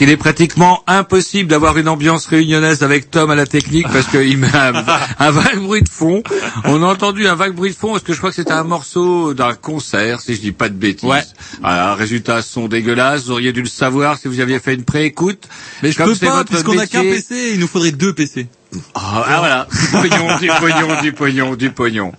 [0.00, 4.38] Qu'il est pratiquement impossible d'avoir une ambiance réunionnaise avec Tom à la technique parce qu'il
[4.38, 4.72] met un,
[5.18, 6.22] un vague bruit de fond.
[6.64, 8.64] On a entendu un vague bruit de fond parce que je crois que c'était un
[8.64, 11.06] morceau d'un concert, si je dis pas de bêtises.
[11.06, 11.22] Ouais.
[11.60, 13.24] Voilà, résultat son dégueulasse.
[13.24, 15.46] Vous auriez dû le savoir si vous aviez fait une préécoute.
[15.82, 18.14] Mais je Comme peux c'est pas, votre puisqu'on a qu'un PC, il nous faudrait deux
[18.14, 18.48] PC.
[18.94, 22.12] Ah, ah, voilà, du pognon, du pognon, du pognon, du pognon.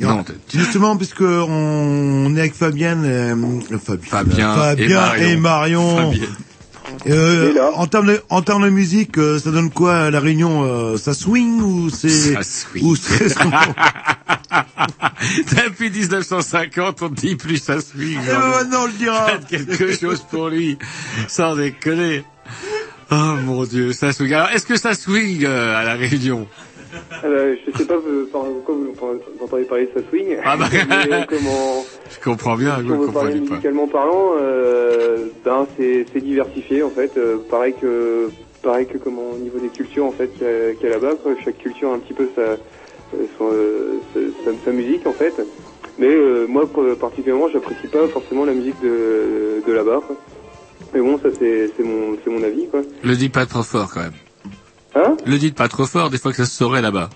[0.00, 3.34] Non, Justement, puisque on est avec Fabienne, euh,
[3.78, 5.96] Fabien, Fabien Fabien et Marion.
[5.96, 6.12] Marion.
[7.08, 10.64] Euh, en termes de, en termes de musique, euh, ça donne quoi à la Réunion
[10.64, 12.84] euh, Ça swing ou c'est Ça swing.
[12.84, 13.34] ou c'est
[15.66, 18.18] Depuis 1950, on dit plus ça swing.
[18.22, 19.26] Eh ben, maintenant, on le dira.
[19.26, 20.78] Faites quelque chose pour lui,
[21.28, 22.24] sans déconner.
[23.10, 24.32] Oh mon dieu, ça swing.
[24.32, 26.46] Alors, est-ce que ça swing euh, à la Réunion?
[27.24, 27.94] Euh, je sais pas
[28.32, 30.36] par quoi vous, vous entendez parler de sa swing.
[30.44, 30.66] Ah bah.
[30.72, 33.38] euh, comment, Je comprends bien, si on veut parler pas.
[33.40, 37.12] musicalement parlant, euh, ben c'est c'est diversifié en fait.
[37.16, 38.30] Euh, pareil que
[38.62, 40.94] pareil que comment au niveau des cultures en fait qu'il y a, qu'il y a
[40.98, 41.14] là-bas.
[41.44, 42.56] Chaque culture a un petit peu sa
[43.38, 43.50] son,
[44.14, 45.34] sa, sa- sa musique en fait.
[45.98, 46.14] Mais
[46.48, 46.68] moi
[47.00, 50.00] particulièrement, j'apprécie pas forcément la musique de de là-bas.
[50.94, 52.82] Mais bon, ça c'est c'est mon c'est mon avis quoi.
[53.04, 54.12] Le dis pas trop fort quand même.
[54.96, 57.10] Hein Le dites pas trop fort, des fois que ça se saurait là-bas.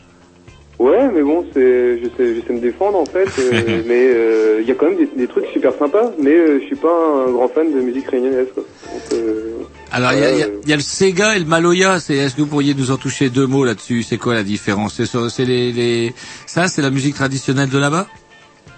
[0.79, 4.61] Ouais, mais bon, c'est, je sais, je sais me défendre en fait, euh, mais euh,
[4.63, 6.89] il y a quand même des, des trucs super sympas, mais euh, je suis pas
[7.27, 8.47] un grand fan de musique réunionnaise.
[8.55, 8.63] Quoi.
[8.63, 9.53] Donc, euh,
[9.93, 12.01] Alors, il y, a, y a- y a le Sega et le Maloya.
[12.01, 14.03] C'est, est-ce que vous pourriez nous en toucher deux mots là-dessus?
[14.03, 14.95] C'est quoi la différence?
[15.03, 16.15] C'est, c'est les, les,
[16.47, 18.07] ça, c'est la musique traditionnelle de là-bas?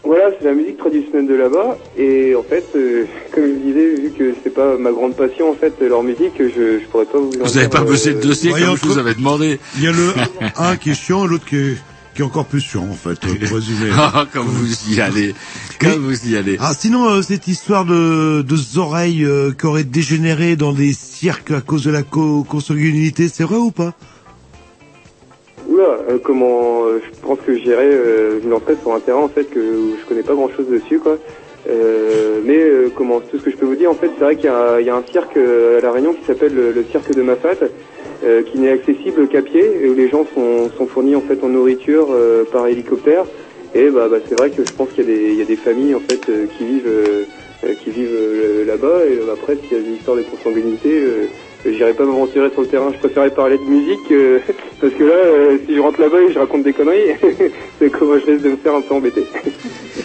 [0.05, 4.11] Voilà, c'est la musique traditionnelle de là-bas, et en fait, euh, comme je disais, vu
[4.11, 7.31] que c'est pas ma grande passion en fait, leur musique, je, je pourrais pas vous.
[7.41, 9.61] en Vous n'avez pas euh, bossé le dossier comme je vous avais demandé.
[9.77, 10.13] Il y a le
[10.59, 11.77] un qui est chiant et l'autre qui est,
[12.15, 13.91] qui est encore plus chiant en fait, pour résumer.
[13.97, 15.35] Ah, comme vous y allez,
[15.81, 16.57] comme vous y allez.
[16.59, 21.53] Ah, sinon, euh, cette histoire de, de oreilles euh, qui auraient dégénéré dans des cirques
[21.53, 23.95] à cause de la co consanguinité, c'est vrai ou pas?
[25.69, 29.29] Oula, euh, comment euh, je pense que j'irai euh, une entrée sur un terrain en
[29.29, 31.19] fait que où je connais pas grand chose dessus quoi.
[31.69, 34.35] Euh, mais euh, comment tout ce que je peux vous dire en fait c'est vrai
[34.35, 37.23] qu'il y, y a un cirque euh, à la Réunion qui s'appelle le, cirque de
[37.23, 37.57] Mafat
[38.53, 41.49] qui n'est accessible qu'à pied et où les gens sont, sont fournis en fait en
[41.49, 42.07] nourriture
[42.53, 43.25] par hélicoptère
[43.75, 45.45] et bah, bah c'est vrai que je pense qu'il y a des il y a
[45.45, 46.21] des familles en fait
[46.57, 46.89] qui vivent
[47.83, 51.03] qui vivent là-bas et euh, après s'il y a une histoire de consanguinité
[51.65, 54.41] J'irai pas m'aventurer sur le terrain, je préférais parler de musique euh,
[54.81, 57.15] parce que là, euh, si je rentre là-bas et je raconte des conneries,
[57.79, 59.25] c'est comment je risque de me faire un peu embêter.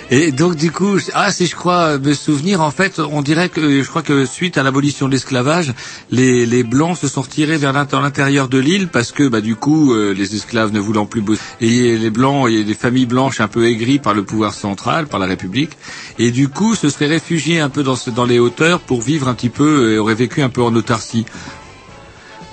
[0.09, 3.81] Et donc du coup, ah si je crois me souvenir, en fait, on dirait que
[3.81, 5.73] je crois que suite à l'abolition de l'esclavage,
[6.11, 9.55] les, les blancs se sont retirés vers l'int- l'intérieur de l'île parce que bah du
[9.55, 12.73] coup euh, les esclaves ne voulant plus bosser et les blancs, il y a des
[12.73, 15.71] familles blanches un peu aigries par le pouvoir central, par la République,
[16.19, 19.34] et du coup se seraient réfugiés un peu dans dans les hauteurs pour vivre un
[19.34, 21.25] petit peu et auraient vécu un peu en autarcie.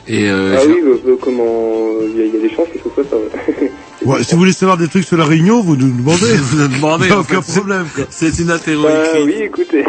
[0.07, 2.69] Et euh, ah oui, euh, euh, comment il y, a- il y a des chances
[2.69, 3.17] que ce soit ça.
[3.17, 3.71] ouais.
[4.05, 6.27] Ouais, si vous voulez savoir des trucs sur la Réunion, vous nous demandez.
[6.43, 7.87] vous nous demandez, aucun problème.
[7.95, 8.05] quoi.
[8.11, 9.83] c'est une interro Bah, oui, écoutez,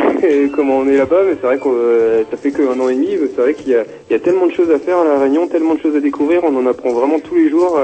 [0.55, 3.17] comment on est là-bas, mais c'est vrai que euh, ça fait qu'un an et demi,
[3.19, 5.03] mais c'est vrai qu'il y a, il y a tellement de choses à faire à
[5.05, 7.77] la Réunion, tellement de choses à découvrir, on en apprend vraiment tous les jours.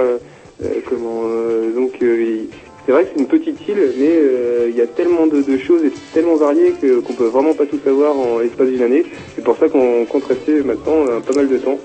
[0.88, 2.44] comment euh, donc euh,
[2.92, 5.58] c'est vrai que c'est une petite île, mais euh, il y a tellement de, de
[5.58, 9.06] choses et tellement variées que qu'on peut vraiment pas tout savoir en l'espace d'une année.
[9.34, 11.80] C'est pour ça qu'on compte rester maintenant euh, pas mal de temps.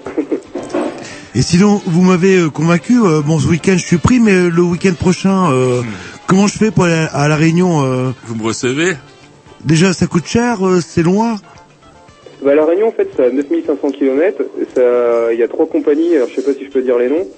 [1.36, 2.98] Et sinon, vous m'avez euh, convaincu.
[2.98, 5.82] euh, bon, ce week-end, je suis pris, mais le week-end prochain, euh,
[6.26, 8.94] comment je fais pour aller à la Réunion euh, Vous me recevez?
[9.64, 11.36] Déjà, ça coûte cher, euh, c'est loin?
[12.42, 14.42] Bah, la Réunion, en fait, c'est à 9500 km.
[14.74, 16.16] Ça, il y a trois compagnies.
[16.16, 17.28] Alors, je sais pas si je peux dire les noms.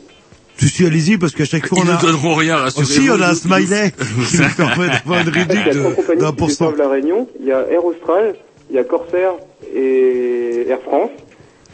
[0.59, 2.03] Je suis allez-y parce qu'à chaque fois, Ils on nous a...
[2.03, 2.91] donneront rien, rassurez-vous.
[2.91, 3.93] Aussi, on a un smiley
[4.29, 6.71] qui nous permet d'avoir une Il y a réduction trois de- compagnies d'un pour cent.
[6.73, 7.29] desservent la Réunion.
[7.41, 8.35] Il y a Air Austral,
[8.71, 9.33] il y a Corsair
[9.75, 11.11] et Air France.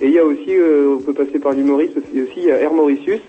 [0.00, 2.44] Et il y a aussi, euh, on peut passer par l'île Maurice, aussi, aussi, il
[2.44, 3.20] y a Air Mauritius.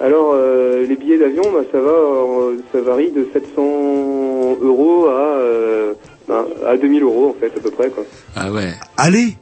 [0.00, 5.36] Alors, euh, les billets d'avion, bah, ça va, euh, ça varie de 700 euros à,
[5.38, 5.92] euh,
[6.28, 8.04] ben, à 2000 euros, en fait, à peu près, quoi.
[8.36, 8.72] Ah ouais.
[8.96, 9.36] Allez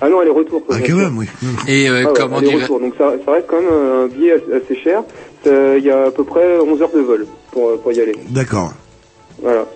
[0.00, 0.76] Ah non, aller-retour, quoi.
[0.76, 1.26] Ah, bien quand même, oui.
[1.68, 2.40] Et euh, Ah ouais, comment.
[2.40, 5.02] Donc ça, ça reste quand même un billet assez assez cher.
[5.44, 8.14] Ça- Il y a à peu près 11 heures de vol pour, pour y aller.
[8.30, 8.72] D'accord.
[9.42, 9.66] Voilà.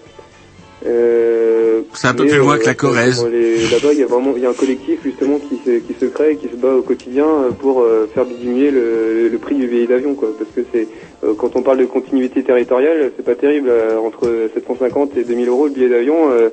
[0.87, 3.23] Euh, C'est un peu plus loin euh, que la Corrèze.
[3.25, 6.05] Là-bas, il y a vraiment, il y a un collectif justement qui se, qui se
[6.07, 9.55] crée, et qui se bat au quotidien euh, pour euh, faire diminuer le, le prix
[9.55, 10.29] du billet d'avion, quoi.
[10.37, 10.87] Parce que c'est,
[11.25, 13.69] euh, quand on parle de continuité territoriale, c'est pas terrible.
[13.71, 16.51] euh, entre 750 et 2000 euros le billet d'avion, euh, euh,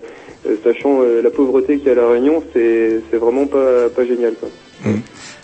[0.63, 4.05] sachant euh, la pauvreté qu'il y a à la Réunion, c'est, c'est vraiment pas, pas
[4.05, 4.49] génial, quoi.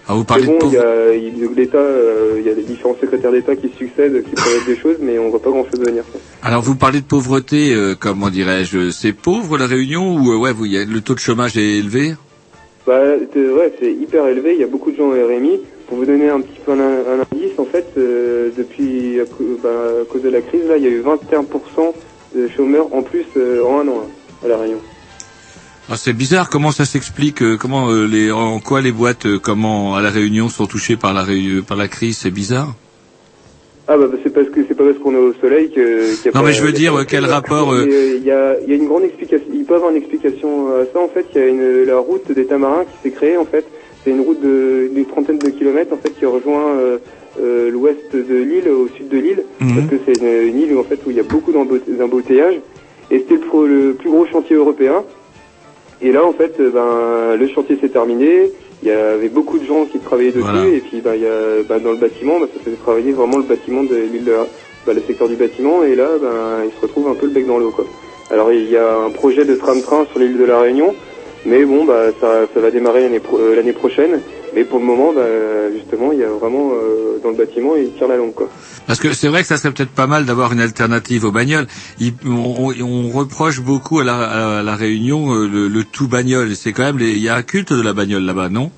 [0.10, 2.96] Ah, vous parlez bon, de il y a, l'État, euh, il y a les différents
[3.00, 6.04] secrétaires d'État qui succèdent, qui promettent des choses, mais on voit pas grand-chose venir.
[6.42, 10.54] Alors vous parlez de pauvreté, euh, comment dirais-je, c'est pauvre la Réunion ou euh, ouais,
[10.54, 12.14] vous, il y a- le taux de chômage est élevé?
[12.86, 13.02] Bah,
[13.34, 14.54] c'est- ouais, c'est hyper élevé.
[14.54, 15.60] Il y a beaucoup de gens au RMI.
[15.90, 19.20] Pour vous donner un petit peu un, un indice, en fait, euh, depuis
[19.62, 19.70] bah,
[20.02, 21.94] à cause de la crise, là, il y a eu 21%
[22.36, 24.10] de chômeurs en plus euh, en un an hein,
[24.44, 24.80] à la Réunion.
[25.90, 26.50] Ah, c'est bizarre.
[26.50, 30.10] Comment ça s'explique euh, Comment euh, les en quoi les boîtes euh, comment à la
[30.10, 31.26] Réunion sont touchées par la
[31.68, 32.74] par la crise C'est bizarre.
[33.90, 36.14] Ah bah c'est parce que c'est pas parce qu'on est au soleil que.
[36.18, 37.88] qu'il y a Non, pas- mais je veux dire, quel rapport, euh,
[38.18, 39.48] Il y a, il y a une grande explication.
[39.54, 41.00] Il peut y avoir une explication à ça.
[41.00, 43.38] En fait, il y a une, la route des Tamarins qui s'est créée.
[43.38, 43.66] En fait,
[44.04, 46.98] c'est une route de d'une trentaine de kilomètres en fait qui rejoint euh,
[47.42, 49.76] euh, l'ouest de l'île au sud de l'île Mhm.
[49.76, 51.80] parce que c'est une, une île où, en fait où il y a beaucoup d'embout-
[51.98, 52.60] d'embouteillages.
[53.12, 55.04] Et c'était le, le plus gros chantier européen.
[56.02, 58.52] Et là, en fait, euh, ben, le chantier s'est terminé.
[58.84, 60.44] Il y avait beaucoup de gens qui travaillaient dessus.
[60.46, 60.68] Voilà.
[60.68, 63.38] Et puis, ben, il y a, ben, dans le bâtiment, ben, ça faisait travailler vraiment
[63.38, 64.32] le bâtiment de l'île
[64.86, 65.84] ben, le secteur du bâtiment.
[65.84, 67.86] Et là, ben, il se retrouve un peu le bec dans l'eau, quoi.
[68.30, 70.94] Alors, il y a un projet de tram-train sur l'île de la Réunion.
[71.46, 74.20] Mais bon, bah, ça, ça va démarrer l'année pro- euh, l'année prochaine.
[74.58, 75.22] Mais pour le moment, bah,
[75.72, 78.50] justement, il y a vraiment euh, dans le bâtiment, il tire la longue, quoi.
[78.88, 81.68] Parce que c'est vrai que ça serait peut-être pas mal d'avoir une alternative aux bagnoles.
[82.00, 86.56] Il- on, reproche beaucoup à la, à la Réunion euh, le, le tout bagnole.
[86.56, 88.72] C'est quand même les- il y a un culte de la bagnole là-bas, non?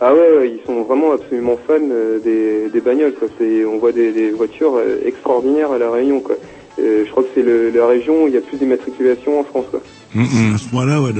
[0.00, 3.12] Ah ouais, ouais, ils sont vraiment absolument fans euh, des, des bagnoles.
[3.12, 3.28] Quoi.
[3.38, 6.20] C'est, on voit des, des voitures extraordinaires à la Réunion.
[6.20, 6.36] Quoi.
[6.78, 9.44] Euh, je crois que c'est le, la région où il y a plus d'immatriculations en
[9.44, 9.66] France.
[9.70, 9.80] Quoi.
[10.14, 11.10] À ce moment-là, ouais.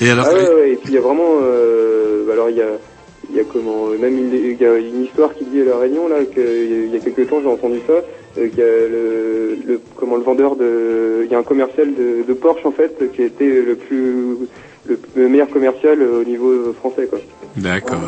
[0.00, 2.62] Et alors, ah ouais, ouais, et puis il y a vraiment, euh, alors il y
[2.62, 2.66] a,
[3.32, 5.78] il y a comment, même une, il y a une histoire qui dit à la
[5.78, 6.40] Réunion là que
[6.86, 10.16] il y a quelques temps j'ai entendu ça, euh, qu'il y a le, le, comment
[10.16, 13.26] le vendeur de, il y a un commercial de, de Porsche en fait qui a
[13.26, 14.36] été le plus,
[14.86, 17.18] le, le meilleur commercial au niveau français quoi.
[17.56, 17.98] D'accord,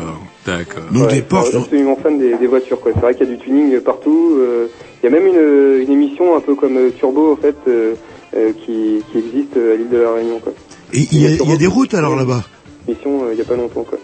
[0.45, 0.83] d'accord.
[0.93, 2.79] Ouais, je suis absolument fan des, des voitures.
[2.79, 2.91] quoi.
[2.95, 4.37] C'est vrai qu'il y a du tuning partout.
[4.39, 4.67] euh,
[5.03, 7.93] Il y a même une, une émission un peu comme euh, Turbo en fait euh,
[8.35, 10.39] euh, qui, qui existe à l'île de la Réunion.
[10.39, 10.53] Quoi.
[10.93, 12.43] Et il y a, y a des routes alors là-bas.
[12.87, 13.83] Émission euh, il y a pas longtemps.
[13.83, 13.99] Quoi.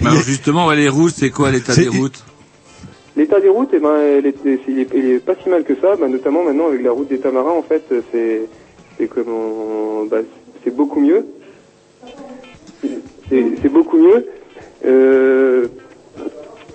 [0.00, 2.24] Mais alors justement, ouais, les routes, c'est quoi l'état des routes
[3.16, 5.64] L'état des routes, eh ben, elle est, c'est- il, est, il est pas si mal
[5.64, 5.96] que ça.
[5.96, 8.42] Bah, notamment maintenant avec la route des Tamarins, en fait, c'est
[8.96, 10.18] c'est comment, bah,
[10.64, 11.26] c'est beaucoup mieux.
[13.28, 14.26] C'est c'est beaucoup mieux.
[14.84, 15.66] Euh,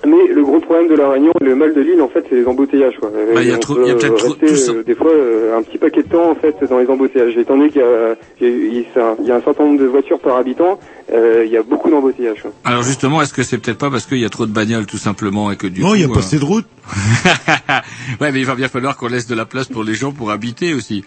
[0.05, 2.35] mais le gros problème de la Réunion, et le mal de l'île, en fait, c'est
[2.35, 2.95] les embouteillages.
[2.99, 3.09] Quoi.
[3.33, 4.71] Bah, il y a trop- y a peut-être trop- rester, tout ça.
[4.73, 7.37] euh, des fois euh, un petit paquet de temps en fait dans les embouteillages.
[7.37, 10.79] Étant donné qu'il y a, il y a- un certain nombre de voitures par habitant,
[11.13, 12.41] euh, il y a beaucoup d'embouteillages.
[12.41, 12.51] quoi.
[12.65, 14.97] Alors justement, est-ce que c'est peut-être pas parce qu'il y a trop de bagnoles tout
[14.97, 15.95] simplement et que du Non, coup...
[15.95, 16.65] il y a pas assez de routes.
[18.21, 20.31] ouais, mais il va bien falloir qu'on laisse de la place pour les gens pour
[20.31, 21.03] habiter aussi.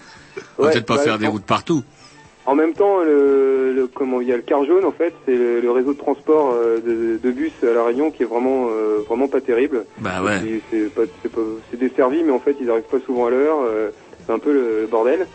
[0.58, 1.82] On va Ouais, peut-être pas bah, faire des routes partout.
[2.46, 5.34] En même temps, le, le- comment il y a le car jaune en fait, c'est
[5.34, 8.68] le, le réseau de transport euh, de, de bus à la Réunion qui est vraiment
[8.70, 9.84] euh, vraiment pas terrible.
[9.98, 10.60] Bah ouais.
[10.70, 11.40] C'est- pas, c'est pas,
[11.70, 13.58] c'est desservi, mais en fait ils arrivent pas souvent à l'heure.
[13.66, 13.90] euh,
[14.24, 15.26] c'est un peu le, le bordel.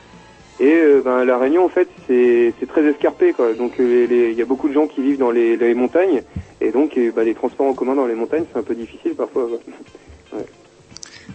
[0.60, 3.54] Et ben, la Réunion en fait c'est c'est très escarpé quoi.
[3.54, 6.22] Donc il y a beaucoup de gens qui vivent dans les, les montagnes
[6.62, 9.16] et donc euh, bah, les transports en commun dans les montagnes c'est un peu difficile
[9.16, 9.48] parfois.
[10.34, 10.46] Ouais.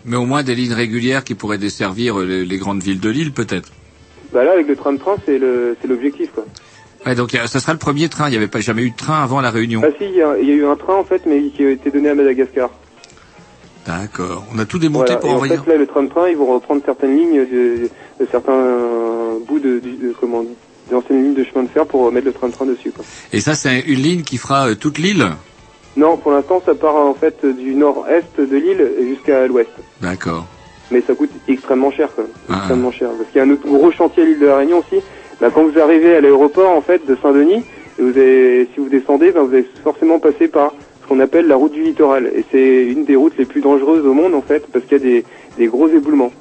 [0.07, 3.32] Mais au moins des lignes régulières qui pourraient desservir les, les grandes villes de l'île
[3.32, 3.70] peut-être.
[4.37, 6.45] Bah là avec le tram-train c'est le c'est l'objectif quoi.
[7.07, 8.27] Ouais, donc ça sera le premier train.
[8.29, 9.81] Il n'y avait pas jamais eu de train avant la Réunion.
[9.83, 11.65] Ah si il y, a, il y a eu un train en fait mais qui
[11.65, 12.69] a été donné à Madagascar.
[13.87, 14.45] D'accord.
[14.55, 15.21] On a tout démonté Voilà.
[15.21, 15.57] pour Et en envoyer.
[15.59, 17.89] fait, là, le tram-train, ils vont reprendre certaines lignes, de,
[18.21, 20.45] de certains bouts de, de, de- comment,
[20.91, 22.91] d'anciennes lignes de chemin de fer pour mettre le train-train dessus.
[22.91, 23.05] Quoi.
[23.33, 25.25] Et ça, c'est une ligne qui fera euh, toute l'île?
[25.97, 29.71] Non, pour l'instant, ça part en fait du nord-est de l'île jusqu'à l'ouest.
[30.01, 30.47] D'accord.
[30.91, 32.25] Mais ça coûte extrêmement cher, quoi.
[32.49, 32.55] Ah.
[32.59, 33.09] Extrêmement cher.
[33.17, 35.03] Parce qu'il y a un autre gros chantier à l'île de la Réunion aussi.
[35.41, 37.65] Bah, quand vous arrivez à l'aéroport, en fait, de Saint-Denis,
[37.99, 40.73] et vous avez, si vous descendez, ben, vous allez forcément passer par
[41.03, 42.31] ce qu'on appelle la route du littoral.
[42.37, 45.01] Et c'est une des routes les plus dangereuses au monde, en fait, parce qu'il y
[45.01, 45.25] a des,
[45.59, 46.33] des gros éboulements.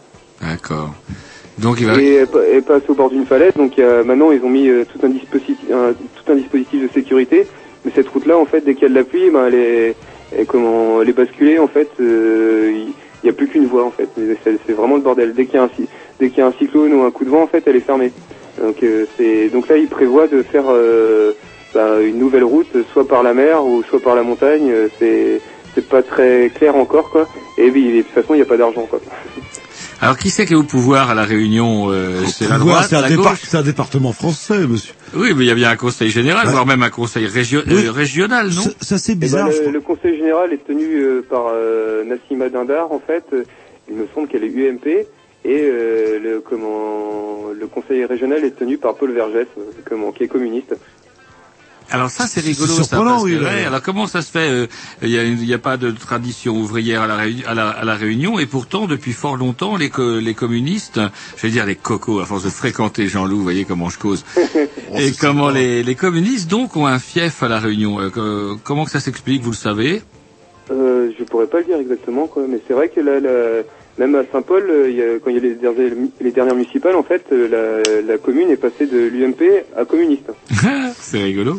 [0.42, 0.94] D'accord.
[1.58, 2.00] Donc il va.
[2.02, 5.10] Et elle passe au bord d'une falaise, donc maintenant ils ont mis euh, tout, un
[5.10, 7.48] dispositif, un- tout un dispositif de sécurité.
[7.86, 9.96] Mais cette route-là, en fait, dès qu'il y a de la pluie, ben, elle est,
[10.38, 12.94] elle comment, elle est basculée, en fait, euh, il
[13.26, 14.10] n'y a plus qu'une voie, en fait.
[14.44, 15.34] C'est vraiment le bordel.
[15.34, 17.82] Dès qu'il y a un, cyclone ou un coup de vent, en fait, elle est
[17.82, 18.12] fermée.
[18.62, 21.34] Donc, euh, c'est, donc là, ils prévoient de faire euh,
[21.74, 24.72] ben, une nouvelle route, soit par la mer ou soit par la montagne.
[24.72, 25.42] Euh, C'est,
[25.90, 27.28] pas très clair encore, quoi.
[27.58, 29.00] Et de toute façon, il n'y a pas d'argent, quoi.
[30.06, 32.96] Alors qui c'est qui est au pouvoir à la Réunion euh, C'est la droite, c'est
[32.96, 33.42] un, la départ- gauche?
[33.44, 34.94] c'est un département français, monsieur.
[35.16, 36.52] Oui, mais il y a bien un conseil général, Ouais.
[36.52, 37.86] voire même un conseil régio- Oui.
[37.88, 38.62] euh, régional, non?
[38.62, 39.50] Ça, ça, c'est Eh ben, bizarre.
[39.50, 43.26] le, conseil général est tenu euh, par euh, Nassima Dindar, en fait.
[43.90, 44.86] Il me semble qu'elle est UMP.
[44.88, 45.06] Et
[45.48, 49.48] euh, le, comment, le conseil régional est tenu par Paul Vergès,
[49.86, 50.76] comment, qui est communiste.
[51.92, 53.50] Alors ça c'est rigolo, ça, surprenant, parce que, oui, là.
[53.54, 54.68] ouais, alors comment ça se fait euh,
[55.04, 57.70] Il n'y a, il y a pas de tradition ouvrière à la, Réunion, à, la,
[57.70, 61.00] à la Réunion, et pourtant depuis fort longtemps les, co- les communistes,
[61.38, 64.26] je vais dire les cocos, à force de fréquenter Jean-Loup, vous voyez comment je cause.
[64.98, 68.86] et comment les, les communistes donc ont un fief à la Réunion Euh, que- Comment
[68.86, 70.02] que ça s'explique, vous le savez?
[70.72, 72.44] Euh, je pourrais pas le dire exactement, quoi.
[72.50, 73.62] Mais c'est vrai que là, la-
[73.98, 76.56] même à Saint-Paul, euh, il y a- quand il y a les dernières, les dernières
[76.56, 80.30] municipales, en fait, euh, la, la commune est passée de l'UMP à communiste.
[81.00, 81.58] C'est rigolo.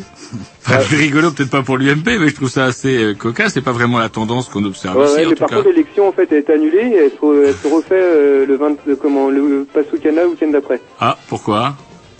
[0.65, 3.53] Enfin, c'est rigolo peut-être pas pour l'UMP, mais je trouve ça assez euh, cocasse.
[3.53, 5.55] C'est pas vraiment la tendance qu'on observe Ouais, ici, ouais, en mais tout par cas.
[5.57, 8.55] contre, l'élection, en fait, a été annulée et elle se, elle se refait euh, le
[8.57, 10.81] 20, euh, comment, le Pasukana le week-end d'après.
[10.99, 11.75] Ah, pourquoi?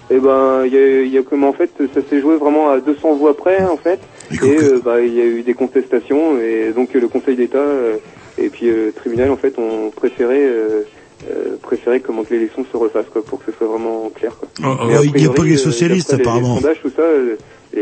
[0.09, 2.69] Et ben, il y a, il y a comme en fait, ça s'est joué vraiment
[2.71, 3.99] à 200 voix près, en fait.
[4.31, 7.97] Et euh, bah, il y a eu des contestations et donc le Conseil d'État euh,
[8.37, 10.81] et puis euh, tribunal, en fait, ont préféré, euh,
[11.29, 14.47] euh, préféré comment que l'élection se refasse, quoi, pour que ce soit vraiment clair, quoi.
[14.63, 16.55] Oh, oh, a il y a priori, pas que les euh, socialistes, d'après les- apparemment.
[16.55, 17.35] Les sondages, tout ça, euh,
[17.73, 17.79] et,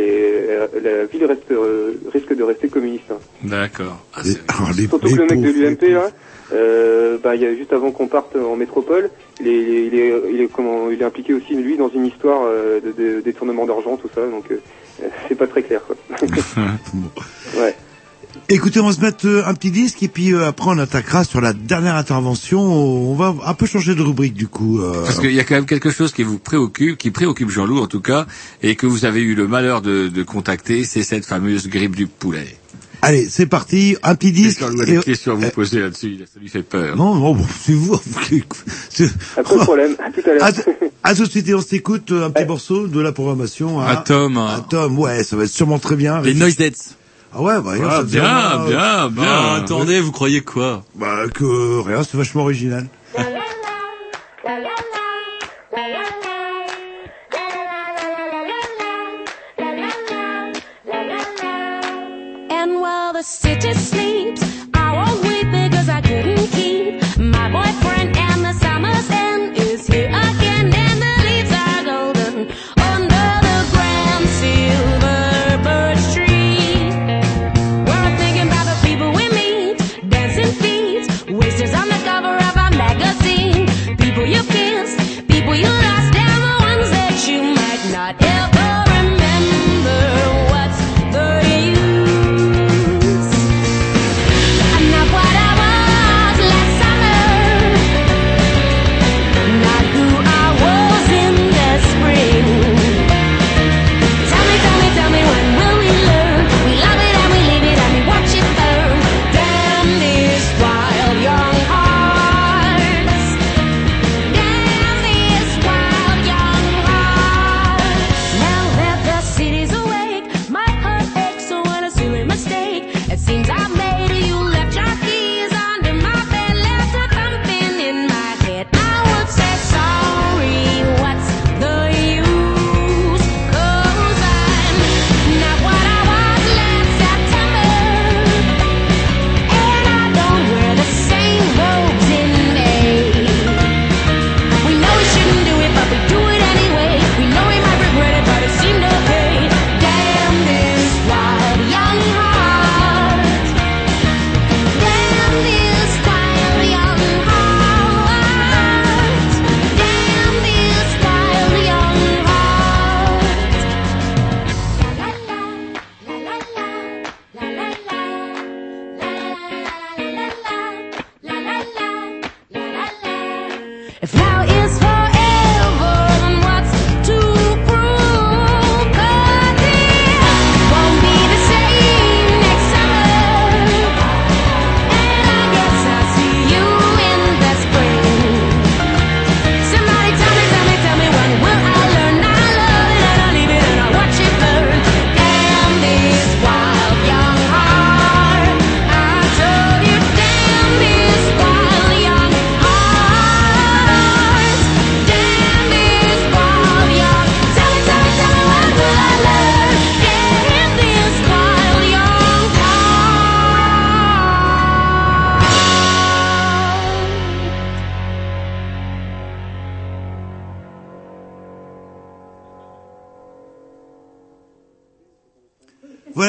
[0.50, 3.04] euh, la ville reste, euh, risque de rester communiste.
[3.12, 3.18] hein.
[3.44, 3.98] D'accord.
[4.16, 4.22] Ah,
[4.90, 6.10] Surtout que le mec de l'UMP là,
[6.54, 9.10] euh, bah, il y a juste avant qu'on parte en métropole,
[9.42, 11.90] il est, il est, il est, il est, comment, il est impliqué aussi lui dans
[11.90, 14.60] une histoire euh, de, de détournement d'argent, tout ça, donc euh,
[15.28, 15.82] c'est pas très clair.
[15.86, 15.96] Quoi.
[17.62, 17.76] ouais.
[18.50, 21.24] Écoutez, on va se mettre euh, un petit disque et puis euh, après on attaquera
[21.24, 22.62] sur la dernière intervention.
[22.62, 24.80] On va un peu changer de rubrique du coup.
[24.82, 25.04] euh.
[25.04, 27.88] Parce qu'il y a quand même quelque chose qui vous préoccupe, qui préoccupe Jean-Loup en
[27.88, 28.26] tout cas,
[28.62, 32.08] et que vous avez eu le malheur de, de contacter, c'est cette fameuse grippe du
[32.08, 32.56] poulet.
[33.02, 34.60] Allez, c'est parti, un petit disque.
[34.62, 36.96] Jean-Loup a et- des questions à vous poser là-dessus, ça lui fait peur.
[36.96, 37.98] Non, non, bon, c'est vous.
[37.98, 40.44] Pas de problème, à tout à l'heure.
[40.44, 43.80] À, à tout de suite et on s'écoute un petit morceau de la programmation.
[43.82, 43.86] hein.
[43.88, 44.38] Atom.
[44.38, 46.22] Atom, ouais, ça va être sûrement très bien.
[46.22, 46.96] Les Noise Deads.
[47.38, 49.24] Ah ouais, bah, Ah, bien, devient, bien, bien.
[49.28, 50.84] Ah, attendez, vous croyez quoi?
[50.96, 52.88] Bah, que rien, c'est vachement original.
[62.50, 64.25] And while the city sleeps,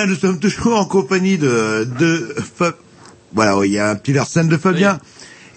[0.06, 2.74] Nous sommes toujours en compagnie de, de Fa-
[3.34, 4.98] voilà, il y a un petit Larsen de Fabien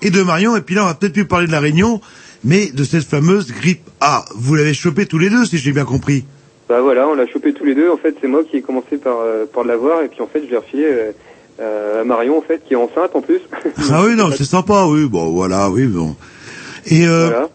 [0.01, 2.01] et de Marion, et puis là, on va peut-être plus parler de la Réunion,
[2.43, 4.25] mais de cette fameuse grippe A.
[4.35, 6.25] Vous l'avez chopé tous les deux, si j'ai bien compris.
[6.67, 7.89] Bah voilà, on l'a chopé tous les deux.
[7.89, 10.41] En fait, c'est moi qui ai commencé par euh, par l'avoir et puis en fait,
[10.45, 11.11] je l'ai refilé euh,
[11.59, 13.41] euh, à Marion en fait, qui est enceinte en plus.
[13.91, 16.15] Ah oui, non, c'est sympa, oui, bon, voilà, oui, bon.
[16.85, 17.45] Et, euh,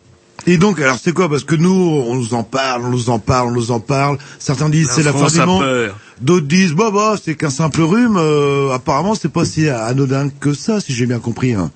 [0.46, 1.28] et donc, alors c'est quoi?
[1.28, 4.18] Parce que nous, on nous en parle, on nous en parle, on nous en parle.
[4.38, 5.62] Certains disent c'est la fin France du a monde.
[5.62, 5.96] peur.
[6.20, 8.16] D'autres disent, bah, bah, c'est qu'un simple rhume.
[8.16, 11.54] Euh, apparemment, c'est pas si anodin que ça, si j'ai bien compris.
[11.54, 11.70] Hein.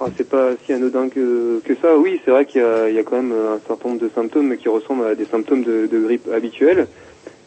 [0.00, 1.96] Ah, c'est pas si anodin que, que ça.
[1.96, 5.06] Oui, c'est vrai qu'il y a, quand même un certain nombre de symptômes qui ressemblent
[5.06, 6.88] à des symptômes de, grippe habituelle.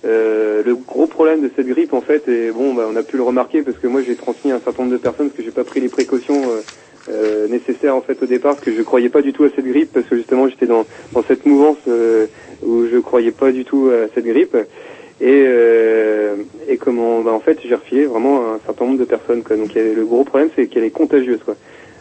[0.06, 3.18] Euh, le gros problème de cette grippe, en fait, et bon, bah, on a pu
[3.18, 5.52] le remarquer parce que moi j'ai transmis un certain nombre de personnes parce que j'ai
[5.52, 6.62] pas pris les précautions euh,
[7.10, 9.66] euh, nécessaires en fait au départ parce que je croyais pas du tout à cette
[9.66, 12.28] grippe parce que justement j'étais dans, dans cette mouvance euh,
[12.62, 14.58] où je croyais pas du tout à cette grippe.
[15.20, 16.36] Et, euh,
[16.68, 19.44] et comment, bah, en fait, j'ai refilé vraiment un certain nombre de personnes.
[19.44, 19.56] Quoi.
[19.56, 21.40] Donc le gros problème, c'est qu'elle est contagieuse.
[21.44, 21.56] Quoi.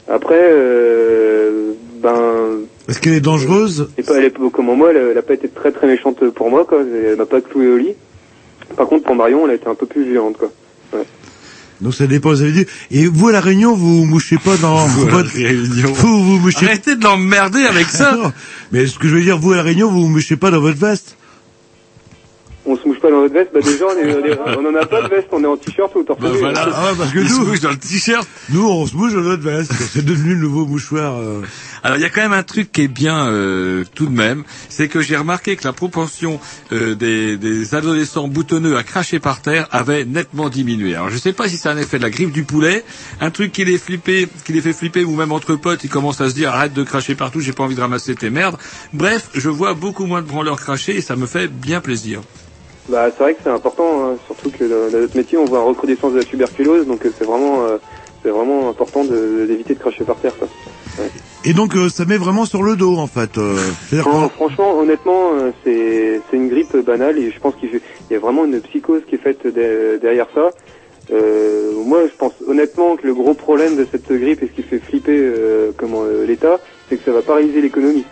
[0.09, 1.73] Après, euh,
[2.03, 5.35] ben, Est-ce qu'elle est dangereuse et pas, elle est, comment moi, elle, elle a pas
[5.35, 6.65] été très très méchante pour moi.
[6.65, 6.83] Quoi.
[6.83, 7.95] Elle m'a pas cloué au lit.
[8.77, 10.37] Par contre, pour Marion, elle a été un peu plus violente.
[10.37, 10.51] Quoi.
[10.93, 11.05] Ouais.
[11.81, 12.67] Donc ça dépend, vous avez dit.
[12.91, 15.31] Et vous, à la Réunion, vous vous mouchez pas dans Vous, votre...
[15.31, 15.93] Réunion.
[15.95, 16.67] Vous, vous mouchez...
[16.67, 18.17] Arrêtez de l'emmerder avec ça.
[18.17, 18.33] Non,
[18.73, 20.61] Mais ce que je veux dire, vous, à la Réunion, vous vous mouchez pas dans
[20.61, 21.17] votre veste
[22.69, 23.51] On se mouche pas dans notre veste.
[23.55, 25.29] Bah déjà, on, est, on, est- on en a pas de veste.
[25.31, 26.39] On est en t-shirt ou torse Bah nu.
[26.39, 26.69] voilà.
[26.75, 28.29] Ah ouais, parce que se nous, dans le t-shirt.
[28.51, 29.73] nous, on se mouche dans notre veste.
[29.93, 31.15] C'est devenu le nouveau mouchoir.
[31.21, 31.43] euh.
[31.85, 34.43] Alors il y a quand même un truc qui est bien euh, tout de même,
[34.69, 36.41] c'est que j'ai remarqué que la propension
[36.73, 40.97] euh, des, des adolescents boutonneux à cracher par terre avait nettement diminué.
[40.97, 42.83] Alors je sais pas si c'est un effet de la grippe du poulet,
[43.21, 46.21] un truc qui les flipper, qui les fait flipper ou même entre potes, ils commencent
[46.21, 48.57] à se dire arrête de cracher partout, j'ai pas envie de ramasser tes merdes.
[48.93, 52.21] Bref, je vois beaucoup moins de branleurs cracher et ça me fait bien plaisir.
[52.89, 55.67] Bah, c'est vrai que c'est important, hein, surtout que dans, notre métier, on voit une
[55.69, 57.79] recrudescence de la tuberculose, donc euh, c'est vraiment, euh,
[58.23, 60.35] c'est vraiment important de- d'éviter de, cracher par terre.
[60.39, 60.49] Quoi.
[60.99, 61.11] Ouais.
[61.45, 63.39] Et donc, euh, ça met vraiment sur le dos, en fait.
[63.39, 63.57] euh.
[64.03, 68.21] Fran- franchement, honnêtement, euh, c'est une grippe banale et je pense qu'il il y a
[68.21, 70.53] vraiment une psychose qui est faite de- derrière ça.
[71.13, 74.63] Euh, moi, je pense honnêtement que le gros problème de cette grippe et ce qui
[74.63, 78.07] fait flipper euh, comment euh, l'État, c'est que ça va paralyser l'économie.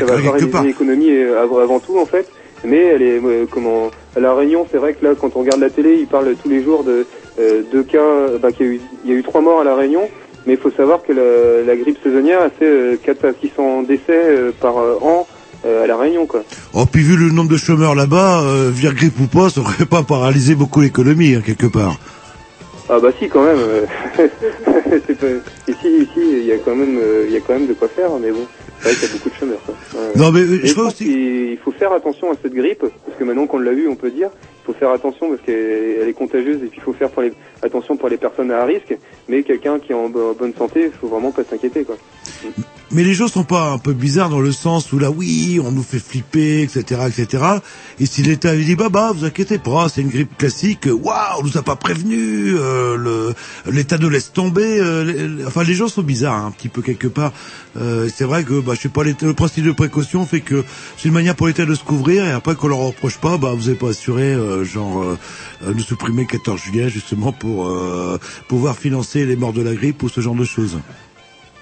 [0.00, 2.26] Ça va paralyser l'économie avant tout en fait.
[2.64, 5.60] Mais elle est euh, comment à la Réunion, c'est vrai que là, quand on regarde
[5.60, 7.06] la télé, ils parlent tous les jours de
[7.38, 8.38] euh, deux cas.
[8.42, 10.08] Bah, qu'il y a eu, il y a eu trois morts à la Réunion.
[10.46, 13.82] Mais il faut savoir que la, la grippe saisonnière a fait euh, 4 à 600
[13.82, 15.26] décès euh, par euh, an
[15.66, 16.42] euh, à la Réunion, quoi.
[16.72, 19.84] Oh, puis vu le nombre de chômeurs là-bas, euh, vire grippe ou pas, ça aurait
[19.84, 21.98] pas paralysé beaucoup l'économie, hein, quelque part.
[22.88, 23.58] Ah bah si, quand même.
[23.58, 23.84] euh,
[25.06, 25.22] c'est
[25.68, 27.88] Ici, ici, il y a quand même, euh, il y a quand même de quoi
[27.88, 28.46] faire, mais bon,
[28.80, 29.60] c'est vrai qu'il y a beaucoup de chômeurs.
[29.94, 30.00] Ouais.
[30.16, 33.18] Non, mais, euh, je je pense qu'il il faut faire attention à cette grippe, parce
[33.18, 34.30] que maintenant qu'on l'a vu, on peut dire,
[34.72, 37.08] faut faire attention parce qu'elle elle est contagieuse, et puis il faut faire
[37.62, 38.96] attention pour les personnes à risque,
[39.28, 41.96] mais quelqu'un qui est en bo- bonne santé, il faut vraiment pas s'inquiéter, quoi.
[42.90, 45.72] Mais les gens sont pas un peu bizarres dans le sens où là, oui, on
[45.72, 47.44] nous fait flipper, etc., etc.
[48.00, 51.40] Et si l'État lui dit, bah, bah, vous inquiétez pas, c'est une grippe classique, waouh,
[51.40, 53.32] on nous a pas prévenu, euh,
[53.70, 57.08] l'État nous laisse tomber, euh, enfin, les gens sont bizarres, hein, un petit peu quelque
[57.08, 57.32] part.
[57.78, 60.64] Euh, c'est vrai que, bah, je sais pas, le principe de précaution fait que
[60.96, 63.52] c'est une manière pour l'État de se couvrir, et après qu'on leur reproche pas, bah,
[63.54, 65.16] vous avez pas assuré, euh, genre, euh,
[65.66, 68.18] euh, nous supprimer le 14 juillet, justement, pour euh,
[68.48, 70.78] pouvoir financer les morts de la grippe ou ce genre de choses.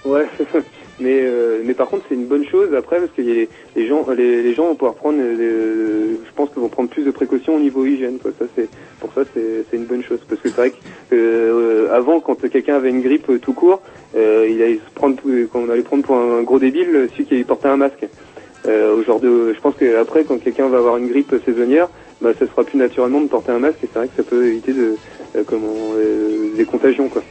[0.05, 0.27] Ouais,
[1.01, 1.25] mais
[1.65, 4.77] mais par contre c'est une bonne chose après parce que les, gens les, gens vont
[4.77, 8.19] pouvoir prendre je pense qu'ils vont prendre plus de précautions au niveau hygiène.
[8.23, 8.69] Ça c'est
[9.01, 10.73] pour ça c'est une bonne chose parce que c'est vrai
[11.11, 13.83] que avant quand quelqu'un avait une grippe tout court,
[14.15, 15.17] il allait se prendre
[15.53, 18.07] quand on allait prendre pour un gros débile celui qui portait un masque.
[18.65, 21.89] Aujourd'hui, je pense que après quand quelqu'un va avoir une grippe saisonnière,
[22.21, 24.47] bah ça sera plus naturellement de porter un masque et c'est vrai que ça peut
[24.47, 24.97] éviter de
[25.37, 27.23] euh, comment euh, des contagions quoi.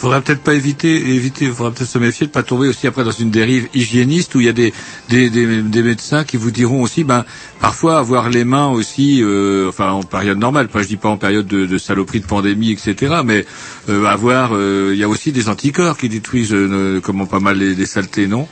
[0.00, 3.10] Faudrait peut-être pas éviter, éviter, faudrait peut-être se méfier de pas tomber aussi après dans
[3.10, 4.72] une dérive hygiéniste où il y a des,
[5.10, 7.26] des, des, des médecins qui vous diront aussi, ben,
[7.60, 11.18] parfois avoir les mains aussi, euh, enfin en période normale, pas je dis pas en
[11.18, 13.16] période de, de saloperie de pandémie, etc.
[13.24, 13.44] Mais
[13.90, 17.58] euh, avoir, euh, il y a aussi des anticorps qui détruisent euh, comment pas mal
[17.58, 18.48] les, les saletés, non?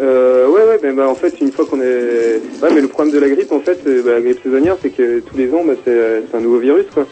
[0.00, 2.40] Euh, ouais, ouais, ben, bah, en fait, une fois qu'on est...
[2.62, 4.90] Ouais, mais le problème de la grippe, en fait, euh, bah, la grippe saisonnière, c'est
[4.90, 7.06] que tous les ans, bah, c'est euh, c'est un nouveau virus, quoi.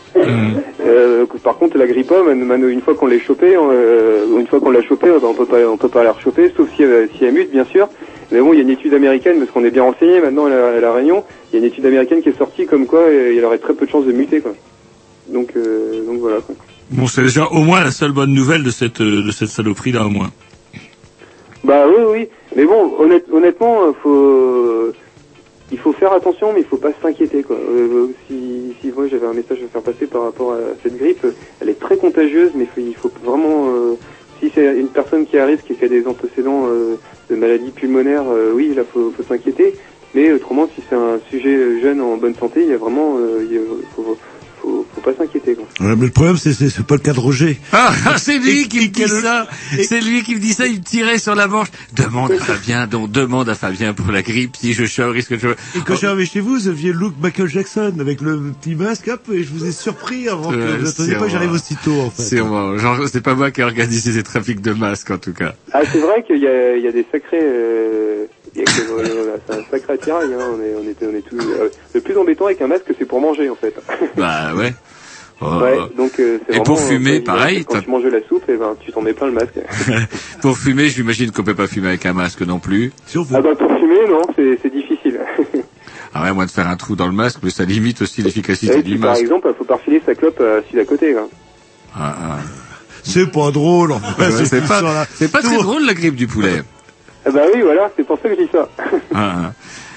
[0.86, 4.70] Euh, par contre, la grippe, man- une fois qu'on l'a chopé, euh, une fois qu'on
[4.70, 6.82] l'a chopé, on peut pas, on peut pas la rechoper, sauf si,
[7.16, 7.89] si elle mute, bien sûr.
[8.32, 10.51] Mais bon, il y a une étude américaine, parce qu'on est bien renseigné maintenant à
[10.51, 13.05] la, à la Réunion, il y a une étude américaine qui est sortie comme quoi
[13.11, 14.52] il y aurait très peu de chances de muter, quoi.
[15.28, 16.55] Donc, euh, donc voilà, quoi.
[16.90, 20.05] Bon, c'est déjà au moins la seule bonne nouvelle de cette, de cette saloperie là
[20.05, 20.31] au moins.
[21.64, 22.28] Bah oui, oui.
[22.56, 24.92] Mais bon, honnête- honnêtement, euh, faut,
[25.72, 27.42] il faut faire attention, mais il faut pas s'inquiéter.
[27.42, 27.56] Quoi.
[27.56, 31.26] Euh, si, si moi j'avais un message à faire passer par rapport à cette grippe,
[31.60, 33.94] elle est très contagieuse, mais faut, il faut vraiment, euh,
[34.40, 36.96] si c'est une personne qui a risque et qui a des antécédents euh,
[37.30, 39.74] de maladies pulmonaires, euh, oui, là faut, faut s'inquiéter.
[40.14, 43.16] Mais autrement, si c'est un sujet euh, jeune en bonne santé, il y a vraiment,
[43.18, 43.58] euh, il
[43.96, 44.16] faut,
[44.64, 45.54] faut, faut pas s'inquiéter.
[45.54, 45.64] Quoi.
[45.80, 47.58] Ouais, mais le problème, c'est c'est c'est pas le cas de Roger.
[47.72, 49.46] Ah, c'est lui qui me dit ça.
[49.82, 50.66] C'est lui qui me dit ça.
[50.66, 51.68] Il me tirait sur la manche.
[51.94, 55.38] Demande à Fabien, donc demande à Fabien pour la grippe si je chope, risque de
[55.38, 55.60] choper.
[55.76, 58.74] Et quand je suis arrivé chez vous, vous aviez look Michael Jackson avec le petit
[58.74, 61.52] masque, hop, et je vous ai surpris avant que Ouais, vous attendiez pas que j'arrive
[61.52, 62.22] aussitôt, en fait.
[62.22, 62.76] C'est moi.
[62.78, 65.54] Genre, c'est pas moi qui ai organisé ces trafics de masques, en tout cas.
[65.72, 68.26] Ah, c'est vrai qu'il y a, il y a des sacrés, euh,
[68.56, 70.32] il c'est un sacré attirail.
[70.32, 70.39] Hein.
[70.52, 71.36] On est, on est, on est tout.
[71.39, 73.74] euh, le plus embêtant avec un masque, c'est pour manger en fait.
[74.16, 74.72] Bah ouais.
[75.40, 75.47] Oh.
[75.60, 78.48] Ouais, donc euh, c'est Et pour fumer, euh, pareil, Quand t'as- tu manges la soupe,
[78.48, 79.59] et ben tu t'en mets plein le masque.
[80.40, 82.93] pour fumer, j'imagine qu'on peut pas fumer avec un masque non plus.
[83.16, 85.20] ah bah pour fumer, non, c'est c'est difficile.
[86.16, 88.76] Ah ouais, moi de faire un trou dans le masque, mais ça limite aussi l'efficacité
[88.85, 89.22] du puis, par masque.
[89.22, 91.12] exemple, faut pas refiler sa clope à celui d'à côté.
[91.12, 91.28] Quoi.
[91.97, 92.39] Ah, ah.
[93.02, 94.22] C'est pas drôle, en fait.
[94.31, 96.62] Ouais, c'est pas, c'est pas très drôle la grippe du poulet.
[97.26, 98.68] Ah bah oui, voilà, c'est pour ça que je dis ça.
[99.14, 99.52] Ah, ah.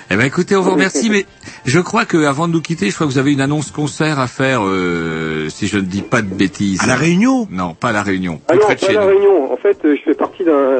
[0.10, 1.26] Eh ben écoutez, on vous remercie, mais
[1.66, 4.22] je crois que avant de nous quitter, je crois que vous avez une annonce concert
[4.22, 6.82] à faire, euh, si je ne dis pas de bêtises.
[6.82, 7.46] À la Réunion?
[7.52, 8.40] Non, pas à la Réunion.
[8.48, 9.08] Ah non, pas chez la nous.
[9.08, 9.52] Réunion.
[9.52, 10.80] En fait, euh, je fais partie d'un,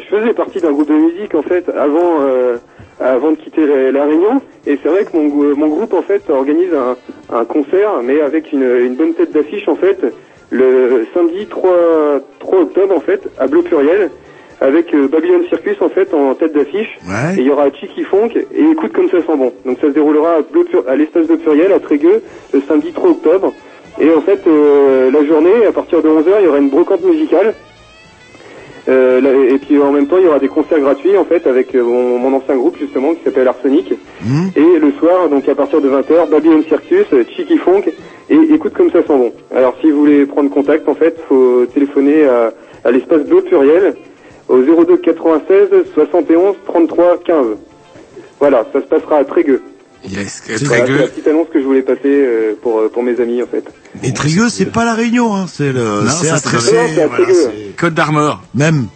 [0.00, 2.56] je faisais partie d'un groupe de musique en fait avant, euh,
[2.98, 4.40] avant de quitter la, la Réunion.
[4.66, 6.96] Et c'est vrai que mon, groupe en fait organise un,
[7.36, 9.98] un concert, mais avec une, une bonne tête d'affiche en fait,
[10.48, 11.72] le samedi 3,
[12.38, 14.10] 3 octobre en fait, à Bleu Pluriel,
[14.62, 16.98] avec euh, Babylon Circus en fait en tête d'affiche.
[17.06, 17.34] Ouais.
[17.36, 19.52] Et il y aura Chicky Funk et Écoute comme ça sent bon.
[19.66, 20.36] Donc ça se déroulera
[20.88, 22.22] à, l'espace de Pluriel à Trégueux
[22.52, 23.52] le samedi 3 octobre.
[24.00, 27.04] Et en fait, euh, la journée, à partir de 11h, il y aura une brocante
[27.04, 27.54] musicale.
[28.88, 31.46] Euh, là- et puis en même temps, il y aura des concerts gratuits en fait
[31.46, 33.92] avec euh, mon, mon ancien groupe justement qui s'appelle Arsenic.
[34.24, 34.48] Hmm.
[34.56, 37.82] Et le soir, donc à partir de 20h, Babylon Circus, euh, Chicky Funk
[38.30, 39.32] et Écoute comme ça sent bon.
[39.54, 42.52] Alors si vous voulez prendre contact, en fait, faut téléphoner à,
[42.84, 43.94] à l'espace bleu pluriel
[44.52, 47.46] au 02 96 71 33 15.
[48.38, 49.62] Voilà, ça se passera à Trégueux.
[50.04, 51.06] Yes, Voilà, c'est la Trégueux.
[51.08, 53.64] petite annonce que je voulais passer euh, pour, euh, pour mes amis en fait.
[54.02, 55.46] Et Trigueux, c'est pas la Réunion, hein.
[55.48, 57.50] C'est le, Non, c'est à voilà, Trégueux.
[57.78, 58.42] Côte d'Armor.
[58.54, 58.86] Même.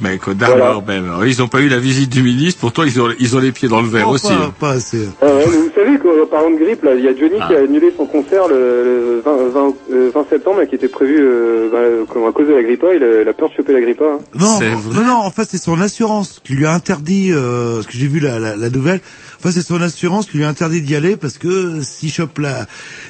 [0.00, 1.04] Mais Côte d'Armor même.
[1.06, 3.50] Alors, Ils ont pas eu la visite du ministre, pourtant ils ont, ils ont les
[3.52, 4.28] pieds dans le verre Oh, aussi.
[4.28, 5.08] pas, pas assez.
[5.20, 7.92] Ah mais vous savez qu'en parlant de grippe, il y a Johnny qui a annulé
[7.96, 12.32] son concert le, le 20, 20, euh, 20 septembre, qui était prévu euh, bah, à
[12.32, 12.94] cause de la grippa.
[12.94, 14.04] Il a, il a peur de choper la grippa.
[14.04, 14.18] hein.
[14.38, 14.60] Non,
[14.94, 18.06] non, non, en fait, c'est son assurance qui lui a interdit, euh, parce que j'ai
[18.06, 19.00] vu la, la, la nouvelle,
[19.38, 22.38] en fait, c'est son assurance qui lui a interdit d'y aller parce que s'il chope
[22.38, 22.66] la,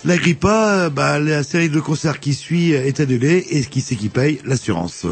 [0.06, 3.94] la grippa, euh, bah, la série de concerts qui suit est annulée et qui c'est
[3.96, 5.04] qui paye L'assurance.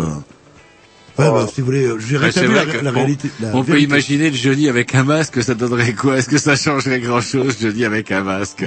[1.21, 3.29] Ouais, bah, si vous voulez, j'ai Ouais, rétabli la, la on- réalité.
[3.41, 6.17] la on peut imaginer le Johnny avec un masque, ça donnerait quoi?
[6.19, 8.65] Est-ce que ça changerait grand chose, Johnny avec un masque?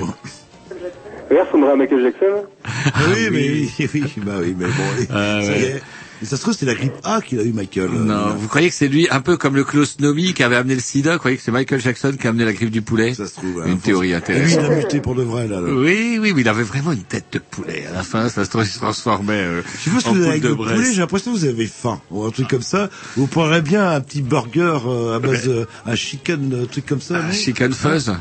[1.31, 2.45] Il ressemblerait à Michael Jackson.
[2.65, 5.67] Ah oui, mais oui, oui, bah oui, mais bon, Ah, ça y ouais.
[5.69, 5.81] est.
[6.24, 7.90] Mais ça se trouve, c'est la grippe A qu'il a eu, Michael.
[7.94, 10.56] euh, Non, vous croyez que c'est lui, un peu comme le Klaus Nomi qui avait
[10.56, 12.82] amené le sida, vous croyez que c'est Michael Jackson qui a amené la grippe du
[12.82, 13.14] poulet?
[13.14, 13.62] Ça se trouve.
[13.62, 14.60] hein, Une théorie Et lui, intéressante.
[14.62, 15.60] il a muté pour de vrai, là.
[15.60, 15.68] là.
[15.70, 17.86] Oui, oui, mais il avait vraiment une tête de poulet.
[17.91, 20.22] À la fin, ça se tra- se transformait euh, Je sais pas si en vous
[20.24, 22.62] avez poule de le poulet, j'ai l'impression que vous avez faim ou un truc comme
[22.62, 22.90] ça.
[23.18, 27.02] Vous prendrez bien un petit burger euh, à base de un chicken, un truc comme
[27.02, 27.30] ça.
[27.34, 28.14] Chicken Fuzz.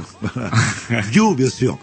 [1.13, 1.79] Bio, bien sûr.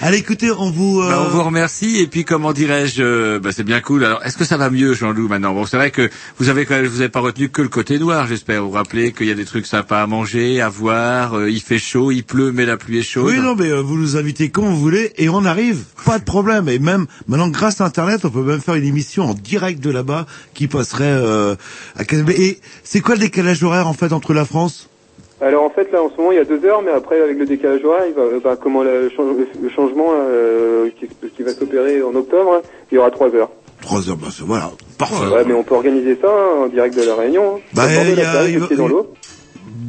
[0.00, 1.00] Allez, écoutez, on vous.
[1.00, 4.04] euh, Bah, on vous remercie et puis comment dirais-je, euh, bah, c'est bien cool.
[4.04, 5.54] Alors, est-ce que ça va mieux, Jean-Loup, maintenant?
[5.62, 6.08] Bon, c'est vrai que
[6.38, 8.62] vous avez quand même, vous avez pas retenu que le côté noir, j'espère.
[8.64, 11.34] Vous vous rappelez qu'il y a des trucs sympas à manger, à voir.
[11.38, 13.26] euh, il fait chaud, il pleut, mais la pluie est chaude.
[13.26, 16.24] Oui, non, mais euh, vous nous invitez quand vous voulez et on arrive, pas de
[16.24, 16.68] problème.
[16.68, 19.92] Et même maintenant, grâce à Internet, on peut même faire une émission en direct de
[19.92, 21.54] là-bas qui passerait euh,
[21.94, 22.02] à
[22.36, 24.88] Et c'est quoi le décalage horaire en fait entre la France?
[25.40, 27.38] Alors en fait là en ce moment il y a deux heures, mais après avec
[27.38, 31.06] le décalage horaire, il va, euh, bah, comment le, change- le changement euh, qui,
[31.36, 33.50] qui va s'opérer en octobre, il y aura trois heures.
[33.82, 35.26] Trois heures, bah, c'est- voilà, parfait.
[35.26, 37.56] Ouais, mais on peut organiser ça hein, en direct de la Réunion.
[37.56, 37.60] hein.
[37.74, 39.12] Bah, bord de il y a- plage, il le va- pied dans l'eau.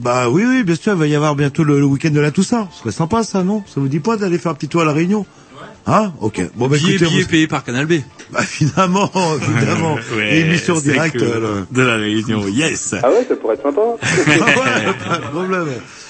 [0.01, 2.31] Bah oui, oui, bien sûr, il va y avoir bientôt le, le week-end de la
[2.31, 2.67] Toussaint.
[2.73, 3.63] Ce serait sympa, ça, non?
[3.67, 5.25] Ça vous dit pas d'aller faire un petit tour à la Réunion?
[5.85, 6.13] Hein?
[6.21, 6.41] Ok.
[6.55, 7.93] Bon, bah Billet, écoutez, on billet vous- payé par Canal B.
[8.31, 9.95] Bah, évidemment, évidemment.
[10.15, 11.17] Ouais, c'est directe.
[11.19, 11.27] cool.
[11.27, 12.47] euh, de la Réunion.
[12.47, 12.95] Yes.
[13.03, 13.81] Ah ouais, ça pourrait être sympa.
[13.81, 15.67] ouais, pas de problème.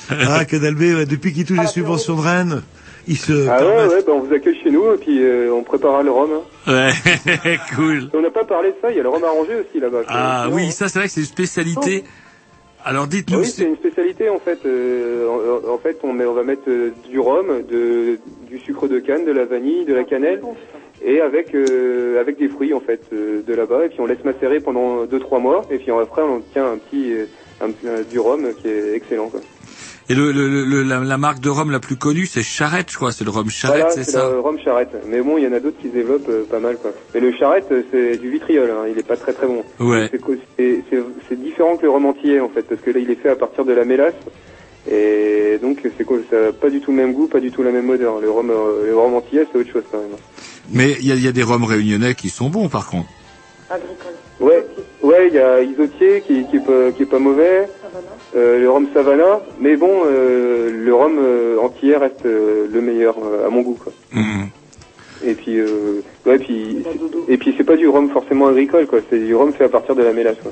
[0.09, 2.61] Ah, Canal B, ouais, depuis qu'il touche les subventions de Rennes,
[3.07, 5.53] il se Ah permet- ouais, ouais, bah on vous accueille chez nous et puis euh,
[5.53, 6.29] on préparera le rhum.
[6.67, 6.71] hein.
[6.71, 8.09] Ouais, cool.
[8.13, 10.01] On n'a pas parlé de ça, il y a le rhum arrangé aussi là-bas.
[10.07, 12.03] Ah oui, ça c'est vrai que c'est une spécialité.
[12.85, 13.39] Alors Ah dites-nous.
[13.39, 14.59] oui, c'est une spécialité en fait.
[14.65, 15.27] Euh,
[15.65, 18.19] en, en fait, on, met- on va mettre euh, du rhum, de,
[18.49, 20.41] du sucre de canne, de la vanille, de la cannelle,
[21.01, 23.85] et avec euh, avec des fruits en fait euh, de là-bas.
[23.85, 25.61] Et puis on laisse macérer pendant 2-3 mois.
[25.71, 27.25] Et puis après, on tient un petit euh,
[27.61, 29.29] un, un- du rhum qui est excellent.
[29.29, 29.39] Quoi.
[30.09, 32.97] Et le, le, le- la, la marque de rhum la plus connue, c'est Charrette, je
[32.97, 33.11] crois.
[33.13, 34.89] C'est le rhum Charrette, voilà, c'est ça le rhum charrette.
[35.07, 36.77] Mais bon, il y en a d'autres qui se développent euh, pas mal.
[36.81, 36.91] Quoi.
[37.13, 38.69] Mais le charrette, euh, c'est du vitriol.
[38.69, 39.63] Hein, il est pas très très bon.
[39.79, 40.09] Ouais.
[40.11, 42.99] C'est co- C'est c'est- c'est différent que le rhum antillais en fait, parce que là,
[42.99, 44.13] il est fait à partir de la mélasse.
[44.91, 47.71] Et donc c'est quoi Ça pas du tout le même goût, pas du tout la
[47.71, 48.19] même odeur.
[48.19, 50.17] Le rhum, euh, le rhum antillais, c'est autre chose quand même.
[50.71, 53.07] Mais il y a, il y a des rhums réunionnais qui sont bons par contre.
[54.41, 54.65] Ouais,
[55.01, 57.67] ouais, il y a Isotier qui, qui est pas, qui est pas mauvais.
[58.35, 61.19] Euh, le rhum Savannah, mais bon, euh, le rhum
[61.61, 63.15] antillais reste euh, le meilleur
[63.45, 63.77] à mon goût.
[63.83, 63.93] Quoi.
[64.11, 64.47] Mhm.
[65.25, 65.57] Et puis,
[66.25, 66.83] ouais, puis,
[67.29, 68.99] et puis c'est pas du rhum forcément agricole, quoi.
[69.09, 70.35] C'est du rhum fait à partir de la mélasse.
[70.43, 70.51] Quoi.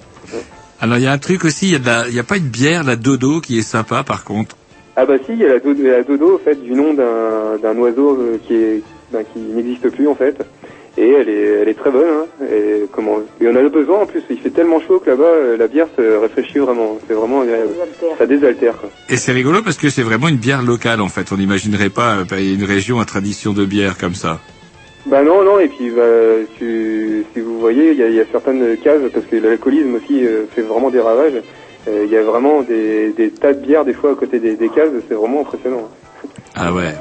[0.79, 2.23] Alors il y a un truc aussi, il y a, de la- il y a
[2.23, 4.55] pas une bière, la dodo, qui est sympa par contre?
[4.95, 7.57] Ah bah si, il y a la dodo, la dodo, en fait, du nom d'un
[7.61, 8.17] d'un oiseau
[8.47, 8.81] qui est
[9.11, 10.37] ben, qui n'existe plus en fait.
[10.97, 12.05] Et elle est, elle est très bonne.
[12.05, 12.45] Hein.
[12.51, 14.21] Et comment Et on a le besoin en plus.
[14.29, 16.99] Il fait tellement chaud que là-bas, euh, la bière se réfléchit vraiment.
[17.07, 17.71] C'est vraiment agréable.
[18.17, 18.75] Ça désaltère.
[18.77, 18.89] Quoi.
[19.09, 21.31] Et c'est rigolo parce que c'est vraiment une bière locale en fait.
[21.31, 24.39] On n'imaginerait pas euh, une région à tradition de bière comme ça.
[25.05, 25.59] Bah non, non.
[25.59, 26.03] Et puis bah,
[26.57, 30.25] tu- si vous voyez, il y a, y a certaines cases parce que l'alcoolisme aussi
[30.25, 31.41] euh, fait vraiment des ravages.
[31.87, 34.55] Euh, Il y a vraiment des, des tas de bières des fois à côté des,
[34.55, 34.89] des cases.
[35.07, 35.89] C'est vraiment impressionnant.
[36.53, 36.93] Ah ouais.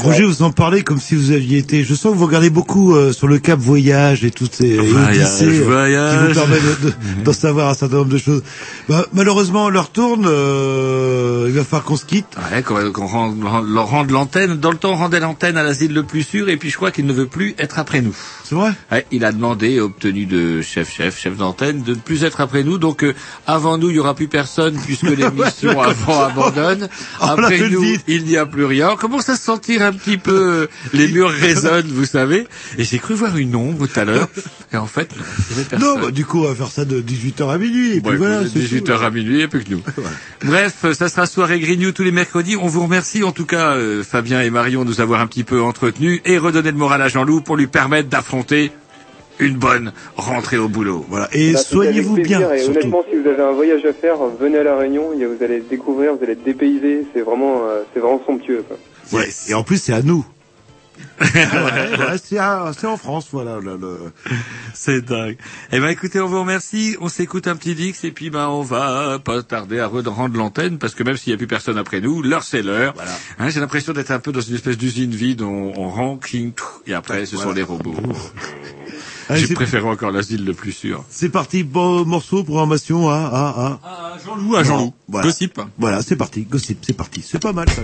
[0.00, 1.84] Roger, vous en parlez comme si vous aviez été.
[1.84, 5.16] Je sens que vous regardez beaucoup euh, sur le Cap Voyage et toutes ces Voyage,
[5.18, 6.20] Odyssée, euh, voyage.
[6.20, 8.42] qui vous permettent de- de- d'en savoir un certain nombre de choses.
[8.88, 10.26] Bah, malheureusement, l'heure tourne.
[10.26, 12.26] euh, il va falloir qu'on se quitte.
[12.52, 14.56] Ouais, qu'on qu'on rende, rende- l'antenne.
[14.56, 16.90] Dans le temps, on rendait l'antenne à l'asile le plus sûr, et puis je crois
[16.90, 18.14] qu'il ne veut plus être après nous.
[18.44, 18.70] C'est vrai?
[18.90, 22.40] Ouais, Il a demandé, et obtenu de chef, chef, chef d'antenne, de ne plus être
[22.40, 22.78] après nous.
[22.78, 23.14] Donc, euh,
[23.46, 26.88] avant nous, il y aura plus personne, puisque l'émission avant abandonne.
[27.20, 27.98] Oh, Après belle nous, vie.
[28.08, 28.90] il n'y a plus rien.
[28.92, 30.32] On commence à sentir un petit peu,
[30.62, 32.46] euh, les murs résonnent, vous savez.
[32.78, 34.28] Et j'ai cru voir une ombre tout à l'heure.
[34.72, 35.08] Et en fait.
[35.78, 37.96] Non, bah, du coup, on va faire ça de 18h à minuit.
[37.96, 39.82] Et puis Ouais, voilà, écoutez, c'est 18h à minuit, et plus que nous.
[40.44, 42.56] Bref, euh, ça sera soirée Grignou tous les mercredis.
[42.56, 45.44] On vous remercie en tout cas, euh, Fabien et Marion, de nous avoir un petit
[45.44, 48.70] peu entretenus et redonner le moral à Jean-Loup pour lui permettre d'affronter
[49.40, 51.04] une bonne rentrée au boulot.
[51.08, 51.28] Voilà.
[51.32, 52.78] Et Bah, soignez-vous bien, Et surtout.
[52.78, 55.10] honnêtement, si vous avez un voyage à faire, venez à la Réunion.
[55.12, 57.06] Vous allez découvrir, vous allez être dépaysé.
[57.14, 58.64] C'est vraiment, euh, c'est vraiment somptueux.
[58.66, 58.76] Quoi.
[59.12, 60.24] Ouais, Et en plus, c'est à nous.
[61.20, 63.58] Ah ouais, ouais, c'est en France, voilà.
[63.60, 64.12] le- le-
[64.74, 65.36] C'est dingue.
[65.72, 66.96] Eh ben écoutez, on vous remercie.
[67.00, 70.78] On s'écoute un petit Dix et puis ben on va pas tarder à rendre l'antenne
[70.78, 72.94] parce que même s'il n'y a plus personne après nous, l'heure c'est l'heure.
[73.38, 75.42] Hein, J'ai l'impression d'être un peu dans une espèce d'usine vide.
[75.42, 76.52] On, on rend, cling,
[76.86, 77.58] et après ce sont Voilà.
[77.58, 77.94] les robots.
[79.30, 81.04] J'ai c'est- préféré encore l'asile le plus sûr.
[81.10, 83.18] C'est parti, bon morceau, programmation, à, à,
[83.84, 84.14] à.
[84.14, 84.94] À Jean-Loup, à Jean-Loup.
[85.08, 85.26] Voilà.
[85.28, 85.60] Gossip.
[85.78, 87.22] Voilà, c'est parti, gossip, c'est parti.
[87.24, 87.82] C'est pas mal, ça.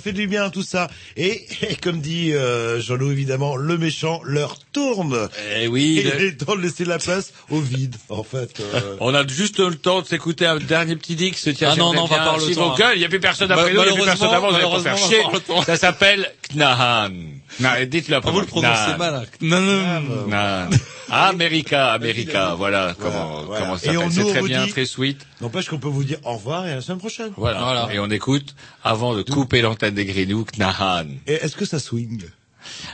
[0.00, 0.88] Fait du bien tout ça.
[1.16, 5.28] Et, et comme dit euh, Jean-Loup, évidemment, le méchant leur tourne.
[5.60, 5.98] Eh oui.
[5.98, 8.60] Et le- il est temps de laisser la place au vide, en fait.
[8.60, 8.96] euh.
[9.00, 11.48] On a juste le temps de s'écouter un dernier petit Dix.
[11.56, 12.74] Tiens, Ah non, non, on va avoir le temps.
[12.94, 14.76] Il n'y a plus personne après nous, il n'y a plus personne malheureusement, avant, vous
[14.76, 15.66] allez pas faire malheureusement, on va chier.
[15.66, 17.10] Ça s'appelle Knahan.
[17.58, 18.30] Non, dites-le après.
[18.30, 19.14] Ah, vous le prononcez mal.
[19.14, 19.24] hein.
[19.40, 20.68] Non, non, non.
[21.10, 23.60] America, America, voilà comment, Voilà.
[23.60, 24.24] comment ça Et on s'appelle.
[24.26, 25.26] C'est très bien, très sweet.
[25.40, 27.32] N'empêche qu'on peut vous dire au revoir et à la semaine prochaine.
[27.36, 27.88] Voilà.
[27.92, 28.54] Et on écoute,
[28.84, 31.06] avant de couper l'antenne des Greenou, Knahan.
[31.26, 32.22] Et est-ce que ça swing?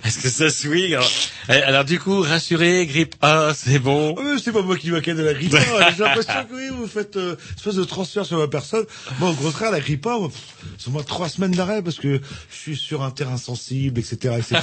[0.04, 1.10] Est-ce que ça swing alors,
[1.48, 4.14] Eh, alors du coup, rassuré, grippe A, c'est bon.
[4.22, 5.92] Mais C'est pas moi qui m'inquiète de la grippe A.
[5.96, 8.84] J'ai l'impression que oui, vous faites euh, une espèce de transfert sur ma personne.
[9.18, 10.30] Moi, au contraire, la grippe A, moi,
[10.78, 12.20] c'est au moins trois semaines d'arrêt parce que
[12.50, 14.60] je suis sur un terrain sensible, etc., etc.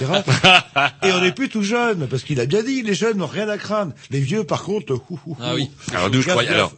[1.03, 3.49] Et on n'est plus tout jeune parce qu'il a bien dit, les jeunes n'ont rien
[3.49, 3.93] à craindre.
[4.11, 5.37] Les vieux, par contre, hou.
[5.41, 5.69] Ah oui.
[5.93, 6.49] Alors nous, je croyais.
[6.49, 6.73] Alors,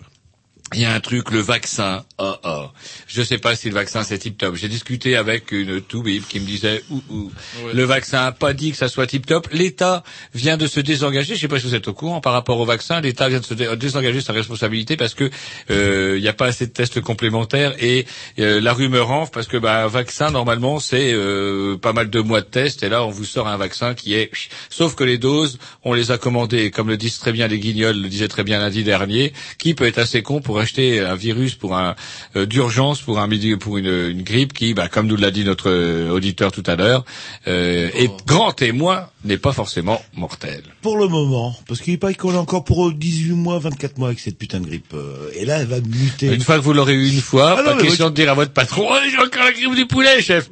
[0.73, 2.03] il y a un truc, le vaccin.
[2.17, 2.65] Oh oh.
[3.07, 4.55] Je sais pas si le vaccin c'est tip top.
[4.55, 7.31] J'ai discuté avec une toubib qui me disait ouh ouh.
[7.73, 9.47] Le vaccin a pas dit que ça soit tip top.
[9.51, 11.35] L'État vient de se désengager.
[11.35, 12.99] Je sais pas si vous êtes au courant par rapport au vaccin.
[12.99, 15.29] L'État vient de se dé- désengager de sa responsabilité parce que
[15.69, 18.07] euh, il n'y a pas assez de tests complémentaires et
[18.39, 22.19] euh, la rumeur enfle parce que bah, un vaccin normalement c'est euh, pas mal de
[22.21, 24.31] mois de tests et là on vous sort un vaccin qui est
[24.69, 28.01] sauf que les doses on les a commandées comme le disent très bien les guignols
[28.01, 31.55] le disaient très bien lundi dernier qui peut être assez con pour acheter un virus
[31.55, 31.95] pour un
[32.35, 33.29] euh, d'urgence pour un
[33.59, 36.75] pour une, une grippe qui bah, comme nous l'a dit notre euh, auditeur tout à
[36.75, 37.03] l'heure
[37.47, 42.33] euh, est grand témoin n'est pas forcément mortel Pour le moment, parce qu'il paraît qu'on
[42.33, 44.93] est encore pour 18 mois, 24 mois avec cette putain de grippe.
[44.93, 46.33] euh, Et là, elle va muter.
[46.33, 48.29] Une fois que vous l'aurez eu une fois, Ah non, pas mais question de dire
[48.29, 50.49] à votre patron, oh, j'ai encore la grippe du poulet, chef.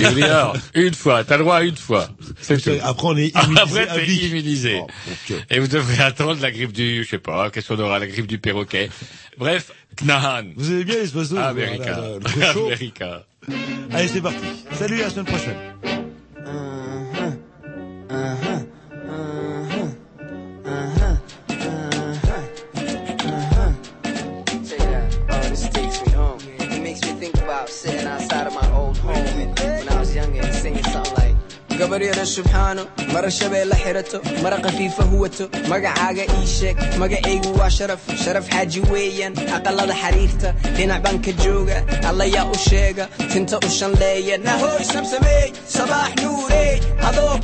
[0.00, 2.08] Il vous dit, alors, une fois, t'as le droit à une fois.
[2.40, 2.70] C'est tout.
[2.82, 4.78] Après, on est immunisé Après, t'es immunisé.
[4.80, 4.88] Oh,
[5.30, 5.36] ok.
[5.50, 8.26] Et vous devrez attendre la grippe du, je sais pas, qu'est-ce qu'on aura, la grippe
[8.26, 8.90] du perroquet.
[9.38, 10.44] Bref, Knahan.
[10.56, 11.92] Vous aimez bien les oiseaux America.
[11.94, 12.66] voilà, le cochon.
[12.66, 13.26] America.
[13.92, 14.38] Allez, c'est parti.
[14.72, 15.56] Salut, à la semaine prochaine.
[31.82, 32.82] Gabaryada subxaano
[33.14, 39.34] mara shabeelle xirato mara khafiifa huwato magacaaga ii sheeg magacaygu waa sharaf sharaf xaaji weeyaan
[39.56, 41.78] aqalada xariirta dhinac baan ka jooga
[42.08, 46.74] alla yaa u sheega tinta u shanleeya nahoy samsameey sabaax nuurey
[47.08, 47.34] adoo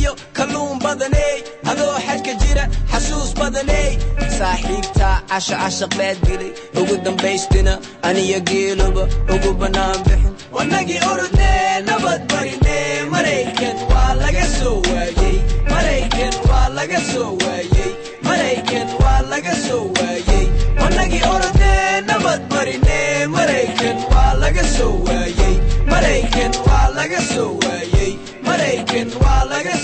[0.00, 3.98] kilkiliyo kalluun badaney adoo xajka jira xasuus badaney
[4.38, 7.72] saaxiibtaa casha cashaq baad dilay ugu dambaystina
[8.08, 9.04] aniyo geeluba
[9.34, 10.34] ugu bannaan bixin.
[10.52, 13.04] Wanagii orodnee nabad barinee.
[13.12, 15.36] Maraykan waa laga soo waayey
[15.70, 17.90] maraykan waa laga soo waayey
[18.26, 20.44] maraykan waa laga soo waayey
[20.80, 23.26] wanagii orodnee nabad barinee.
[23.36, 25.54] Maraykan waa laga soo waayey
[25.92, 28.10] maraykan waa laga soo waayey
[28.48, 29.74] maraykan waa laga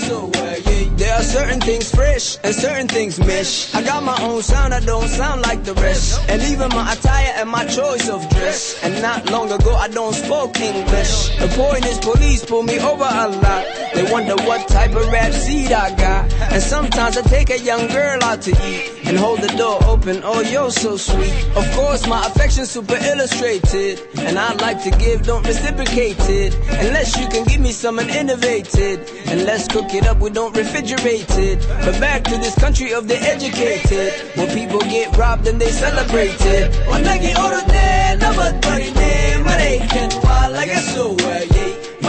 [1.27, 3.75] Certain things fresh and certain things mish.
[3.75, 6.21] I got my own sound, I don't sound like the rest.
[6.29, 8.81] And even my attire and my choice of dress.
[8.81, 11.37] And not long ago, I don't spoke English.
[11.37, 13.86] The point is, police pull me over a lot.
[13.97, 16.31] They wonder what type of rap seed I got.
[16.53, 20.21] And sometimes I take a young girl out to eat and hold the door open.
[20.23, 21.33] Oh, you're so sweet.
[21.55, 23.99] Of course, my affection's super illustrated.
[24.19, 26.53] And I like to give, don't reciprocate it.
[26.85, 28.99] Unless you can give me something innovated.
[29.25, 31.65] And let's cook it up, we don't refrigerate it.
[31.83, 34.13] But back to this country of the educated.
[34.37, 36.71] Where people get robbed and they celebrate it.
[37.41, 41.56] Orode, nabad barine, Maraykan waa laga soo waayey.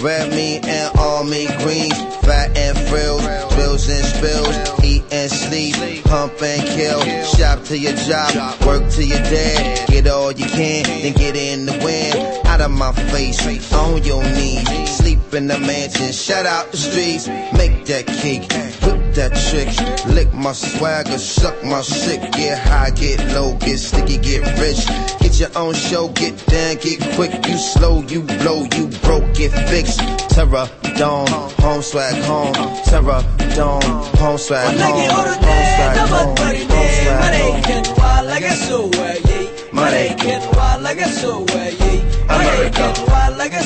[0.00, 1.96] Red meat and all meat greens.
[2.22, 3.22] Fat and frills.
[3.54, 4.84] Drills and spills.
[4.84, 6.04] Eat and sleep.
[6.04, 7.00] Pump and kill.
[7.24, 8.60] Shop to your job.
[8.64, 9.88] Work to your dad.
[9.88, 10.84] Get all you can.
[10.84, 12.46] Then get in the wind.
[12.46, 13.38] Out of my face.
[13.72, 14.96] On your knees.
[14.96, 16.12] Sleep in the mansion.
[16.12, 17.26] Shut out the streets.
[17.56, 19.07] Make that cake.
[19.18, 19.68] That trick.
[20.14, 21.18] Lick my swagger.
[21.18, 22.20] Suck my shit.
[22.32, 22.90] Get high.
[22.90, 23.54] Get low.
[23.58, 24.18] Get sticky.
[24.18, 24.86] Get rich.
[25.20, 26.08] Get your own show.
[26.08, 26.76] Get down.
[26.76, 27.32] Get quick.
[27.46, 28.02] You slow.
[28.02, 28.62] You blow.
[28.76, 29.34] You broke.
[29.34, 29.98] Get fixed.
[30.30, 30.70] Terror.
[30.96, 31.26] Dawn.
[31.64, 32.14] Home swag.
[32.30, 32.54] Home.
[32.84, 33.22] Terror.
[33.56, 33.82] Dawn.
[34.22, 34.76] Home swag.
[34.78, 35.02] Home.
[35.02, 35.96] Home swag.
[36.08, 36.36] Home.
[36.36, 37.28] Home swag.
[37.28, 39.46] Maraykan waa laga soo waayey.
[39.72, 41.98] Maraykan waa laga soo waayey.
[42.28, 43.62] Maraykan waa laga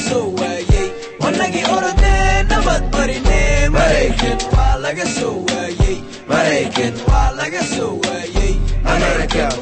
[1.33, 1.63] soo waayey.
[1.63, 2.15] Wanagi orode,
[2.49, 5.97] nabad barine, Maraykan waa laga soo waayey.
[6.29, 8.55] Maraykan waa laga soo waayey
[8.85, 9.53] Maraykan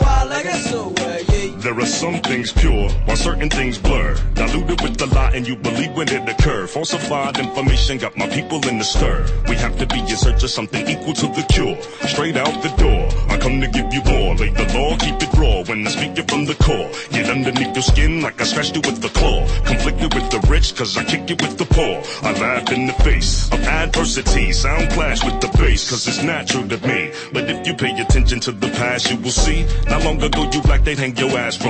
[1.80, 4.14] are some things pure, while certain things blur.
[4.34, 6.66] Diluted with the lie, and you believe when it occur.
[6.66, 9.24] Falsified information got my people in the stir.
[9.48, 11.80] We have to be in search of something equal to the cure.
[12.08, 14.34] Straight out the door, I come to give you more.
[14.36, 16.90] Lay the law, keep it raw when I speak it from the core.
[17.10, 19.46] Get underneath your skin like I scratched you with the claw.
[19.64, 22.02] Conflicted with the rich, cause I kick it with the poor.
[22.28, 24.52] I laugh in the face of adversity.
[24.52, 27.12] Sound clash with the bass, cause it's natural to me.
[27.32, 29.64] But if you pay attention to the past, you will see.
[29.86, 31.69] Not long ago, you like they'd hang your ass from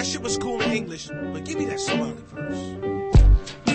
[0.00, 2.89] That shit was cool in English, but give me that Somali verse.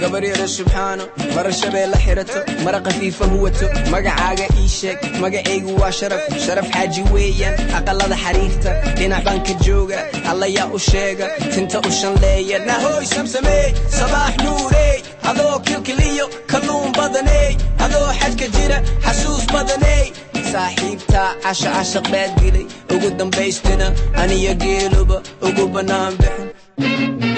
[0.01, 1.03] Gabaryada subxaano
[1.35, 7.55] mara shabeella xirato mara khafiifa huwato magacaaga ii sheeg magacaygu waa sharaf sharaf xaaji weeyaan
[7.79, 9.99] aqalada xariirta dhinac baan ka jooga
[10.31, 13.67] allayaa u sheega tinta u shanleeya nahooy samsameey
[13.99, 14.95] sabaax nuurey
[15.31, 17.49] adoo kilkiliyo kalluun badaney
[17.87, 20.03] adoo xajka jira xasuus badaney
[20.51, 22.65] saaxiibtaa casha cashaq baad dilay
[22.95, 23.87] ugu dambaystina
[24.23, 25.17] aniyo geeluba
[25.47, 27.34] ugu bannaan bixin